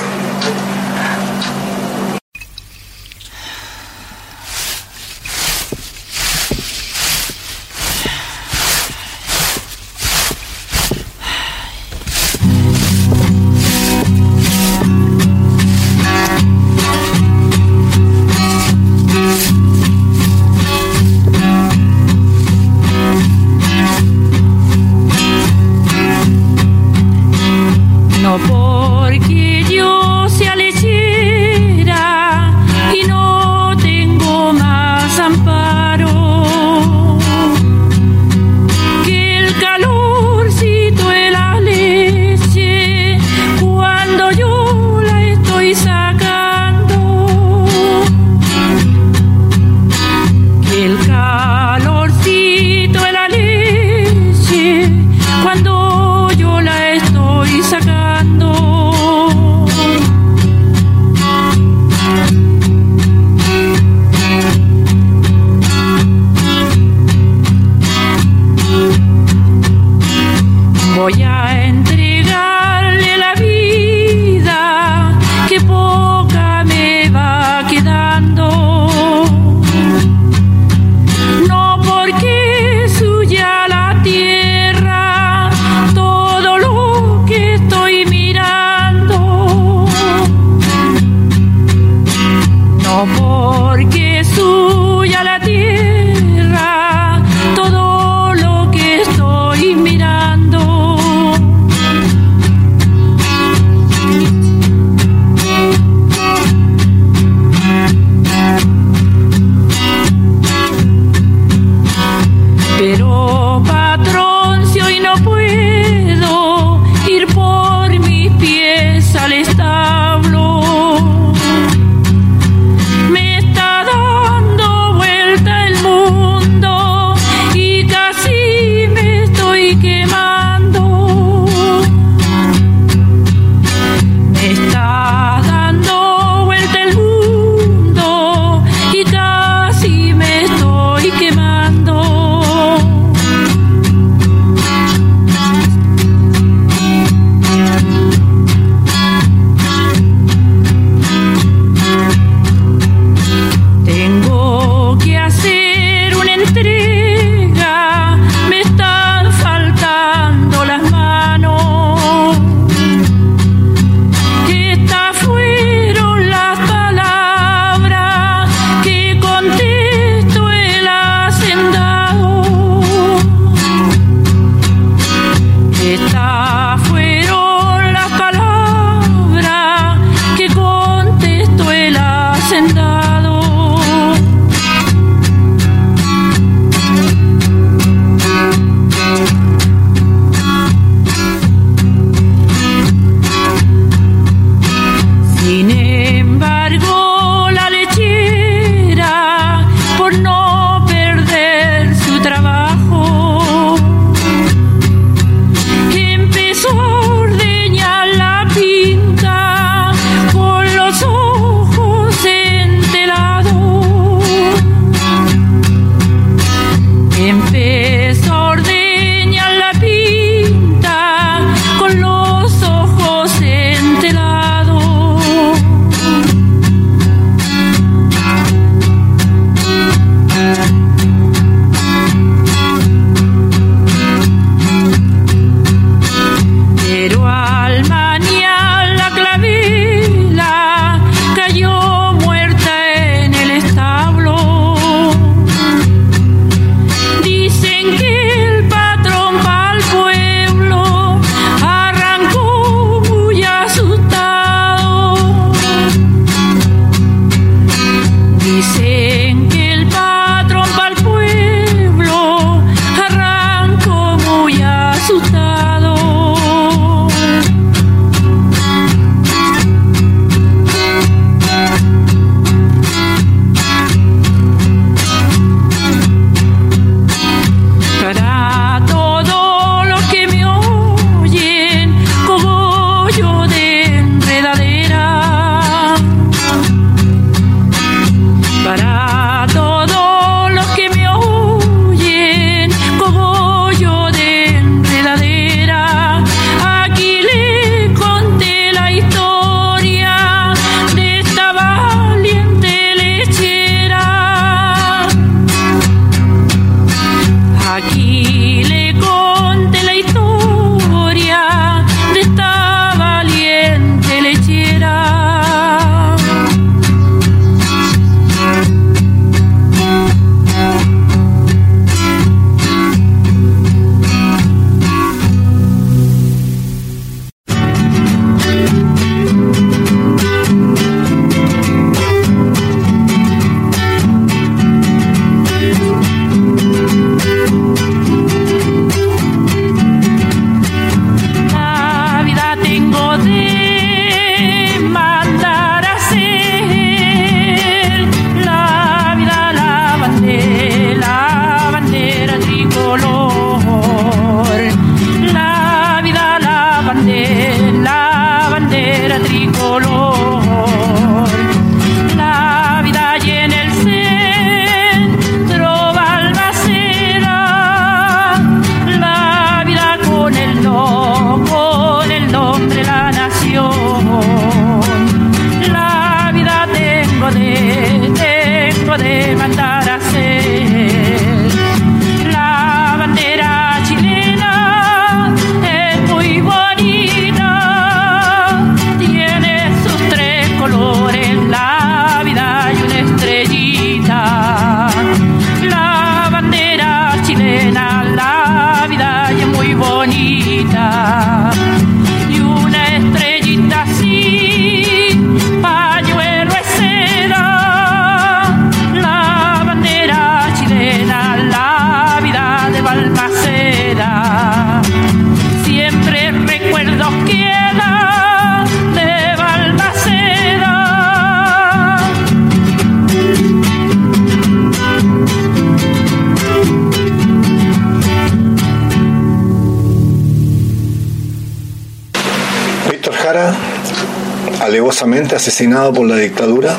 asesinado 435.35 435.93
por 435.93 436.07
la 436.07 436.17
dictadura, 436.17 436.75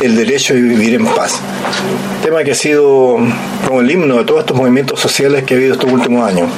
el 0.00 0.16
derecho 0.16 0.54
a 0.54 0.56
vivir 0.56 0.94
en 0.94 1.06
paz. 1.06 1.40
Tema 2.22 2.44
que 2.44 2.52
ha 2.52 2.54
sido 2.54 3.16
como 3.66 3.80
el 3.80 3.90
himno 3.90 4.18
de 4.18 4.24
todos 4.24 4.40
estos 4.40 4.56
movimientos 4.56 5.00
sociales 5.00 5.44
que 5.44 5.54
ha 5.54 5.56
habido 5.56 5.74
estos 5.74 5.90
últimos 5.90 6.26
años. 6.26 6.48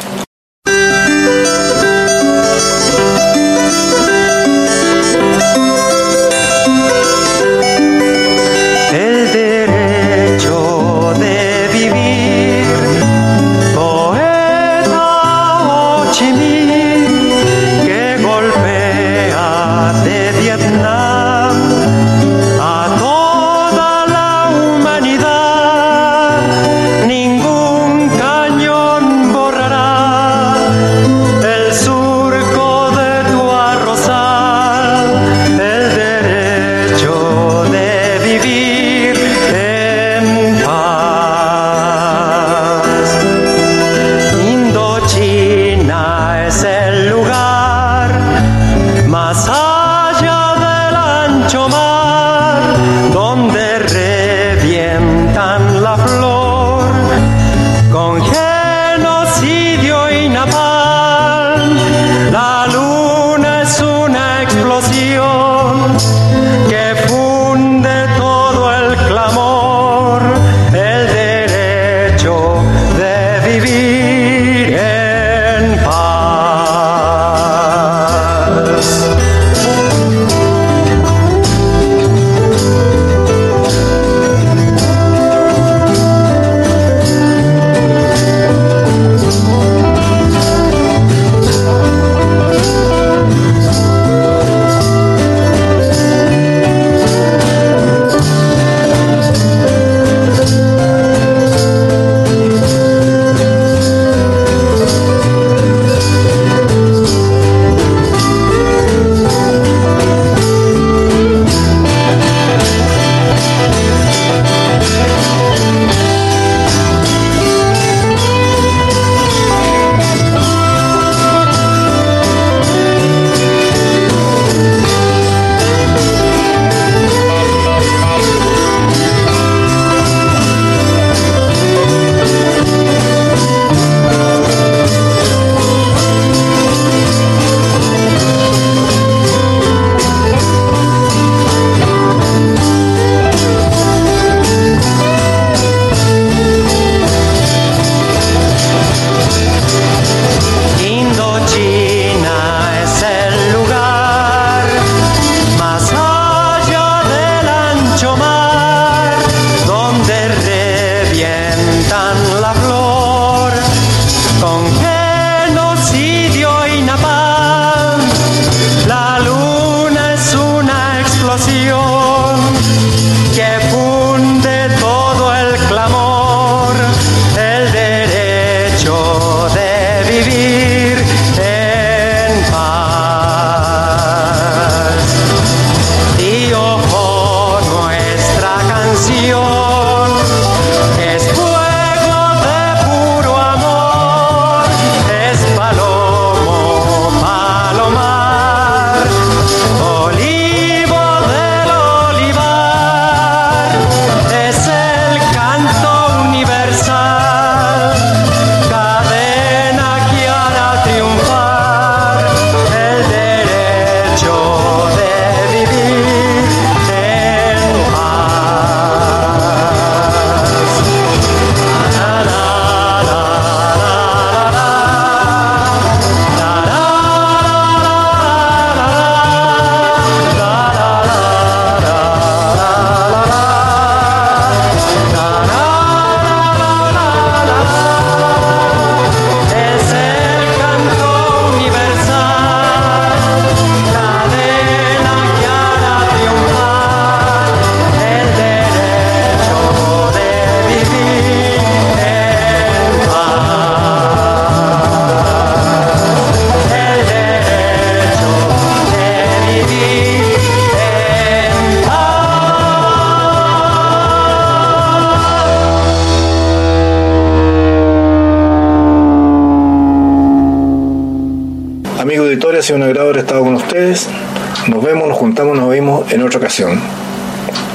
En 276.12 276.22
otra 276.22 276.38
ocasión. 276.38 276.78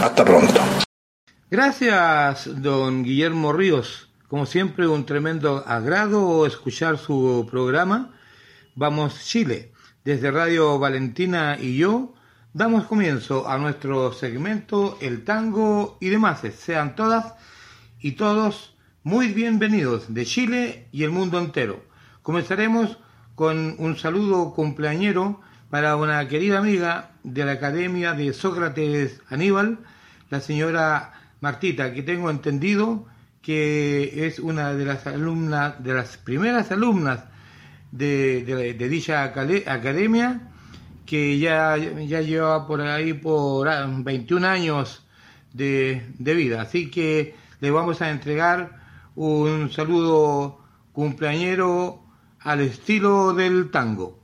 Hasta 0.03 0.23
pronto. 0.23 0.61
Gracias, 1.49 2.61
don 2.61 3.03
Guillermo 3.03 3.51
Ríos. 3.51 4.09
Como 4.27 4.45
siempre, 4.45 4.87
un 4.87 5.05
tremendo 5.05 5.63
agrado 5.65 6.45
escuchar 6.45 6.99
su 6.99 7.47
programa. 7.49 8.13
Vamos 8.75 9.25
Chile. 9.25 9.71
Desde 10.03 10.29
Radio 10.29 10.77
Valentina 10.77 11.57
y 11.59 11.77
yo 11.77 12.13
damos 12.53 12.85
comienzo 12.85 13.49
a 13.49 13.57
nuestro 13.57 14.13
segmento 14.13 14.97
El 15.01 15.23
Tango 15.23 15.97
y 15.99 16.09
demás. 16.09 16.41
Sean 16.57 16.95
todas 16.95 17.33
y 17.99 18.11
todos 18.11 18.77
muy 19.03 19.29
bienvenidos 19.29 20.13
de 20.13 20.25
Chile 20.25 20.89
y 20.91 21.03
el 21.03 21.09
mundo 21.09 21.39
entero. 21.39 21.83
Comenzaremos 22.21 22.99
con 23.33 23.75
un 23.79 23.97
saludo 23.97 24.53
cumpleañero 24.53 25.41
para 25.69 25.95
una 25.97 26.27
querida 26.27 26.59
amiga 26.59 27.11
de 27.23 27.45
la 27.45 27.53
Academia 27.53 28.13
de 28.13 28.33
Sócrates 28.33 29.21
Aníbal, 29.29 29.79
la 30.29 30.39
señora 30.41 31.13
Martita, 31.41 31.93
que 31.93 32.03
tengo 32.03 32.29
entendido 32.29 33.05
que 33.41 34.25
es 34.27 34.39
una 34.39 34.73
de 34.73 34.85
las 34.85 35.07
alumnas, 35.07 35.81
de 35.83 35.93
las 35.93 36.17
primeras 36.17 36.71
alumnas 36.71 37.23
de, 37.91 38.43
de- 38.77 38.89
dicha 38.89 39.23
acade- 39.23 39.67
academia, 39.67 40.41
que 41.05 41.39
ya, 41.39 41.77
ya 41.77 42.21
lleva 42.21 42.67
por 42.67 42.81
ahí 42.81 43.13
por 43.13 43.69
ah, 43.69 43.85
21 43.89 44.45
años 44.47 45.05
de, 45.53 46.05
de 46.19 46.33
vida. 46.33 46.61
Así 46.61 46.91
que 46.91 47.35
le 47.61 47.71
vamos 47.71 48.01
a 48.01 48.09
entregar 48.09 48.77
un 49.15 49.71
saludo 49.71 50.59
cumpleañero 50.91 52.03
al 52.41 52.59
estilo 52.61 53.33
del 53.33 53.71
tango. 53.71 54.19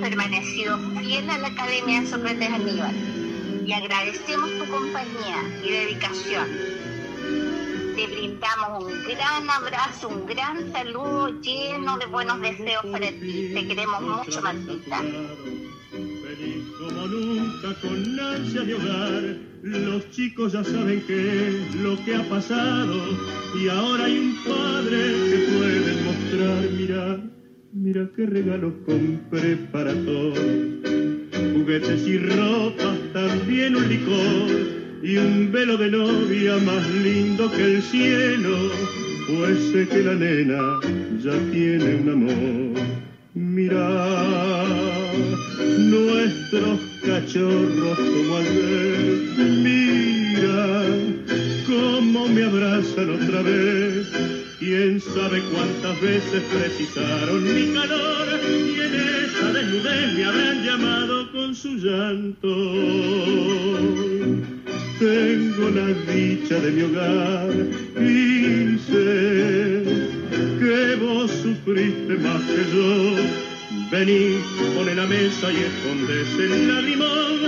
Permanecido 0.00 0.78
fiel 0.98 1.28
a 1.30 1.38
la 1.38 1.48
Academia 1.48 2.00
de 2.00 2.06
Sócrates 2.06 2.50
Aníbal 2.50 2.94
y 3.66 3.72
agradecemos 3.72 4.50
tu 4.58 4.70
compañía 4.70 5.42
y 5.64 5.70
dedicación. 5.70 6.46
Te 7.96 8.06
brindamos 8.06 8.84
un 8.84 9.04
gran 9.04 9.50
abrazo, 9.50 10.08
un 10.08 10.26
gran 10.26 10.70
saludo 10.72 11.40
lleno 11.40 11.98
de 11.98 12.06
buenos 12.06 12.40
deseos 12.40 12.84
para 12.92 13.08
ti. 13.08 13.50
Te 13.54 13.66
queremos 13.66 14.02
mucho, 14.02 14.42
Martita. 14.42 15.02
Como 16.78 17.06
nunca 17.06 17.74
con 17.80 18.20
ansia 18.20 18.60
de 18.60 18.74
hogar, 18.74 19.36
los 19.62 20.10
chicos 20.10 20.52
ya 20.52 20.62
saben 20.62 21.02
qué 21.06 21.48
es 21.48 21.74
lo 21.76 21.96
que 22.04 22.14
ha 22.14 22.22
pasado 22.28 23.02
y 23.58 23.68
ahora 23.68 24.04
hay 24.04 24.18
un 24.18 24.36
padre 24.44 24.98
que 25.30 25.38
puede 25.56 26.02
mostrar, 26.02 26.70
mira, 26.72 27.18
mira 27.76 28.08
qué 28.16 28.24
regalos 28.24 28.72
compré 28.86 29.56
para 29.70 29.92
todos, 29.92 30.38
juguetes 31.52 32.06
y 32.06 32.18
ropas, 32.18 32.96
también 33.12 33.76
un 33.76 33.88
licor 33.88 34.50
y 35.02 35.16
un 35.18 35.52
velo 35.52 35.76
de 35.76 35.90
novia 35.90 36.56
más 36.58 36.88
lindo 36.90 37.50
que 37.50 37.76
el 37.76 37.82
cielo, 37.82 38.56
pues 39.28 39.58
sé 39.72 39.86
que 39.88 40.02
la 40.02 40.14
nena 40.14 40.62
ya 41.22 41.38
tiene 41.52 41.96
un 41.96 42.08
amor. 42.08 42.82
Mira 43.34 44.64
nuestros 45.78 46.80
cachorros 47.04 47.98
como 47.98 48.36
ayer. 48.38 48.98
Mira 49.62 50.82
cómo 51.66 52.26
me 52.28 52.44
abrazan 52.44 53.10
otra 53.10 53.42
vez. 53.42 54.35
Quién 54.66 55.00
sabe 55.00 55.40
cuántas 55.52 56.00
veces 56.00 56.42
precisaron 56.52 57.44
mi 57.44 57.72
calor 57.72 58.26
y 58.42 58.80
en 58.80 58.94
esa 58.96 59.52
desnudez 59.52 60.14
me 60.14 60.24
habrán 60.24 60.64
llamado 60.64 61.30
con 61.30 61.54
su 61.54 61.76
llanto. 61.76 62.48
Tengo 64.98 65.70
la 65.70 65.86
dicha 66.12 66.58
de 66.58 66.72
mi 66.72 66.82
hogar 66.82 67.54
y 67.94 68.76
sé 68.90 69.84
que 70.58 70.96
vos 70.96 71.30
sufriste 71.30 72.14
más 72.16 72.42
que 72.42 72.64
yo 72.74 73.14
Vení, 73.92 74.40
pone 74.74 74.96
la 74.96 75.06
mesa 75.06 75.52
y 75.52 75.58
escondes 75.58 76.28
el 76.40 76.74
lagrimón. 76.74 77.40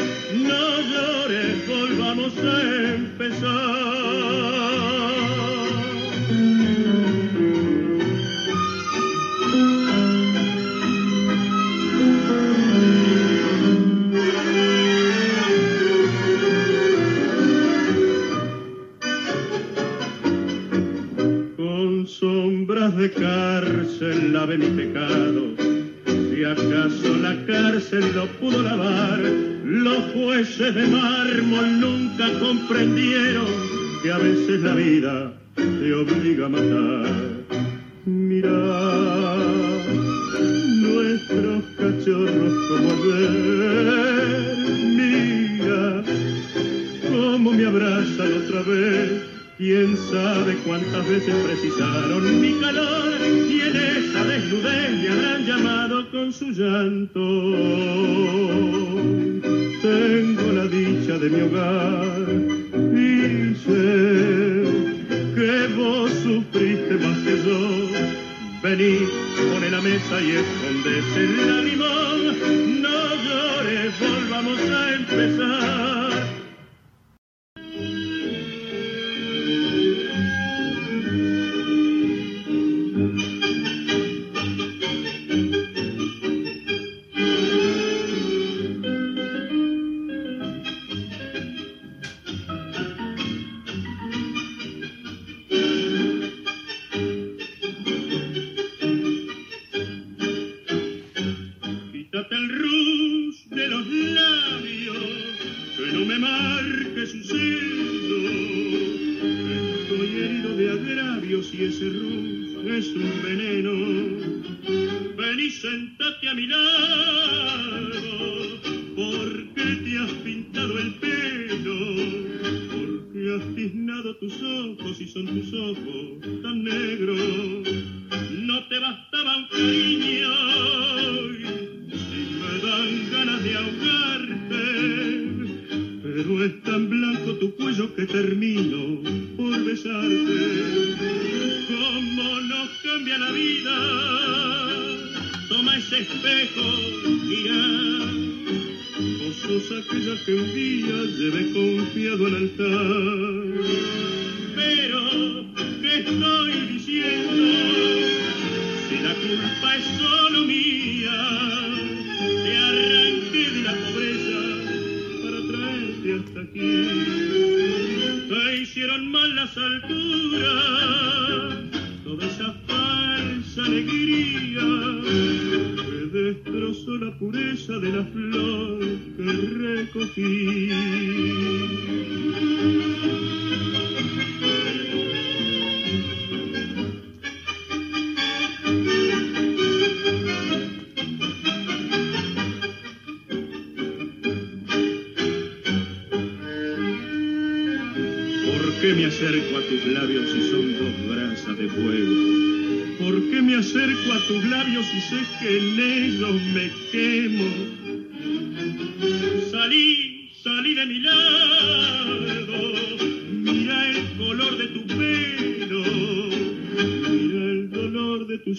No 0.46 0.80
llores, 0.92 1.66
volvamos 1.66 2.32
a 2.38 2.94
empezar. 2.94 4.77
Lave 24.48 24.66
mi 24.66 24.82
pecado 24.82 25.54
si 26.06 26.42
acaso 26.42 27.16
la 27.20 27.36
cárcel 27.44 28.14
lo 28.14 28.26
pudo 28.38 28.62
lavar, 28.62 29.18
los 29.64 29.98
jueces 30.14 30.74
de 30.74 30.86
mármol 30.86 31.80
nunca 31.80 32.30
comprendieron 32.38 33.46
que 34.02 34.10
a 34.10 34.16
veces 34.16 34.60
la 34.60 34.74
vida 34.74 35.32
te 35.54 35.92
obliga 35.92 36.46
a 36.46 36.48
matar. 36.48 37.27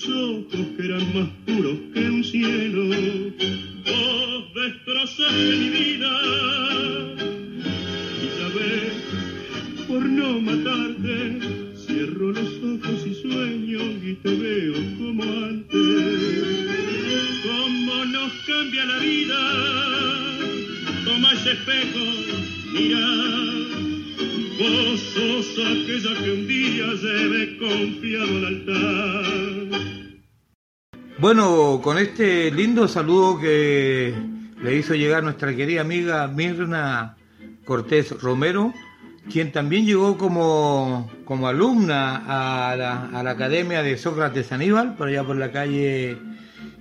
Ojos 0.07 0.67
que 0.77 0.85
eran 0.85 1.13
más 1.13 1.29
puros 1.45 1.77
que 1.93 2.09
un 2.09 2.23
cielo. 2.23 2.83
Vos 3.85 4.53
destrozaste 4.53 5.55
mi 5.57 5.69
vida 5.69 6.11
y 8.21 8.27
ya 8.37 8.47
por 9.87 10.05
no 10.05 10.39
matarte, 10.39 11.39
cierro 11.75 12.31
los 12.31 12.49
ojos 12.63 13.07
y 13.07 13.13
sueño 13.15 13.79
y 14.03 14.13
te 14.23 14.35
veo 14.35 14.75
como 14.97 15.23
antes. 15.23 15.77
Cómo 17.43 18.05
nos 18.05 18.31
cambia 18.45 18.85
la 18.85 18.99
vida, 18.99 19.39
toma 21.05 21.33
ese 21.33 21.51
espejo, 21.53 22.05
mira. 22.73 23.39
Vos 24.59 24.99
sos 25.13 25.65
aquella 25.65 26.21
que 26.21 26.31
un 26.31 26.45
día 26.45 26.87
lleve 27.01 27.57
confiado 27.57 28.37
al 28.37 28.45
altar. 28.45 29.58
Bueno, 31.19 31.81
con 31.83 31.97
este 31.97 32.49
lindo 32.49 32.87
saludo 32.87 33.37
que 33.37 34.13
le 34.61 34.75
hizo 34.75 34.95
llegar 34.95 35.21
nuestra 35.21 35.53
querida 35.53 35.81
amiga 35.81 36.25
Mirna 36.29 37.17
Cortés 37.65 38.21
Romero, 38.21 38.73
quien 39.29 39.51
también 39.51 39.85
llegó 39.85 40.17
como, 40.17 41.11
como 41.25 41.49
alumna 41.49 42.23
a 42.25 42.73
la, 42.77 43.09
a 43.09 43.21
la 43.21 43.31
Academia 43.31 43.83
de 43.83 43.97
Sócrates 43.97 44.53
Aníbal, 44.53 44.95
por 44.95 45.09
allá 45.09 45.25
por 45.25 45.35
la 45.35 45.51
calle 45.51 46.17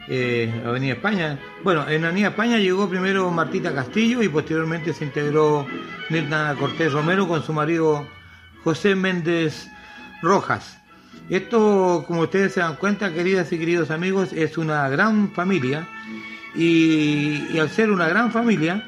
eh, 0.06 0.62
Avenida 0.64 0.92
España. 0.92 1.40
Bueno, 1.64 1.88
en 1.88 2.04
Avenida 2.04 2.28
España 2.28 2.58
llegó 2.58 2.88
primero 2.88 3.28
Martita 3.32 3.74
Castillo 3.74 4.22
y 4.22 4.28
posteriormente 4.28 4.92
se 4.92 5.04
integró 5.04 5.66
Mirna 6.10 6.54
Cortés 6.56 6.92
Romero 6.92 7.26
con 7.26 7.42
su 7.42 7.52
marido 7.52 8.06
José 8.62 8.94
Méndez 8.94 9.68
Rojas. 10.22 10.77
Esto, 11.30 12.04
como 12.06 12.22
ustedes 12.22 12.54
se 12.54 12.60
dan 12.60 12.76
cuenta, 12.76 13.12
queridas 13.12 13.52
y 13.52 13.58
queridos 13.58 13.90
amigos, 13.90 14.32
es 14.32 14.56
una 14.56 14.88
gran 14.88 15.30
familia 15.32 15.86
y, 16.54 17.58
al 17.58 17.68
ser 17.68 17.90
una 17.90 18.08
gran 18.08 18.32
familia, 18.32 18.86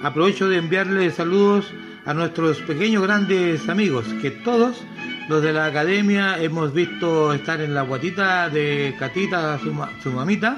aprovecho 0.00 0.48
de 0.48 0.58
enviarles 0.58 1.14
saludos 1.14 1.72
a 2.04 2.14
nuestros 2.14 2.58
pequeños 2.62 3.02
grandes 3.02 3.68
amigos, 3.68 4.06
que 4.22 4.30
todos 4.30 4.84
los 5.28 5.42
de 5.42 5.52
la 5.52 5.66
academia 5.66 6.40
hemos 6.40 6.72
visto 6.72 7.32
estar 7.32 7.60
en 7.60 7.74
la 7.74 7.82
guatita 7.82 8.48
de 8.48 8.94
Catita, 8.96 9.58
su, 9.58 9.74
su 10.04 10.12
mamita, 10.12 10.56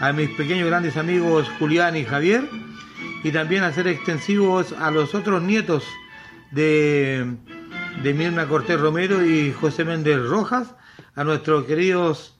a 0.00 0.12
mis 0.12 0.30
pequeños 0.30 0.66
grandes 0.66 0.96
amigos 0.96 1.48
Julián 1.60 1.96
y 1.96 2.04
Javier, 2.04 2.42
y 3.22 3.30
también 3.30 3.62
hacer 3.62 3.86
extensivos 3.86 4.72
a 4.72 4.90
los 4.90 5.14
otros 5.14 5.42
nietos 5.42 5.86
de, 6.50 7.36
de 8.02 8.14
Mirna 8.14 8.48
Cortés 8.48 8.80
Romero 8.80 9.24
y 9.24 9.52
José 9.52 9.84
Méndez 9.84 10.18
Rojas, 10.26 10.74
a 11.14 11.24
nuestros 11.24 11.64
queridos 11.64 12.38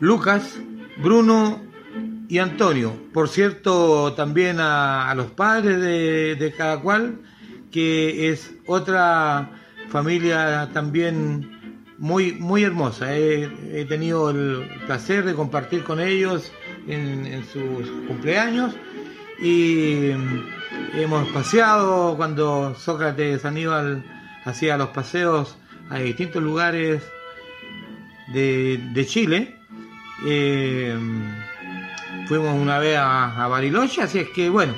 Lucas, 0.00 0.58
Bruno 0.98 1.60
y 2.28 2.38
Antonio. 2.38 2.92
Por 3.12 3.28
cierto, 3.28 4.14
también 4.14 4.58
a, 4.60 5.12
los 5.16 5.30
padres 5.30 5.80
de, 5.80 6.36
de 6.36 6.52
cada 6.52 6.80
cual, 6.80 7.20
que 7.70 8.30
es 8.30 8.54
otra 8.66 9.50
familia 9.88 10.70
también 10.72 11.54
muy, 11.98 12.32
muy 12.32 12.64
hermosa. 12.64 13.16
He, 13.16 13.84
tenido 13.88 14.30
el 14.30 14.68
placer 14.86 15.24
de 15.24 15.34
compartir 15.34 15.84
con 15.84 16.00
ellos 16.00 16.52
en, 16.86 17.44
sus 17.52 17.88
cumpleaños 18.06 18.74
y 19.40 20.10
hemos 20.94 21.28
paseado 21.28 22.16
cuando 22.16 22.74
Sócrates 22.74 23.44
Aníbal 23.44 24.04
hacía 24.44 24.76
los 24.76 24.88
paseos 24.88 25.56
a 25.90 25.98
distintos 25.98 26.42
lugares 26.42 27.02
de, 28.32 28.80
de 28.92 29.06
Chile. 29.06 29.56
Eh, 30.26 30.96
fuimos 32.26 32.54
una 32.54 32.78
vez 32.78 32.96
a, 32.96 33.44
a 33.44 33.48
Bariloche, 33.48 34.02
así 34.02 34.18
es 34.18 34.28
que 34.30 34.48
bueno, 34.48 34.74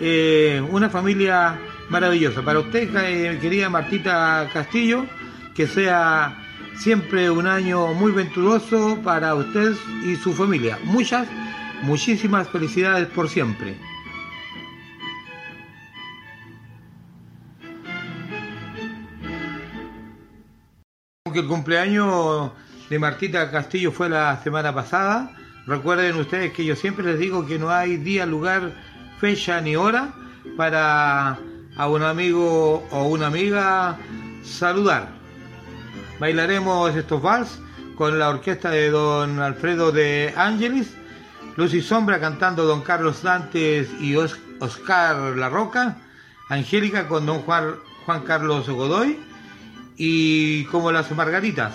eh, 0.00 0.62
una 0.70 0.88
familia 0.88 1.58
maravillosa. 1.88 2.42
Para 2.42 2.60
usted, 2.60 2.88
eh, 2.96 3.38
querida 3.40 3.68
Martita 3.68 4.48
Castillo, 4.52 5.06
que 5.54 5.66
sea 5.66 6.44
siempre 6.76 7.30
un 7.30 7.46
año 7.46 7.92
muy 7.94 8.12
venturoso 8.12 9.00
para 9.02 9.34
usted 9.34 9.72
y 10.04 10.16
su 10.16 10.32
familia. 10.32 10.78
Muchas, 10.84 11.28
muchísimas 11.82 12.48
felicidades 12.48 13.08
por 13.08 13.28
siempre. 13.28 13.76
Aunque 21.28 21.40
el 21.40 21.46
cumpleaños 21.46 22.52
de 22.88 22.98
Martita 22.98 23.50
Castillo 23.50 23.92
fue 23.92 24.08
la 24.08 24.40
semana 24.42 24.74
pasada, 24.74 25.30
recuerden 25.66 26.16
ustedes 26.16 26.54
que 26.54 26.64
yo 26.64 26.74
siempre 26.74 27.04
les 27.04 27.18
digo 27.18 27.44
que 27.44 27.58
no 27.58 27.68
hay 27.68 27.98
día, 27.98 28.24
lugar, 28.24 28.72
fecha 29.20 29.60
ni 29.60 29.76
hora 29.76 30.14
para 30.56 31.38
a 31.76 31.86
un 31.86 32.02
amigo 32.02 32.82
o 32.90 33.02
una 33.08 33.26
amiga 33.26 33.98
saludar. 34.42 35.08
Bailaremos 36.18 36.96
estos 36.96 37.20
vals 37.20 37.60
con 37.94 38.18
la 38.18 38.30
orquesta 38.30 38.70
de 38.70 38.88
don 38.88 39.38
Alfredo 39.38 39.92
de 39.92 40.32
Ángeles, 40.34 40.94
Luz 41.56 41.74
y 41.74 41.82
Sombra 41.82 42.20
cantando 42.20 42.64
don 42.64 42.80
Carlos 42.80 43.22
Dantes 43.22 43.90
y 44.00 44.16
Os- 44.16 44.38
Oscar 44.60 45.36
La 45.36 45.50
Roca, 45.50 45.98
Angélica 46.48 47.06
con 47.06 47.26
don 47.26 47.42
Juan 47.42 47.74
Carlos 48.26 48.66
Godoy 48.66 49.27
y 49.98 50.64
como 50.66 50.92
las 50.92 51.10
Margaritas 51.10 51.74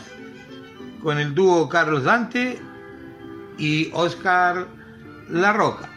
con 1.04 1.20
el 1.20 1.36
dúo 1.36 1.68
Carlos 1.68 2.06
Dante 2.06 2.58
y 3.58 3.90
Oscar 3.92 4.68
La 5.30 5.52
Roca. 5.52 5.90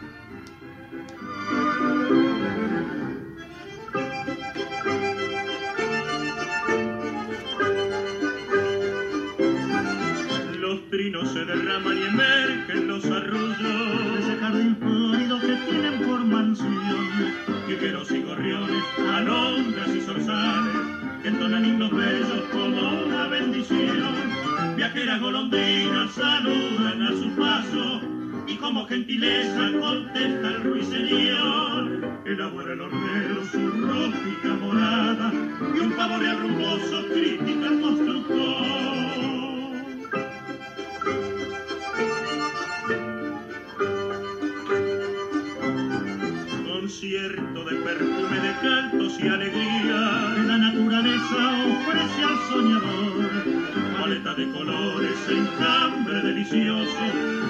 Los 10.59 10.89
trinos 10.89 11.31
se 11.31 11.45
derraman 11.45 11.97
y 11.97 12.03
emergen 12.03 12.87
los 12.89 13.05
arrullos. 13.05 14.19
Ese 14.19 14.35
jardín 14.41 14.77
florido 14.77 15.39
que 15.39 15.55
tienen 15.69 16.05
por 16.05 16.19
mansión. 16.25 16.75
Quiqueros 17.67 18.11
y 18.11 18.21
gorriones, 18.23 18.83
alondras 19.13 19.87
y 19.89 20.01
zorzales, 20.01 20.76
que 21.27 21.33
entonan 21.33 21.65
himnos 21.65 21.91
bellos 21.91 22.43
como 22.53 23.03
una 23.05 23.27
bendición. 23.27 24.15
Viajeras 24.77 25.19
golondrinas 25.19 26.13
saludan 26.13 27.01
a 27.01 27.09
su 27.09 27.29
paso 27.35 28.01
y 28.47 28.55
como 28.55 28.85
gentileza 28.85 29.71
contesta 29.77 30.47
el 30.47 30.63
ruiseñor. 30.63 32.21
Elabora 32.25 32.71
el 32.71 32.81
hornero 32.81 33.45
su 33.51 33.59
rústica 33.59 34.53
morada 34.61 35.33
y 35.75 35.79
un 35.79 35.91
pavo 35.97 36.17
real 36.17 36.39
rumboso 36.39 37.05
critica 37.13 37.67
al 37.67 37.81
constructor. 37.81 39.46
Concierto 46.87 47.65
de 47.65 47.75
perfume 47.81 48.39
de 48.39 48.53
cantos 48.61 49.19
y 49.19 49.27
alegría. 49.27 50.35
La 50.47 50.57
naturaleza 50.57 51.65
ofrece 51.67 52.23
al 52.23 52.37
soñador 52.47 53.29
paleta 53.99 54.33
de 54.35 54.49
colores 54.51 55.17
enjambre 55.29 56.21
delicioso 56.21 56.97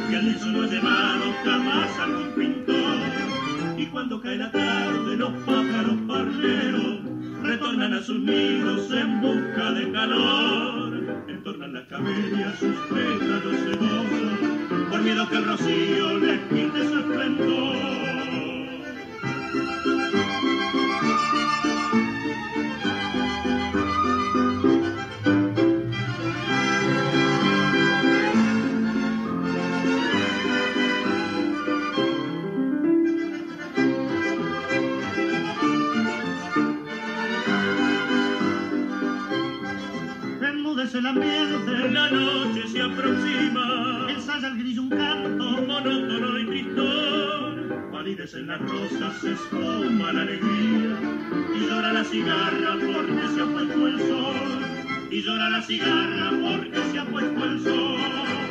que 0.09 0.15
el 0.15 0.25
lienzo 0.25 0.47
no 0.47 0.63
es 0.63 0.71
llevado 0.71 1.25
jamás 1.45 1.99
algún 1.99 2.31
pintor. 2.31 3.77
Y 3.77 3.85
cuando 3.85 4.19
cae 4.19 4.37
la 4.37 4.51
tarde 4.51 5.15
los 5.15 5.31
pájaros 5.45 5.97
parleros 6.07 6.99
retornan 7.43 7.93
a 7.93 8.01
sus 8.01 8.19
nidos 8.19 8.91
en 8.91 9.21
busca 9.21 9.71
de 9.73 9.91
calor. 9.91 11.25
Entornan 11.27 11.73
las 11.73 11.85
camelias 11.85 12.57
sus 12.57 12.75
pétalos 12.89 13.55
sedosos 13.55 14.89
por 14.89 14.99
miedo 15.03 15.29
que 15.29 15.35
el 15.35 15.45
rocío 15.45 16.17
les 16.17 16.39
quite 16.49 16.89
su 16.89 16.97
esplendor 16.97 18.56
se 40.87 41.01
la 41.01 41.13
pierde. 41.13 41.91
La 41.91 42.09
noche 42.09 42.67
se 42.67 42.81
aproxima. 42.81 44.07
Ensaya 44.09 44.47
el 44.47 44.57
grillo 44.57 44.81
un 44.83 44.89
canto. 44.89 45.43
Monótono 45.67 46.39
y 46.39 46.45
tristón. 46.45 47.91
Palidecen 47.91 48.47
las 48.47 48.61
rosas, 48.61 49.21
se 49.21 49.33
espuma 49.33 50.13
la 50.13 50.21
alegría. 50.21 50.95
Y 51.55 51.67
llora 51.67 51.93
la 51.93 52.03
cigarra 52.03 52.73
porque 52.73 53.27
se 53.33 53.41
ha 53.41 53.45
puesto 53.45 53.87
el 53.87 53.99
sol. 53.99 55.09
Y 55.11 55.21
llora 55.21 55.49
la 55.49 55.61
cigarra 55.61 56.31
porque 56.31 56.91
se 56.91 56.99
ha 56.99 57.05
puesto 57.05 57.43
el 57.43 57.63
sol. 57.63 58.46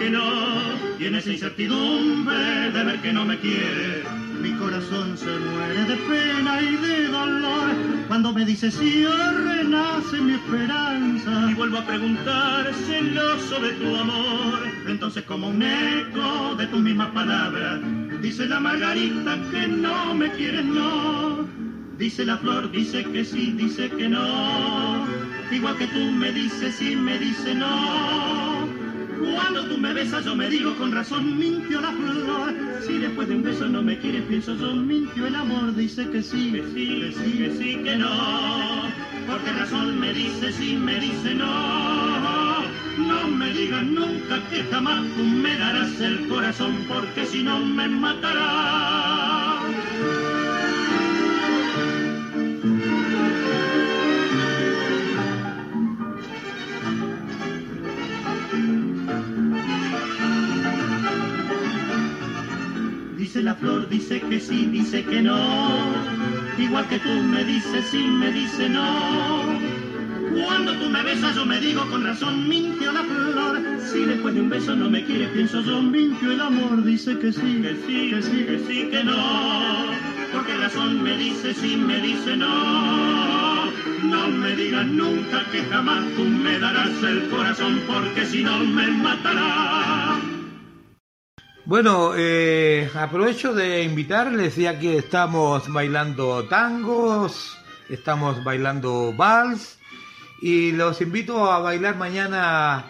que 0.00 0.08
no, 0.08 0.90
esa 0.98 1.30
incertidumbre 1.30 2.70
de 2.70 2.84
ver 2.84 3.02
que 3.02 3.12
no 3.12 3.26
me 3.26 3.38
quiere, 3.38 4.02
mi 4.40 4.52
corazón 4.52 5.18
se 5.18 5.26
muere 5.26 5.84
de 5.84 5.96
pena 5.96 6.62
y 6.62 6.76
de 6.76 7.08
dolor. 7.08 7.68
Cuando 8.08 8.32
me 8.32 8.46
dice 8.46 8.70
sí, 8.70 9.04
renace 9.04 10.16
mi 10.22 10.32
esperanza. 10.32 11.50
Y 11.50 11.54
vuelvo 11.54 11.76
a 11.76 11.84
preguntar, 11.84 12.72
celoso 12.86 13.60
de 13.60 13.72
tu 13.72 13.94
amor. 13.94 14.60
Entonces, 14.88 15.24
como 15.24 15.48
un 15.48 15.62
eco 15.62 16.54
de 16.56 16.66
tus 16.68 16.80
mismas 16.80 17.10
palabras, 17.10 17.80
dice 18.22 18.46
la 18.46 18.60
margarita 18.60 19.36
que 19.50 19.68
no 19.68 20.14
me 20.14 20.30
quieres, 20.32 20.64
no. 20.64 21.46
Dice 21.98 22.24
la 22.24 22.38
flor, 22.38 22.70
dice 22.70 23.04
que 23.04 23.26
sí, 23.26 23.52
dice 23.58 23.90
que 23.90 24.08
no. 24.08 25.06
Igual 25.52 25.76
que 25.76 25.86
tú 25.88 25.98
me 26.12 26.32
dices 26.32 26.76
sí, 26.76 26.96
me 26.96 27.18
dice 27.18 27.54
no 27.54 28.29
cuando 29.52 29.68
tú 29.68 29.80
me 29.80 29.92
besas 29.92 30.24
yo 30.24 30.36
me 30.36 30.48
digo 30.48 30.76
con 30.76 30.92
razón 30.92 31.36
mintió 31.36 31.80
la 31.80 31.90
flor. 31.90 32.54
Si 32.86 32.98
después 32.98 33.26
de 33.26 33.34
un 33.34 33.42
beso 33.42 33.66
no 33.66 33.82
me 33.82 33.98
quieres 33.98 34.22
pienso 34.26 34.54
yo 34.54 34.76
mintió 34.76 35.26
el 35.26 35.34
amor. 35.34 35.74
Dice 35.74 36.08
que 36.08 36.22
sí, 36.22 36.52
que 36.52 36.62
sí, 36.72 37.00
que 37.00 37.12
sí, 37.12 37.32
que 37.38 37.50
sí, 37.58 37.76
que 37.82 37.96
no. 37.96 38.82
¿Por 39.26 39.40
qué 39.40 39.50
razón 39.50 39.98
me 39.98 40.12
dice 40.12 40.52
sí, 40.52 40.76
me 40.76 41.00
dice 41.00 41.34
no? 41.34 42.60
No 42.98 43.26
me 43.26 43.52
digas 43.52 43.82
nunca 43.82 44.40
que 44.50 44.62
jamás 44.70 45.02
tú 45.16 45.24
me 45.24 45.58
darás 45.58 46.00
el 46.00 46.28
corazón 46.28 46.84
porque 46.86 47.26
si 47.26 47.42
no 47.42 47.58
me 47.58 47.88
matarás. 47.88 48.99
Flor, 63.60 63.88
dice 63.88 64.20
que 64.20 64.40
sí, 64.40 64.66
dice 64.66 65.04
que 65.04 65.22
no. 65.22 65.38
Igual 66.58 66.88
que 66.88 66.98
tú 66.98 67.08
me 67.08 67.44
dices 67.44 67.84
sí, 67.90 67.98
me 67.98 68.32
dice 68.32 68.68
no. 68.68 69.58
Cuando 70.44 70.72
tú 70.78 70.88
me 70.88 71.02
besas 71.02 71.34
yo 71.34 71.44
me 71.44 71.60
digo 71.60 71.84
con 71.90 72.04
razón, 72.04 72.48
mintió 72.48 72.92
la 72.92 73.02
flor. 73.02 73.60
Si 73.92 74.04
después 74.04 74.34
de 74.34 74.40
un 74.40 74.48
beso 74.48 74.74
no 74.74 74.88
me 74.88 75.04
quiere, 75.04 75.28
pienso 75.28 75.60
yo, 75.60 75.82
mintió 75.82 76.32
el 76.32 76.40
amor. 76.40 76.82
Dice 76.84 77.18
que 77.18 77.32
sí, 77.32 77.60
que 77.62 77.76
sí, 77.86 78.10
que 78.10 78.22
sí, 78.22 78.44
que 78.44 78.58
sí, 78.66 78.88
que 78.90 79.04
no. 79.04 79.90
¿Por 80.32 80.46
qué 80.46 80.56
razón 80.56 81.02
me 81.02 81.16
dice 81.16 81.52
sí, 81.54 81.76
me 81.76 82.00
dice 82.00 82.36
no? 82.36 83.66
No 84.04 84.28
me 84.28 84.56
digas 84.56 84.86
nunca 84.86 85.44
que 85.52 85.62
jamás 85.64 86.04
tú 86.16 86.24
me 86.24 86.58
darás 86.58 87.02
el 87.02 87.28
corazón, 87.28 87.80
porque 87.86 88.24
si 88.24 88.42
no 88.42 88.58
me 88.58 88.86
matarás. 88.88 90.19
Bueno, 91.70 92.14
eh, 92.16 92.90
aprovecho 92.96 93.54
de 93.54 93.84
invitarles 93.84 94.56
ya 94.56 94.76
que 94.80 94.96
estamos 94.98 95.72
bailando 95.72 96.42
tangos, 96.48 97.56
estamos 97.88 98.42
bailando 98.42 99.14
vals 99.16 99.78
y 100.42 100.72
los 100.72 101.00
invito 101.00 101.48
a 101.48 101.60
bailar 101.60 101.94
mañana 101.94 102.86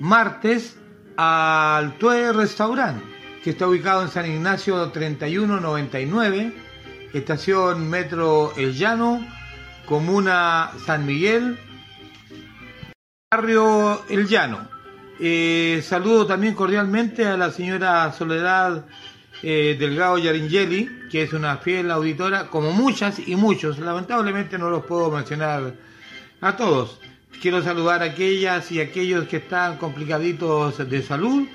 martes 0.00 0.78
al 1.18 1.98
Tue 1.98 2.32
Restaurant, 2.32 3.02
que 3.44 3.50
está 3.50 3.68
ubicado 3.68 4.00
en 4.00 4.08
San 4.08 4.24
Ignacio 4.24 4.90
3199, 4.90 6.54
estación 7.12 7.90
Metro 7.90 8.54
El 8.56 8.72
Llano, 8.72 9.20
comuna 9.84 10.70
San 10.86 11.04
Miguel, 11.04 11.58
barrio 13.30 14.02
El 14.08 14.26
Llano. 14.26 14.77
Eh, 15.20 15.82
saludo 15.82 16.26
también 16.26 16.54
cordialmente 16.54 17.26
a 17.26 17.36
la 17.36 17.50
señora 17.50 18.12
Soledad 18.12 18.84
eh, 19.42 19.76
Delgado 19.76 20.16
Yaringeli, 20.16 21.08
que 21.10 21.22
es 21.22 21.32
una 21.32 21.56
fiel 21.56 21.90
auditora, 21.90 22.46
como 22.46 22.70
muchas 22.70 23.18
y 23.26 23.34
muchos. 23.34 23.80
Lamentablemente 23.80 24.58
no 24.58 24.70
los 24.70 24.84
puedo 24.84 25.10
mencionar 25.10 25.74
a 26.40 26.56
todos. 26.56 27.00
Quiero 27.42 27.62
saludar 27.62 28.02
a 28.02 28.06
aquellas 28.06 28.70
y 28.70 28.80
aquellos 28.80 29.26
que 29.26 29.38
están 29.38 29.76
complicaditos 29.78 30.88
de 30.88 31.02
salud, 31.02 31.48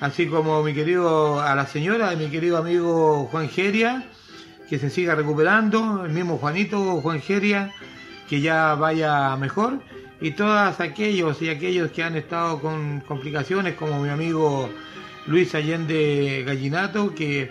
así 0.00 0.26
como 0.26 0.62
mi 0.62 0.72
querido, 0.72 1.40
a 1.40 1.56
la 1.56 1.66
señora 1.66 2.10
de 2.10 2.16
mi 2.16 2.30
querido 2.30 2.56
amigo 2.56 3.28
Juan 3.32 3.48
Geria, 3.48 4.04
que 4.68 4.78
se 4.78 4.90
siga 4.90 5.16
recuperando, 5.16 6.04
el 6.04 6.12
mismo 6.12 6.38
Juanito 6.38 7.00
Juan 7.00 7.20
Geria, 7.20 7.72
que 8.28 8.40
ya 8.40 8.74
vaya 8.74 9.36
mejor 9.36 9.80
y 10.20 10.32
todos 10.32 10.80
aquellos 10.80 11.40
y 11.42 11.48
aquellos 11.48 11.90
que 11.92 12.02
han 12.02 12.16
estado 12.16 12.60
con 12.60 13.00
complicaciones, 13.00 13.74
como 13.74 14.02
mi 14.02 14.08
amigo 14.08 14.68
Luis 15.26 15.54
Allende 15.54 16.42
Gallinato, 16.46 17.14
que 17.14 17.50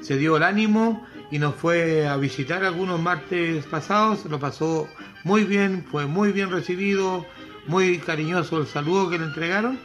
se 0.00 0.16
dio 0.16 0.36
el 0.36 0.42
ánimo 0.42 1.06
y 1.30 1.38
nos 1.38 1.54
fue 1.54 2.08
a 2.08 2.16
visitar 2.16 2.64
algunos 2.64 3.00
martes 3.00 3.64
pasados, 3.66 4.24
lo 4.24 4.40
pasó 4.40 4.88
muy 5.24 5.44
bien, 5.44 5.84
fue 5.90 6.06
muy 6.06 6.32
bien 6.32 6.50
recibido, 6.50 7.24
muy 7.66 7.98
cariñoso 7.98 8.58
el 8.58 8.66
saludo 8.66 9.10
que 9.10 9.18
le 9.18 9.24
entregaron, 9.24 9.78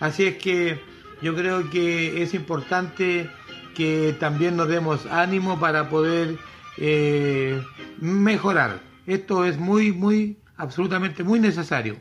así 0.00 0.24
es 0.24 0.36
que 0.36 0.80
yo 1.22 1.34
creo 1.34 1.70
que 1.70 2.22
es 2.22 2.34
importante 2.34 3.30
que 3.74 4.14
también 4.18 4.56
nos 4.56 4.68
demos 4.68 5.06
ánimo 5.06 5.58
para 5.58 5.88
poder 5.88 6.36
eh, 6.78 7.62
mejorar. 8.00 8.80
Esto 9.06 9.44
es 9.44 9.56
muy, 9.56 9.92
muy 9.92 10.36
absolutamente 10.58 11.24
muy 11.24 11.40
necesario. 11.40 11.96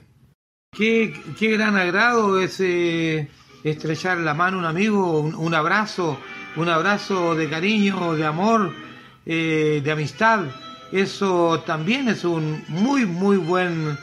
Qué, 0.71 1.13
qué 1.39 1.51
gran 1.51 1.77
agrado 1.77 2.39
es 2.39 2.59
eh, 2.59 3.29
estrechar 3.63 4.17
la 4.17 4.34
mano 4.34 4.57
a 4.57 4.59
un 4.59 4.65
amigo, 4.65 5.21
un, 5.21 5.34
un, 5.35 5.53
abrazo, 5.53 6.19
un 6.55 6.67
abrazo 6.67 7.35
de 7.35 7.49
cariño, 7.49 8.13
de 8.15 8.25
amor, 8.25 8.73
eh, 9.25 9.81
de 9.84 9.91
amistad. 9.91 10.41
Eso 10.91 11.61
también 11.65 12.09
es 12.09 12.25
un 12.25 12.63
muy, 12.67 13.05
muy 13.05 13.38
buen 13.38 13.97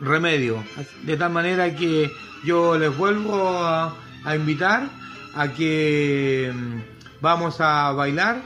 remedio. 0.00 0.62
De 1.02 1.16
tal 1.16 1.32
manera 1.32 1.74
que 1.74 2.10
yo 2.44 2.78
les 2.78 2.96
vuelvo 2.96 3.58
a, 3.64 3.96
a 4.24 4.36
invitar 4.36 4.88
a 5.34 5.48
que 5.48 6.52
mm, 6.54 7.20
vamos 7.20 7.60
a 7.60 7.92
bailar 7.92 8.40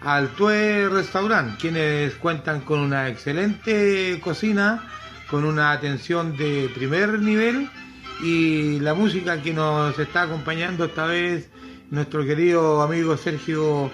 al 0.00 0.30
Tue 0.30 0.88
Restaurant, 0.88 1.58
quienes 1.60 2.14
cuentan 2.16 2.62
con 2.62 2.80
una 2.80 3.08
excelente 3.08 4.20
cocina, 4.22 4.82
con 5.32 5.46
una 5.46 5.72
atención 5.72 6.36
de 6.36 6.70
primer 6.74 7.18
nivel 7.18 7.70
y 8.22 8.78
la 8.80 8.92
música 8.92 9.40
que 9.40 9.54
nos 9.54 9.98
está 9.98 10.24
acompañando 10.24 10.84
esta 10.84 11.06
vez 11.06 11.48
nuestro 11.90 12.26
querido 12.26 12.82
amigo 12.82 13.16
Sergio 13.16 13.90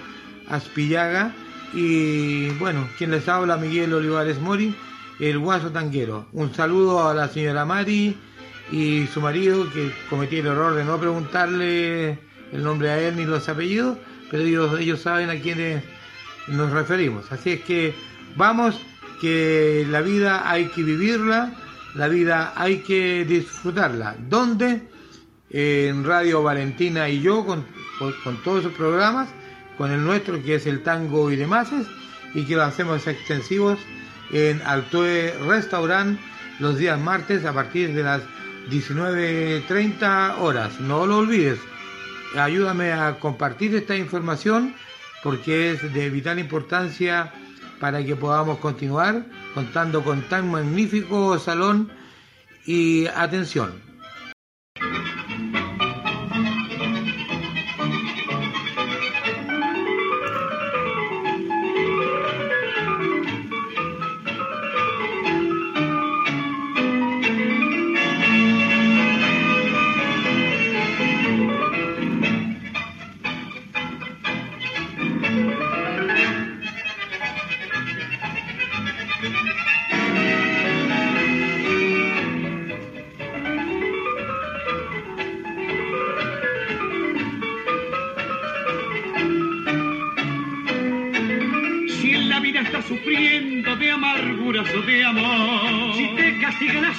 Aspillaga 0.49 1.33
y 1.73 2.49
bueno, 2.59 2.89
quien 2.99 3.13
les 3.13 3.29
habla 3.29 3.57
Miguel 3.57 3.95
Olivares 3.95 4.41
Mori, 4.41 4.75
el 5.21 5.39
guaso 5.39 5.71
tanguero. 5.71 6.27
Un 6.33 6.53
saludo 6.53 7.09
a 7.09 7.15
la 7.15 7.29
señora 7.29 7.65
Mari 7.65 8.17
y 8.73 9.07
su 9.07 9.21
marido 9.21 9.73
que 9.73 9.93
cometí 10.11 10.39
el 10.39 10.47
error 10.49 10.75
de 10.75 10.85
no 10.85 10.99
preguntarle 10.99 12.19
el 12.51 12.65
nombre 12.65 12.91
a 12.91 12.99
él 12.99 13.15
ni 13.15 13.25
los 13.25 13.49
apellidos, 13.49 13.97
pero 14.29 14.43
ellos, 14.43 14.81
ellos 14.81 15.01
saben 15.01 15.31
a 15.31 15.37
quiénes 15.37 15.85
nos 16.49 16.73
referimos. 16.73 17.31
Así 17.31 17.53
es 17.53 17.61
que 17.61 17.95
vamos 18.35 18.81
que 19.21 19.87
la 19.89 20.01
vida 20.01 20.49
hay 20.51 20.67
que 20.69 20.83
vivirla, 20.83 21.53
la 21.95 22.09
vida 22.09 22.53
hay 22.57 22.79
que 22.79 23.25
disfrutarla. 23.25 24.17
¿Dónde? 24.29 24.83
En 25.51 26.05
Radio 26.05 26.43
Valentina 26.43 27.09
y 27.09 27.21
yo, 27.21 27.45
con, 27.47 27.65
con 27.99 28.43
todos 28.43 28.65
sus 28.65 28.73
programas, 28.73 29.29
con 29.77 29.91
el 29.91 30.05
nuestro 30.05 30.43
que 30.43 30.57
es 30.57 30.67
el 30.67 30.83
tango 30.83 31.31
y 31.31 31.37
demás, 31.37 31.69
y 32.35 32.45
que 32.45 32.57
lo 32.57 32.65
hacemos 32.65 33.07
extensivos 33.07 33.79
en 34.31 34.61
Altoe 34.63 35.35
Restaurant 35.47 36.19
los 36.59 36.77
días 36.77 36.99
martes 37.01 37.45
a 37.45 37.53
partir 37.53 37.95
de 37.95 38.03
las 38.03 38.23
19.30 38.71 40.39
horas. 40.39 40.81
No 40.81 41.07
lo 41.07 41.19
olvides, 41.19 41.59
ayúdame 42.37 42.93
a 42.93 43.19
compartir 43.19 43.75
esta 43.75 43.97
información 43.97 44.75
porque 45.23 45.73
es 45.73 45.93
de 45.93 46.11
vital 46.11 46.39
importancia 46.39 47.33
para 47.81 48.05
que 48.05 48.17
podamos 48.17 48.59
continuar 48.59 49.25
contando 49.55 50.03
con 50.03 50.23
tan 50.29 50.51
magnífico 50.51 51.39
salón 51.39 51.91
y 52.67 53.07
atención. 53.07 53.88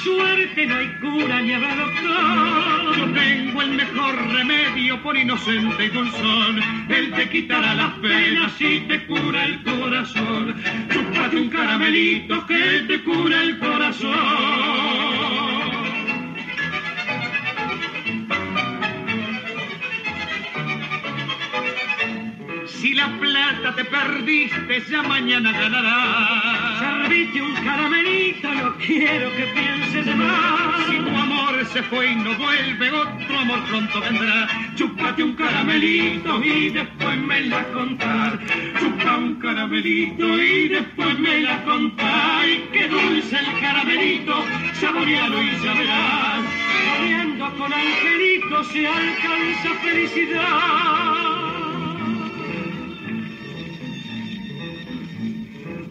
Suerte, 0.03 0.65
no 0.65 0.75
hay 0.75 0.87
cura 0.99 1.41
ni 1.41 1.53
habrá 1.53 1.75
doctor. 1.75 2.97
Yo 2.97 3.13
tengo 3.13 3.61
el 3.61 3.71
mejor 3.71 4.15
remedio 4.31 5.01
por 5.01 5.17
inocente 5.17 5.85
y 5.85 5.89
dulzón. 5.89 6.59
Él 6.89 7.11
te 7.11 7.29
quitará 7.29 7.73
las 7.75 7.93
penas 7.99 8.53
y 8.59 8.79
te 8.81 9.05
cura 9.05 9.45
el 9.45 9.63
corazón. 9.63 10.55
Chúpate 10.89 11.37
un 11.37 11.49
caramelito 11.49 12.45
que 12.47 12.83
te 12.87 13.03
cura 13.03 13.41
el 13.41 13.59
corazón. 13.59 14.98
Si 22.89 22.95
la 22.95 23.07
plata 23.19 23.75
te 23.75 23.85
perdiste, 23.85 24.81
ya 24.89 25.03
mañana 25.03 25.51
ganarás. 25.51 26.79
Servite 26.79 27.39
un 27.39 27.53
caramelito, 27.53 28.51
no 28.51 28.75
quiero 28.77 29.29
que 29.35 29.43
pienses 29.53 30.05
de 30.07 30.15
más. 30.15 30.87
Si 30.89 30.97
tu 30.97 31.09
amor 31.09 31.65
se 31.71 31.83
fue 31.83 32.13
y 32.13 32.15
no 32.15 32.33
vuelve, 32.33 32.89
otro 32.89 33.37
amor 33.37 33.63
pronto 33.65 34.01
vendrá. 34.01 34.47
Chúpate 34.75 35.23
un 35.23 35.33
caramelito 35.35 36.43
y 36.43 36.69
después 36.71 37.17
me 37.17 37.41
la 37.41 37.63
contás. 37.73 38.39
Chupa 38.79 39.17
un 39.17 39.35
caramelito 39.35 40.41
y 40.41 40.69
después 40.69 41.19
me 41.19 41.41
la 41.41 41.63
contás. 41.65 42.47
Y 42.47 42.57
qué 42.73 42.87
dulce 42.87 43.37
el 43.37 43.59
caramelito, 43.61 44.33
saborealo 44.81 45.43
y 45.43 45.51
ya 45.63 45.73
verás. 45.75 46.43
Corriendo 46.97 47.53
con 47.55 47.71
angelito 47.71 48.63
se 48.63 48.87
alcanza 48.87 49.75
felicidad. 49.83 51.18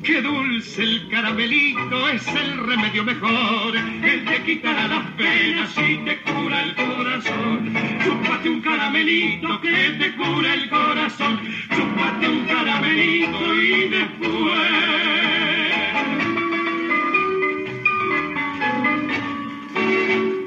Qué 0.09 0.23
dulce 0.23 0.83
el 0.85 1.07
caramelito 1.11 2.09
es 2.09 2.27
el 2.29 2.67
remedio 2.67 3.05
mejor. 3.05 3.77
Él 3.77 4.25
te 4.25 4.43
quitará 4.43 4.89
las 4.89 5.05
penas 5.19 5.71
y 5.87 5.99
te 5.99 6.23
cura 6.23 6.63
el 6.63 6.75
corazón. 6.75 7.75
Chúpate 8.03 8.49
un 8.49 8.63
caramelito 8.63 9.61
que 9.61 9.69
te 9.69 10.17
cura 10.17 10.55
el 10.55 10.71
corazón. 10.71 11.41
Chúpate 11.77 12.27
un 12.27 12.47
caramelito 12.47 13.55
y 13.55 13.89
después. 13.91 14.71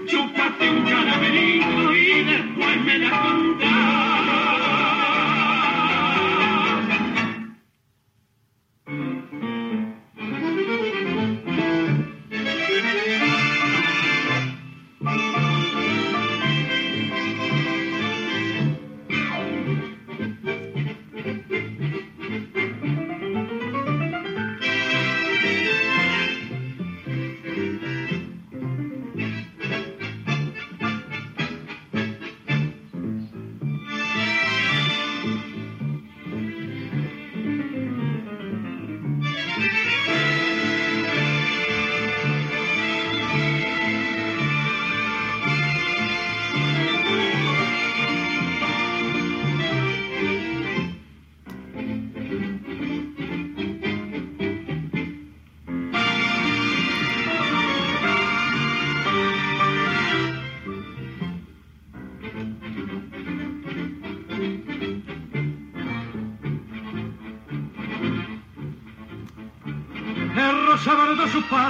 Chúpate 0.08 0.70
un 0.72 0.86
caramelito 0.86 1.96
y 1.96 2.24
después 2.24 2.82
me 2.84 2.98
la 2.98 3.21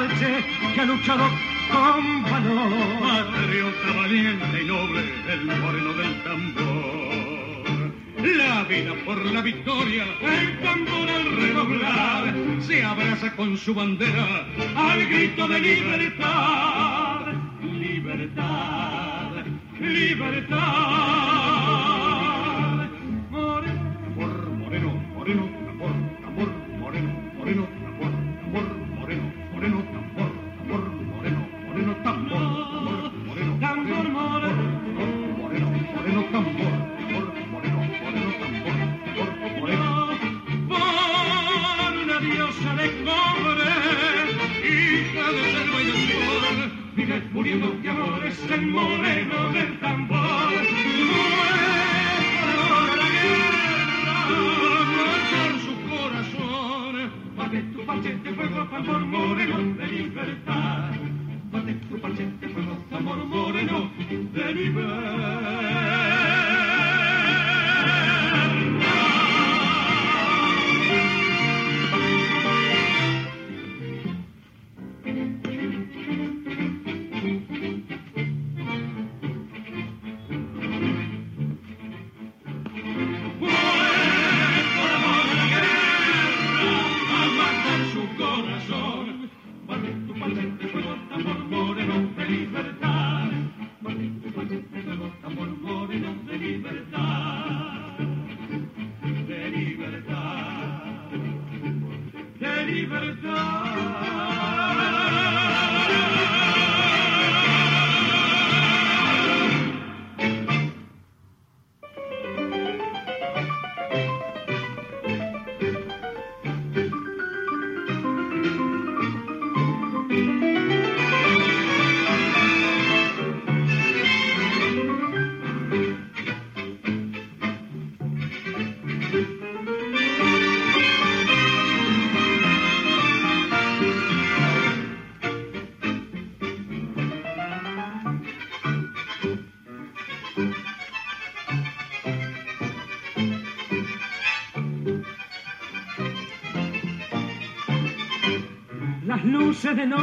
que 0.08 0.82
ha 0.82 0.86
luchado 0.86 1.30
con 1.72 2.24
valor. 2.24 2.72
Patriota 3.00 3.92
valiente 3.96 4.62
y 4.62 4.66
noble, 4.66 5.04
el 5.30 5.46
moreno 5.46 5.94
del 5.94 6.24
tambor. 6.24 7.92
La 8.38 8.64
vida 8.64 8.94
por 9.06 9.26
la 9.26 9.42
victoria, 9.42 10.06
el 10.22 10.60
tambor 10.60 11.10
al 11.10 11.32
redoblar, 11.36 12.34
se 12.62 12.84
abraza 12.84 13.36
con 13.36 13.58
su 13.58 13.74
bandera 13.74 14.46
al 14.76 15.06
grito 15.08 15.48
de 15.48 15.60
libertad. 15.60 17.26
Libertad, 17.62 19.46
libertad. 19.80 20.61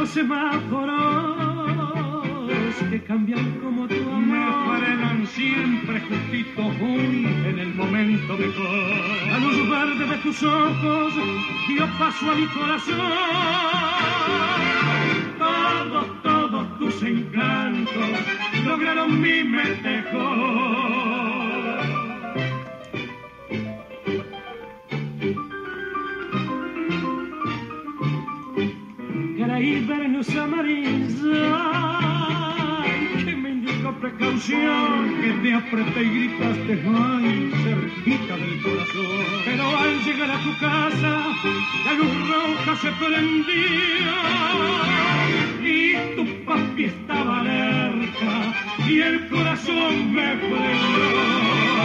Semáforos 0.09 1.69
que 2.89 3.03
cambian 3.03 3.59
como 3.61 3.87
tu 3.87 3.95
amor. 3.95 4.79
Me 4.79 4.79
frenan 4.79 5.27
siempre 5.27 6.01
justito 6.01 6.61
hoy 6.83 7.27
en 7.45 7.59
el 7.59 7.75
momento 7.75 8.37
mejor. 8.37 9.27
La 9.27 9.37
luz 9.39 9.69
verde 9.69 10.05
de 10.07 10.17
tus 10.17 10.41
ojos 10.43 11.13
dio 11.67 11.85
paso 11.99 12.31
a 12.31 12.35
mi 12.35 12.47
corazón. 12.47 12.99
Todos, 15.37 16.23
todos 16.23 16.79
tus 16.79 17.03
encantos 17.03 18.09
lograron 18.65 19.21
mi 19.21 19.43
mente 19.43 20.03
Ibernus 29.59 30.29
amarilla 30.37 31.59
que 33.25 33.35
me 33.35 33.49
indicó 33.49 33.91
precaución, 33.99 35.19
que 35.21 35.31
te 35.41 35.53
apreté 35.53 36.03
y 36.03 36.09
gritaste, 36.09 36.81
ay, 36.87 37.51
cerquita 37.63 38.37
del 38.37 38.61
corazón. 38.61 39.25
Pero 39.43 39.77
al 39.77 40.03
llegar 40.05 40.31
a 40.31 40.39
tu 40.39 40.51
casa, 40.59 41.11
la 41.85 41.93
luz 41.93 42.29
roja 42.29 42.75
se 42.77 42.91
prendía 43.03 44.17
y 45.61 46.15
tu 46.15 46.45
papi 46.45 46.85
estaba 46.85 47.39
alerta 47.39 48.53
y 48.87 49.01
el 49.01 49.27
corazón 49.27 50.13
me 50.13 50.35
prendió. 50.37 51.78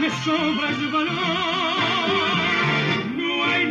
Me 0.00 0.08
sobra. 0.24 0.70
No 3.16 3.44
hay 3.44 3.66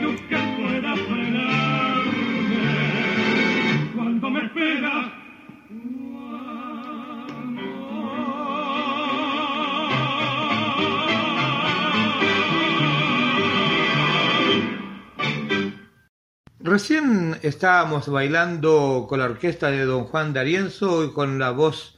pueda. 4.54 5.14
Recién 16.60 17.40
estábamos 17.42 18.08
bailando 18.10 19.08
con 19.10 19.20
la 19.20 19.26
orquesta 19.26 19.72
de 19.72 19.86
don 19.86 20.04
Juan 20.04 20.34
D'Arienzo 20.34 21.04
y 21.06 21.12
con 21.12 21.40
la 21.40 21.50
voz, 21.50 21.98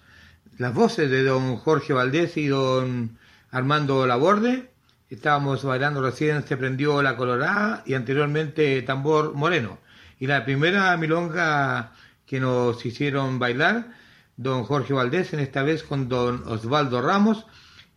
las 0.58 0.74
voces 0.74 1.10
de 1.10 1.24
don 1.24 1.58
Jorge 1.58 1.92
Valdés 1.92 2.38
y 2.38 2.48
don 2.48 3.18
Armando 3.52 4.08
Laborde. 4.08 4.72
Estábamos 5.10 5.64
bailando 5.64 6.02
recién 6.02 6.48
Se 6.48 6.56
prendió 6.56 7.02
la 7.02 7.18
colorada 7.18 7.84
y 7.86 7.94
anteriormente 7.94 8.82
Tambor 8.82 9.34
Moreno. 9.34 9.80
Y 10.20 10.28
la 10.28 10.46
primera 10.46 10.96
milonga 10.98 11.92
que 12.26 12.40
nos 12.40 12.86
hicieron 12.86 13.38
bailar, 13.40 13.90
don 14.38 14.64
Jorge 14.64 14.94
Valdés, 14.94 15.34
en 15.34 15.42
esta 15.42 15.64
vez 15.64 15.84
con 15.84 16.08
don 16.08 16.44
Osvaldo 16.48 17.02
Ramos, 17.02 17.46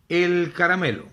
El 0.09 0.53
Caramelo. 0.53 1.07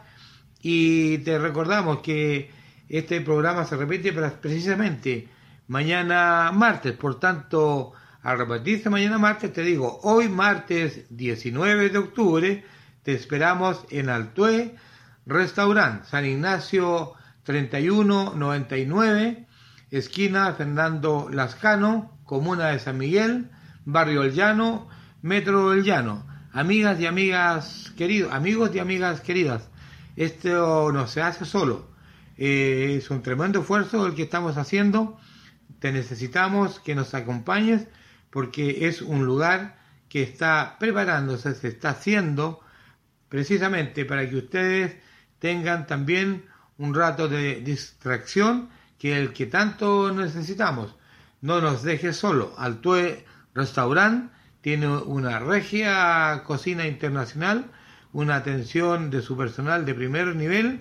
Y 0.60 1.18
te 1.18 1.38
recordamos 1.38 1.98
que 1.98 2.50
este 2.88 3.20
programa 3.20 3.64
se 3.64 3.76
repite 3.76 4.12
precisamente 4.12 5.28
mañana 5.66 6.50
martes, 6.52 6.92
por 6.92 7.18
tanto, 7.18 7.92
al 8.22 8.38
repetirse 8.38 8.90
mañana 8.90 9.18
martes, 9.18 9.52
te 9.52 9.62
digo, 9.62 9.98
hoy 10.04 10.28
martes 10.28 11.06
19 11.10 11.88
de 11.88 11.98
octubre, 11.98 12.64
te 13.02 13.14
esperamos 13.14 13.84
en 13.90 14.08
Altué 14.08 14.76
Restaurant, 15.26 16.04
San 16.04 16.26
Ignacio 16.26 17.14
3199, 17.44 19.46
esquina 19.90 20.52
Fernando 20.54 21.28
Lascano, 21.30 22.18
Comuna 22.24 22.68
de 22.68 22.78
San 22.78 22.98
Miguel, 22.98 23.50
Barrio 23.84 24.22
El 24.22 24.32
Llano, 24.32 24.88
Metro 25.22 25.72
El 25.72 25.82
Llano. 25.82 26.26
Amigas 26.52 27.00
y 27.00 27.06
amigas 27.06 27.92
queridos, 27.96 28.32
amigos 28.32 28.70
y 28.74 28.78
amigas 28.78 29.22
queridas, 29.22 29.70
esto 30.16 30.92
no 30.92 31.06
se 31.06 31.22
hace 31.22 31.44
solo. 31.44 31.90
Eh, 32.36 32.96
es 32.98 33.10
un 33.10 33.22
tremendo 33.22 33.60
esfuerzo 33.60 34.06
el 34.06 34.14
que 34.14 34.22
estamos 34.22 34.56
haciendo. 34.56 35.18
Te 35.78 35.92
necesitamos 35.92 36.80
que 36.80 36.94
nos 36.94 37.14
acompañes 37.14 37.88
porque 38.30 38.86
es 38.86 39.02
un 39.02 39.24
lugar 39.24 39.78
que 40.08 40.22
está 40.22 40.76
preparándose, 40.78 41.54
se 41.54 41.68
está 41.68 41.90
haciendo 41.90 42.60
precisamente 43.28 44.04
para 44.04 44.28
que 44.28 44.36
ustedes 44.36 44.96
tengan 45.38 45.86
también 45.86 46.44
un 46.82 46.94
rato 46.94 47.28
de 47.28 47.60
distracción 47.60 48.68
que 48.98 49.16
el 49.16 49.32
que 49.32 49.46
tanto 49.46 50.12
necesitamos. 50.12 50.96
No 51.40 51.60
nos 51.60 51.84
deje 51.84 52.12
solo. 52.12 52.54
Altue 52.58 53.24
Restaurant 53.54 54.32
tiene 54.62 54.88
una 54.88 55.38
regia 55.38 56.42
cocina 56.44 56.84
internacional, 56.88 57.70
una 58.12 58.34
atención 58.34 59.10
de 59.10 59.22
su 59.22 59.36
personal 59.36 59.86
de 59.86 59.94
primer 59.94 60.34
nivel, 60.34 60.80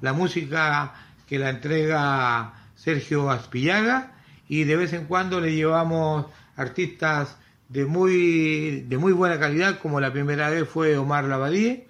la 0.00 0.14
música 0.14 0.94
que 1.28 1.38
la 1.38 1.50
entrega 1.50 2.54
Sergio 2.74 3.30
Aspillaga 3.30 4.14
y 4.48 4.64
de 4.64 4.76
vez 4.76 4.94
en 4.94 5.04
cuando 5.04 5.38
le 5.38 5.54
llevamos 5.54 6.26
artistas 6.56 7.36
de 7.68 7.84
muy, 7.84 8.86
de 8.88 8.96
muy 8.96 9.12
buena 9.12 9.38
calidad, 9.38 9.78
como 9.80 10.00
la 10.00 10.12
primera 10.12 10.48
vez 10.48 10.66
fue 10.66 10.96
Omar 10.96 11.24
Lavadie, 11.24 11.88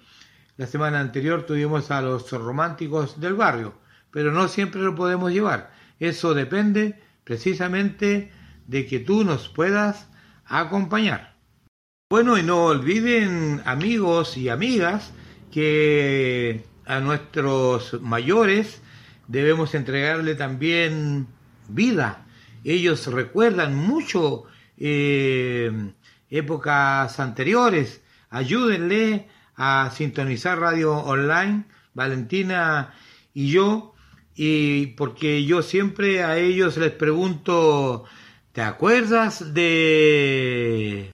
La 0.55 0.67
semana 0.67 0.99
anterior 0.99 1.47
tuvimos 1.47 1.89
a 1.89 2.01
los 2.01 2.31
románticos 2.31 3.19
del 3.19 3.33
barrio, 3.33 3.73
pero 4.11 4.31
no 4.31 4.47
siempre 4.47 4.81
lo 4.81 4.93
podemos 4.93 5.31
llevar. 5.31 5.73
Eso 5.99 6.35
depende 6.35 7.01
precisamente 7.23 8.31
de 8.67 8.85
que 8.85 8.99
tú 8.99 9.23
nos 9.23 9.49
puedas 9.49 10.09
acompañar. 10.45 11.37
Bueno, 12.09 12.37
y 12.37 12.43
no 12.43 12.65
olviden 12.65 13.63
amigos 13.65 14.37
y 14.37 14.49
amigas 14.49 15.11
que 15.51 16.63
a 16.85 16.99
nuestros 16.99 17.99
mayores 18.01 18.79
debemos 19.27 19.73
entregarle 19.73 20.35
también 20.35 21.25
vida. 21.67 22.27
Ellos 22.63 23.07
recuerdan 23.07 23.75
mucho 23.75 24.43
eh, 24.77 25.93
épocas 26.29 27.19
anteriores. 27.19 28.03
Ayúdenle 28.29 29.27
a 29.55 29.91
sintonizar 29.95 30.59
radio 30.59 30.93
online, 30.97 31.65
Valentina 31.93 32.93
y 33.33 33.51
yo, 33.51 33.93
y 34.35 34.87
porque 34.87 35.45
yo 35.45 35.61
siempre 35.61 36.23
a 36.23 36.37
ellos 36.37 36.77
les 36.77 36.91
pregunto, 36.91 38.05
¿te 38.51 38.61
acuerdas 38.61 39.53
de 39.53 41.11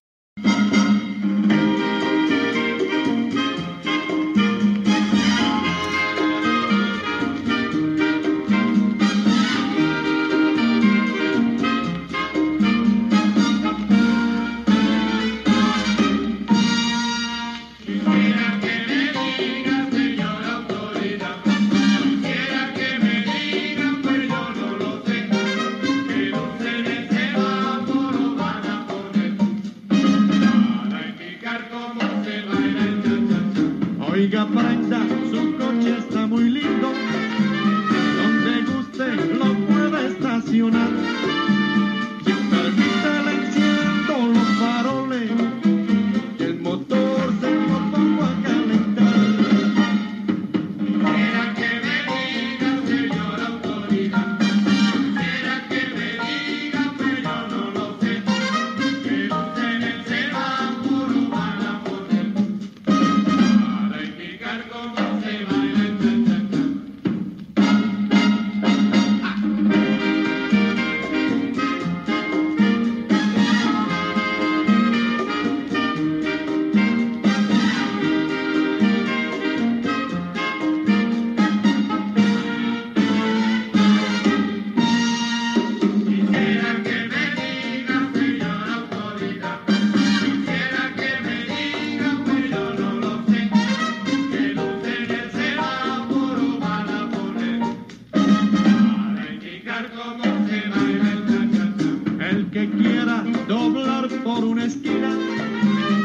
esquina. 104.84 105.99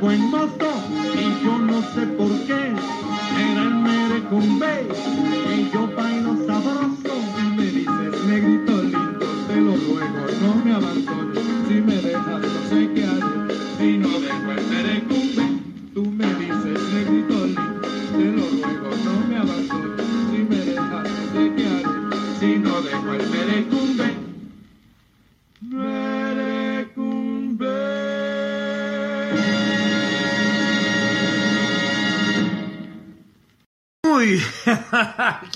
Buen 0.00 0.30
mozo 0.30 0.72
y 1.14 1.44
yo 1.44 1.58
no 1.58 1.82
sé 1.94 2.06
por 2.18 2.30
qué. 2.46 2.72
Era 3.38 3.62
el 3.62 3.74
merecumbe 3.74 4.88
y 5.56 5.70
yo 5.70 5.88
bailo 5.94 6.46
sabroso. 6.46 6.89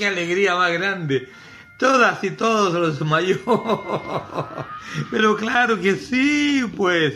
Alegría 0.06 0.54
más 0.54 0.72
grande. 0.72 1.28
Todas 1.78 2.22
y 2.22 2.30
todos 2.30 2.72
los 2.74 3.00
mayores. 3.08 3.42
Pero 5.10 5.36
claro 5.36 5.80
que 5.80 5.96
sí, 5.96 6.64
pues. 6.76 7.14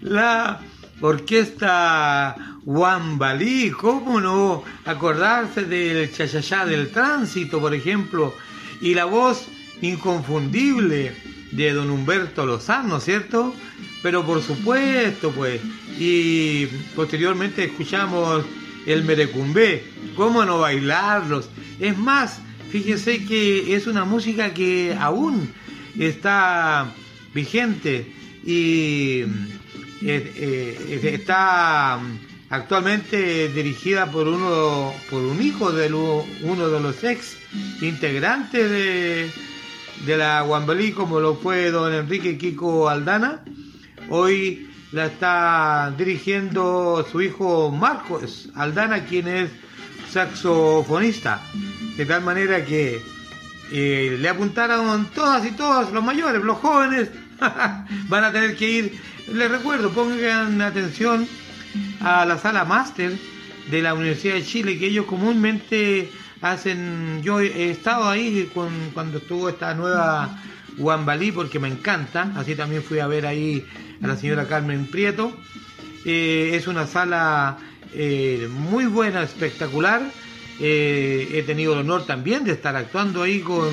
La 0.00 0.60
orquesta 1.00 2.36
Wambalí, 2.64 3.70
¿cómo 3.70 4.20
no 4.20 4.64
acordarse 4.84 5.64
del 5.64 6.12
chachachá 6.12 6.66
del 6.66 6.90
tránsito, 6.90 7.60
por 7.60 7.74
ejemplo? 7.74 8.34
Y 8.80 8.94
la 8.94 9.06
voz 9.06 9.48
inconfundible 9.80 11.14
de 11.52 11.72
don 11.72 11.90
Humberto 11.90 12.44
Lozano, 12.44 13.00
¿cierto? 13.00 13.54
Pero 14.02 14.24
por 14.24 14.42
supuesto, 14.42 15.30
pues. 15.30 15.60
Y 15.98 16.66
posteriormente 16.94 17.64
escuchamos 17.64 18.44
el 18.86 19.04
merecumbé, 19.04 19.84
¿cómo 20.16 20.44
no 20.44 20.60
bailarlos? 20.60 21.48
Es 21.80 21.96
más, 21.96 22.40
fíjese 22.70 23.24
que 23.24 23.74
es 23.74 23.86
una 23.86 24.04
música 24.04 24.52
que 24.54 24.96
aún 24.98 25.52
está 25.98 26.92
vigente 27.32 28.12
y 28.44 29.22
eh, 30.02 30.32
eh, 30.36 31.00
está 31.14 32.00
actualmente 32.50 33.48
dirigida 33.48 34.10
por 34.10 34.28
uno 34.28 34.92
por 35.10 35.22
un 35.22 35.42
hijo 35.42 35.72
de 35.72 35.92
uno 35.92 36.68
de 36.68 36.80
los 36.80 37.02
ex 37.02 37.36
integrantes 37.80 38.70
de, 38.70 39.30
de 40.06 40.16
la 40.16 40.42
Guambalí, 40.42 40.92
como 40.92 41.20
lo 41.20 41.36
fue 41.36 41.70
don 41.70 41.92
Enrique 41.92 42.38
Kiko 42.38 42.88
Aldana. 42.88 43.42
Hoy 44.10 44.68
la 44.94 45.06
está 45.06 45.92
dirigiendo 45.98 47.04
su 47.10 47.20
hijo 47.20 47.72
Marcos 47.72 48.48
Aldana, 48.54 49.04
quien 49.04 49.26
es 49.26 49.50
saxofonista. 50.08 51.40
De 51.96 52.06
tal 52.06 52.22
manera 52.22 52.64
que 52.64 53.02
eh, 53.72 54.16
le 54.20 54.28
apuntaron 54.28 55.06
todas 55.06 55.44
y 55.46 55.50
todos, 55.50 55.92
los 55.92 56.04
mayores, 56.04 56.42
los 56.44 56.58
jóvenes, 56.58 57.10
van 58.08 58.24
a 58.24 58.30
tener 58.32 58.56
que 58.56 58.70
ir. 58.70 59.00
Les 59.32 59.50
recuerdo, 59.50 59.90
pongan 59.90 60.62
atención 60.62 61.26
a 62.00 62.24
la 62.24 62.38
sala 62.38 62.64
máster 62.64 63.12
de 63.70 63.82
la 63.82 63.94
Universidad 63.94 64.34
de 64.34 64.44
Chile, 64.44 64.78
que 64.78 64.86
ellos 64.86 65.06
comúnmente 65.06 66.08
hacen. 66.40 67.20
Yo 67.22 67.40
he 67.40 67.70
estado 67.70 68.08
ahí 68.08 68.48
con- 68.54 68.90
cuando 68.92 69.18
estuvo 69.18 69.48
esta 69.48 69.74
nueva 69.74 70.40
Guambalí, 70.76 71.32
porque 71.32 71.58
me 71.58 71.68
encanta. 71.68 72.32
Así 72.36 72.54
también 72.54 72.82
fui 72.82 72.98
a 72.98 73.06
ver 73.06 73.26
ahí 73.26 73.64
a 74.02 74.06
la 74.06 74.16
señora 74.16 74.46
Carmen 74.46 74.86
Prieto. 74.86 75.36
Eh, 76.04 76.52
es 76.54 76.66
una 76.66 76.86
sala 76.86 77.58
eh, 77.92 78.48
muy 78.50 78.86
buena, 78.86 79.22
espectacular. 79.22 80.02
Eh, 80.60 81.28
he 81.32 81.42
tenido 81.42 81.74
el 81.74 81.80
honor 81.80 82.06
también 82.06 82.44
de 82.44 82.52
estar 82.52 82.76
actuando 82.76 83.22
ahí 83.22 83.40
con 83.40 83.70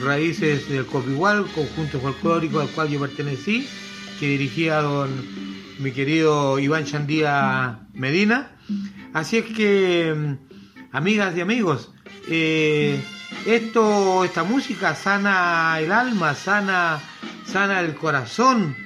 Raíces 0.00 0.68
del 0.68 0.86
Copigual, 0.86 1.46
conjunto 1.54 2.00
folclórico 2.00 2.60
al 2.60 2.68
cual 2.68 2.88
yo 2.88 3.00
pertenecí, 3.00 3.66
que 4.18 4.28
dirigía 4.28 4.80
don 4.80 5.10
mi 5.78 5.92
querido 5.92 6.58
Iván 6.58 6.84
Chandía 6.84 7.80
Medina. 7.92 8.52
Así 9.12 9.38
es 9.38 9.44
que, 9.44 10.14
mm, 10.14 10.96
amigas 10.96 11.36
y 11.36 11.40
amigos, 11.40 11.92
esto, 13.44 14.24
esta 14.24 14.44
música 14.44 14.94
sana 14.94 15.78
el 15.80 15.92
alma, 15.92 16.34
sana, 16.34 17.00
sana 17.44 17.80
el 17.80 17.94
corazón. 17.94 18.76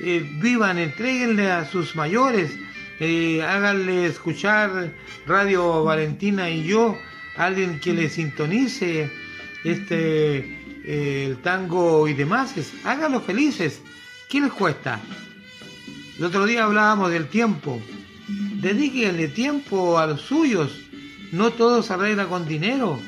Eh, 0.00 0.28
vivan, 0.40 0.78
entreguenle 0.78 1.50
a 1.50 1.64
sus 1.64 1.94
mayores, 1.94 2.52
eh, 2.98 3.42
háganle 3.42 4.06
escuchar 4.06 4.92
Radio 5.26 5.84
Valentina 5.84 6.50
y 6.50 6.64
yo, 6.64 6.98
alguien 7.36 7.78
que 7.78 7.92
le 7.92 8.08
sintonice 8.08 9.10
este 9.64 10.62
eh, 10.84 11.26
el 11.28 11.36
tango 11.38 12.08
y 12.08 12.14
demás, 12.14 12.54
háganlos 12.84 13.22
felices. 13.22 13.80
¿Qué 14.28 14.40
les 14.40 14.52
cuesta? 14.52 15.00
El 16.18 16.24
otro 16.24 16.46
día 16.46 16.64
hablábamos 16.64 17.10
del 17.10 17.28
tiempo. 17.28 17.80
Dedíquenle 18.28 19.28
tiempo 19.28 19.98
a 19.98 20.06
los 20.06 20.22
suyos. 20.22 20.80
No 21.30 21.50
todo 21.50 21.82
se 21.82 21.92
arregla 21.92 22.26
con 22.26 22.46
dinero. 22.46 22.98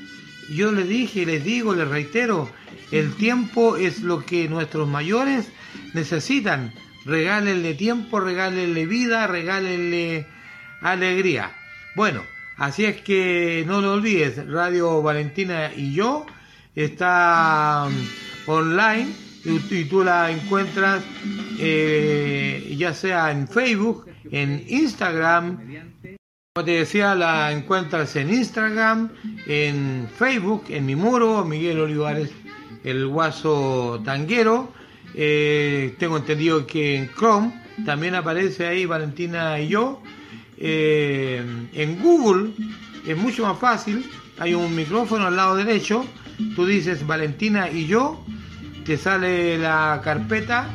Yo 0.50 0.72
les 0.72 0.88
dije, 0.88 1.26
les 1.26 1.44
digo, 1.44 1.74
les 1.74 1.88
reitero, 1.88 2.50
el 2.90 3.14
tiempo 3.14 3.76
es 3.76 4.00
lo 4.00 4.24
que 4.24 4.48
nuestros 4.48 4.88
mayores 4.88 5.48
necesitan. 5.94 6.72
Regálenle 7.04 7.74
tiempo, 7.74 8.20
regálenle 8.20 8.86
vida, 8.86 9.26
regálenle 9.26 10.26
alegría. 10.80 11.52
Bueno, 11.94 12.22
así 12.56 12.84
es 12.84 13.00
que 13.02 13.64
no 13.66 13.80
lo 13.80 13.94
olvides, 13.94 14.46
Radio 14.48 15.02
Valentina 15.02 15.72
y 15.74 15.94
yo 15.94 16.26
está 16.74 17.88
mm, 17.88 18.50
online 18.50 19.08
y, 19.44 19.74
y 19.74 19.84
tú 19.84 20.02
la 20.02 20.30
encuentras 20.30 21.04
eh, 21.58 22.74
ya 22.76 22.94
sea 22.94 23.30
en 23.30 23.46
Facebook, 23.48 24.06
en 24.30 24.64
Instagram, 24.68 25.58
como 26.56 26.66
te 26.66 26.78
decía, 26.78 27.16
la 27.16 27.50
encuentras 27.50 28.14
en 28.14 28.32
Instagram, 28.32 29.10
en 29.48 30.08
Facebook, 30.16 30.66
en 30.68 30.86
mi 30.86 30.94
muro, 30.94 31.44
Miguel 31.44 31.80
Olivares, 31.80 32.30
el 32.84 33.08
guaso 33.08 34.00
tanguero. 34.04 34.72
Eh, 35.14 35.96
tengo 35.98 36.16
entendido 36.16 36.64
que 36.64 36.94
en 36.94 37.10
Chrome 37.12 37.60
también 37.84 38.14
aparece 38.14 38.68
ahí 38.68 38.86
Valentina 38.86 39.58
y 39.58 39.66
yo. 39.66 40.00
Eh, 40.56 41.42
en 41.72 42.00
Google 42.00 42.52
es 43.04 43.16
mucho 43.16 43.42
más 43.42 43.58
fácil, 43.58 44.08
hay 44.38 44.54
un 44.54 44.76
micrófono 44.76 45.26
al 45.26 45.34
lado 45.34 45.56
derecho, 45.56 46.06
tú 46.54 46.66
dices 46.66 47.04
Valentina 47.04 47.68
y 47.68 47.88
yo, 47.88 48.24
te 48.86 48.96
sale 48.96 49.58
la 49.58 50.00
carpeta 50.04 50.68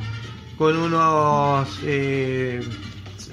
con 0.58 0.76
unos 0.76 1.80
eh, 1.86 2.60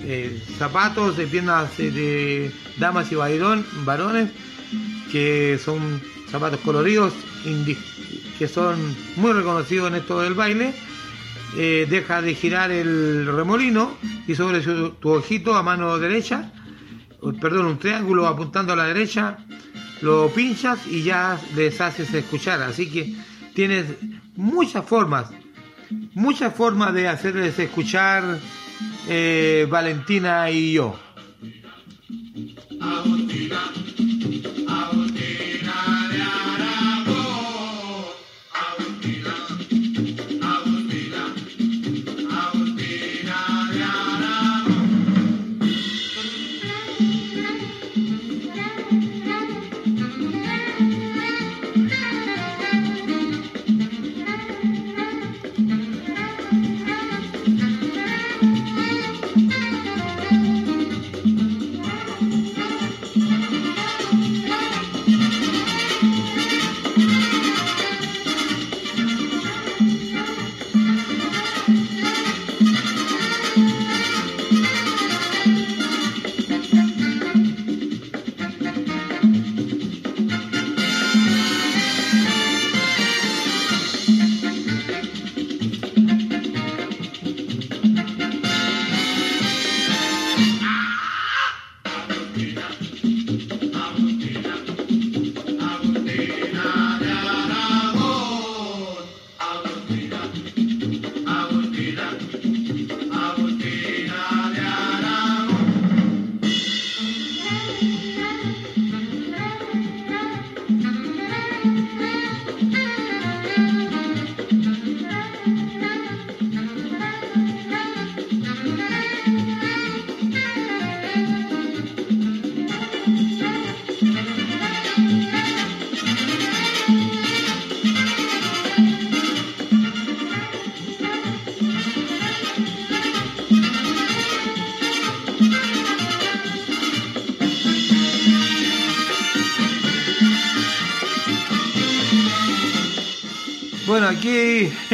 eh, 0.00 0.42
zapatos 0.58 1.16
de 1.16 1.26
piernas 1.26 1.76
de 1.78 2.50
damas 2.78 3.10
y 3.12 3.14
vairón- 3.14 3.64
varones 3.84 4.30
que 5.10 5.58
son 5.62 6.00
zapatos 6.30 6.60
coloridos 6.60 7.12
que 8.38 8.48
son 8.48 8.76
muy 9.16 9.32
reconocidos 9.32 9.88
en 9.88 9.96
esto 9.96 10.20
del 10.20 10.34
baile. 10.34 10.74
Eh, 11.56 11.86
deja 11.88 12.20
de 12.20 12.34
girar 12.34 12.70
el 12.70 13.26
remolino 13.26 13.96
y 14.26 14.34
sobre 14.34 14.60
tu 14.60 15.08
ojito 15.10 15.54
a 15.54 15.62
mano 15.62 15.96
derecha 15.98 16.52
perdón 17.40 17.66
un 17.66 17.78
triángulo 17.78 18.26
apuntando 18.26 18.72
a 18.74 18.76
la 18.76 18.84
derecha 18.84 19.38
lo 20.02 20.28
pinchas 20.30 20.86
y 20.86 21.02
ya 21.02 21.40
les 21.54 21.80
haces 21.80 22.12
escuchar. 22.12 22.62
Así 22.62 22.90
que 22.90 23.14
tienes 23.54 23.86
muchas 24.34 24.84
formas 24.84 25.30
muchas 26.14 26.52
formas 26.54 26.92
de 26.92 27.06
hacerles 27.08 27.58
escuchar 27.58 28.38
eh, 29.08 29.66
Valentina 29.68 30.50
y 30.50 30.72
yo. 30.72 30.98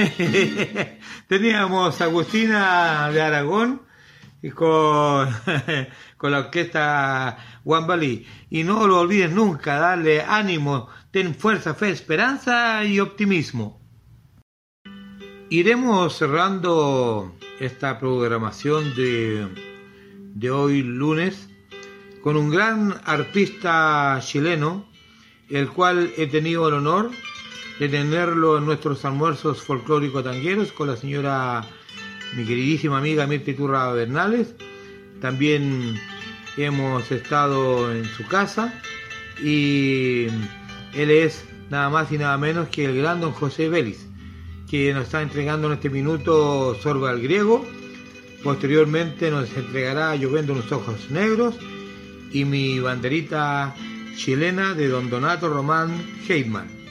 teníamos 1.29 2.01
a 2.01 2.05
Agustina 2.05 3.11
de 3.11 3.23
Aragón 3.23 3.83
y 4.43 4.51
con, 4.51 5.29
con 6.17 6.33
la 6.33 6.41
orquesta 6.41 7.61
Wambali. 7.65 8.27
Y 8.51 8.65
no 8.65 8.87
lo 8.87 9.01
olvides 9.01 9.31
nunca, 9.31 9.79
darle 9.79 10.23
ánimo, 10.23 10.89
ten 11.11 11.35
fuerza, 11.35 11.75
fe, 11.75 11.91
esperanza 11.91 12.85
y 12.85 13.01
optimismo. 13.01 13.81
Iremos 15.51 16.17
cerrando 16.17 17.37
esta 17.61 17.99
programación 17.99 18.95
de, 18.97 19.49
de 20.35 20.51
hoy 20.51 20.83
lunes 20.83 21.49
con 22.23 22.37
un 22.37 22.51
gran 22.51 23.01
artista 23.05 24.19
chileno, 24.23 24.89
el 25.51 25.69
cual 25.69 26.11
he 26.17 26.27
tenido 26.27 26.69
el 26.69 26.75
honor 26.75 27.11
de 27.83 27.89
tenerlo 27.89 28.59
en 28.59 28.65
nuestros 28.65 29.05
almuerzos 29.05 29.61
folclóricos 29.61 30.23
tangueros 30.23 30.71
con 30.71 30.87
la 30.87 30.97
señora, 30.97 31.67
mi 32.37 32.45
queridísima 32.45 32.99
amiga 32.99 33.27
Mirta 33.27 33.53
Turra 33.57 33.93
Bernales. 33.93 34.55
También 35.21 35.99
hemos 36.57 37.11
estado 37.11 37.91
en 37.91 38.05
su 38.05 38.25
casa 38.29 38.73
y 39.43 40.27
él 40.95 41.11
es 41.11 41.45
nada 41.71 41.91
más 41.91 42.13
y 42.13 42.19
nada 42.19 42.39
menos 42.39 42.69
que 42.69 42.85
el 42.85 42.97
gran 42.97 43.21
don 43.21 43.33
José 43.33 43.69
Vélez, 43.69 44.07
que 44.71 44.95
nos 44.95 45.07
está 45.07 45.21
entregando 45.21 45.67
en 45.67 45.73
este 45.73 45.91
minuto 45.91 46.77
Sorba 46.81 47.11
al 47.11 47.21
griego. 47.21 47.67
Posteriormente 48.45 49.29
nos 49.29 49.53
entregará 49.57 50.15
Lloviendo 50.15 50.55
los 50.55 50.71
ojos 50.71 51.11
negros 51.11 51.57
y 52.31 52.45
mi 52.45 52.79
banderita 52.79 53.75
chilena 54.15 54.73
de 54.75 54.87
don 54.87 55.11
Donato 55.11 55.49
Román 55.49 56.01
Heitman. 56.29 56.82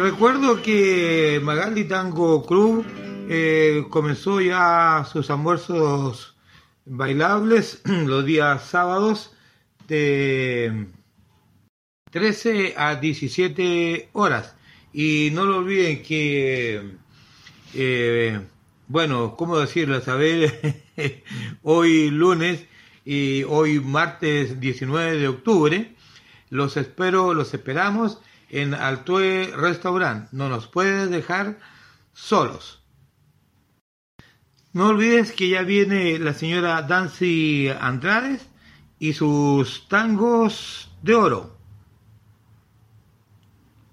Recuerdo 0.00 0.62
que 0.62 1.40
Magaldi 1.42 1.84
Tango 1.84 2.46
Club 2.46 2.86
eh, 3.28 3.84
comenzó 3.90 4.40
ya 4.40 5.04
sus 5.10 5.28
almuerzos 5.28 6.36
bailables 6.84 7.82
los 7.84 8.24
días 8.24 8.64
sábados 8.64 9.34
de 9.88 10.86
13 12.12 12.74
a 12.76 12.94
17 12.94 14.10
horas. 14.12 14.54
Y 14.92 15.30
no 15.32 15.44
lo 15.44 15.58
olviden 15.58 16.02
que, 16.04 16.96
eh, 17.74 18.40
bueno, 18.86 19.34
¿cómo 19.36 19.58
decirlo? 19.58 20.00
Saber, 20.00 20.84
hoy 21.62 22.10
lunes 22.10 22.64
y 23.04 23.42
hoy 23.42 23.80
martes 23.80 24.60
19 24.60 25.18
de 25.18 25.28
octubre, 25.28 25.96
los 26.50 26.76
espero, 26.76 27.34
los 27.34 27.52
esperamos 27.52 28.20
en 28.50 28.74
Altue 28.74 29.52
Restaurant. 29.56 30.30
No 30.32 30.48
nos 30.48 30.66
puedes 30.66 31.10
dejar 31.10 31.58
solos. 32.12 32.82
No 34.72 34.88
olvides 34.88 35.32
que 35.32 35.48
ya 35.48 35.62
viene 35.62 36.18
la 36.18 36.34
señora 36.34 36.82
Dancy 36.82 37.68
Andrade 37.80 38.38
y 38.98 39.12
sus 39.12 39.88
tangos 39.88 40.90
de 41.02 41.14
oro. 41.14 41.56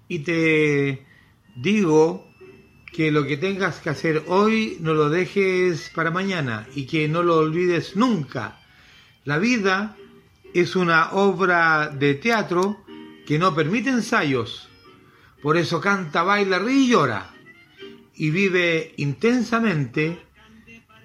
Y 0.08 0.20
te 0.20 1.06
digo 1.56 2.26
que 2.92 3.10
lo 3.10 3.26
que 3.26 3.36
tengas 3.36 3.80
que 3.80 3.90
hacer 3.90 4.24
hoy 4.28 4.78
no 4.80 4.94
lo 4.94 5.10
dejes 5.10 5.90
para 5.94 6.10
mañana 6.10 6.66
y 6.74 6.86
que 6.86 7.08
no 7.08 7.22
lo 7.22 7.38
olvides 7.38 7.96
nunca. 7.96 8.60
La 9.24 9.38
vida 9.38 9.96
es 10.54 10.76
una 10.76 11.12
obra 11.12 11.88
de 11.88 12.14
teatro 12.14 12.85
que 13.26 13.38
no 13.38 13.54
permite 13.54 13.90
ensayos. 13.90 14.68
Por 15.42 15.56
eso 15.56 15.80
canta, 15.80 16.22
baila, 16.22 16.58
ríe 16.58 16.84
y 16.84 16.88
llora. 16.88 17.30
Y 18.14 18.30
vive 18.30 18.94
intensamente 18.96 20.18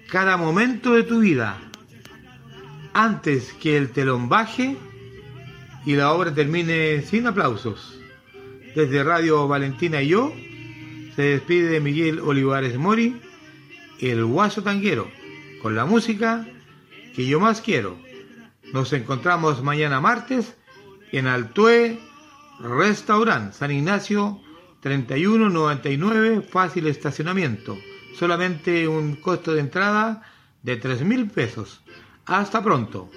cada 0.08 0.36
momento 0.36 0.94
de 0.94 1.02
tu 1.02 1.20
vida 1.20 1.58
antes 2.94 3.52
que 3.54 3.76
el 3.76 3.90
telón 3.90 4.28
baje 4.28 4.76
y 5.84 5.96
la 5.96 6.12
obra 6.12 6.32
termine 6.32 7.02
sin 7.02 7.26
aplausos. 7.26 7.98
Desde 8.74 9.02
Radio 9.02 9.48
Valentina 9.48 10.02
y 10.02 10.08
yo 10.08 10.32
se 11.16 11.22
despide 11.22 11.80
Miguel 11.80 12.20
Olivares 12.20 12.78
Mori, 12.78 13.20
el 14.00 14.24
guaso 14.24 14.62
tanguero, 14.62 15.10
con 15.60 15.74
la 15.74 15.84
música 15.84 16.46
que 17.14 17.26
yo 17.26 17.40
más 17.40 17.60
quiero. 17.60 17.98
Nos 18.72 18.92
encontramos 18.92 19.62
mañana 19.62 20.00
martes 20.00 20.56
en 21.10 21.26
Altue 21.26 21.98
Restaurant 22.60 23.52
San 23.52 23.70
Ignacio 23.70 24.40
3199, 24.80 26.42
fácil 26.42 26.86
estacionamiento. 26.86 27.78
Solamente 28.14 28.86
un 28.88 29.16
costo 29.16 29.54
de 29.54 29.60
entrada 29.60 30.22
de 30.62 30.76
tres 30.76 31.02
mil 31.02 31.30
pesos. 31.30 31.80
Hasta 32.26 32.62
pronto. 32.62 33.10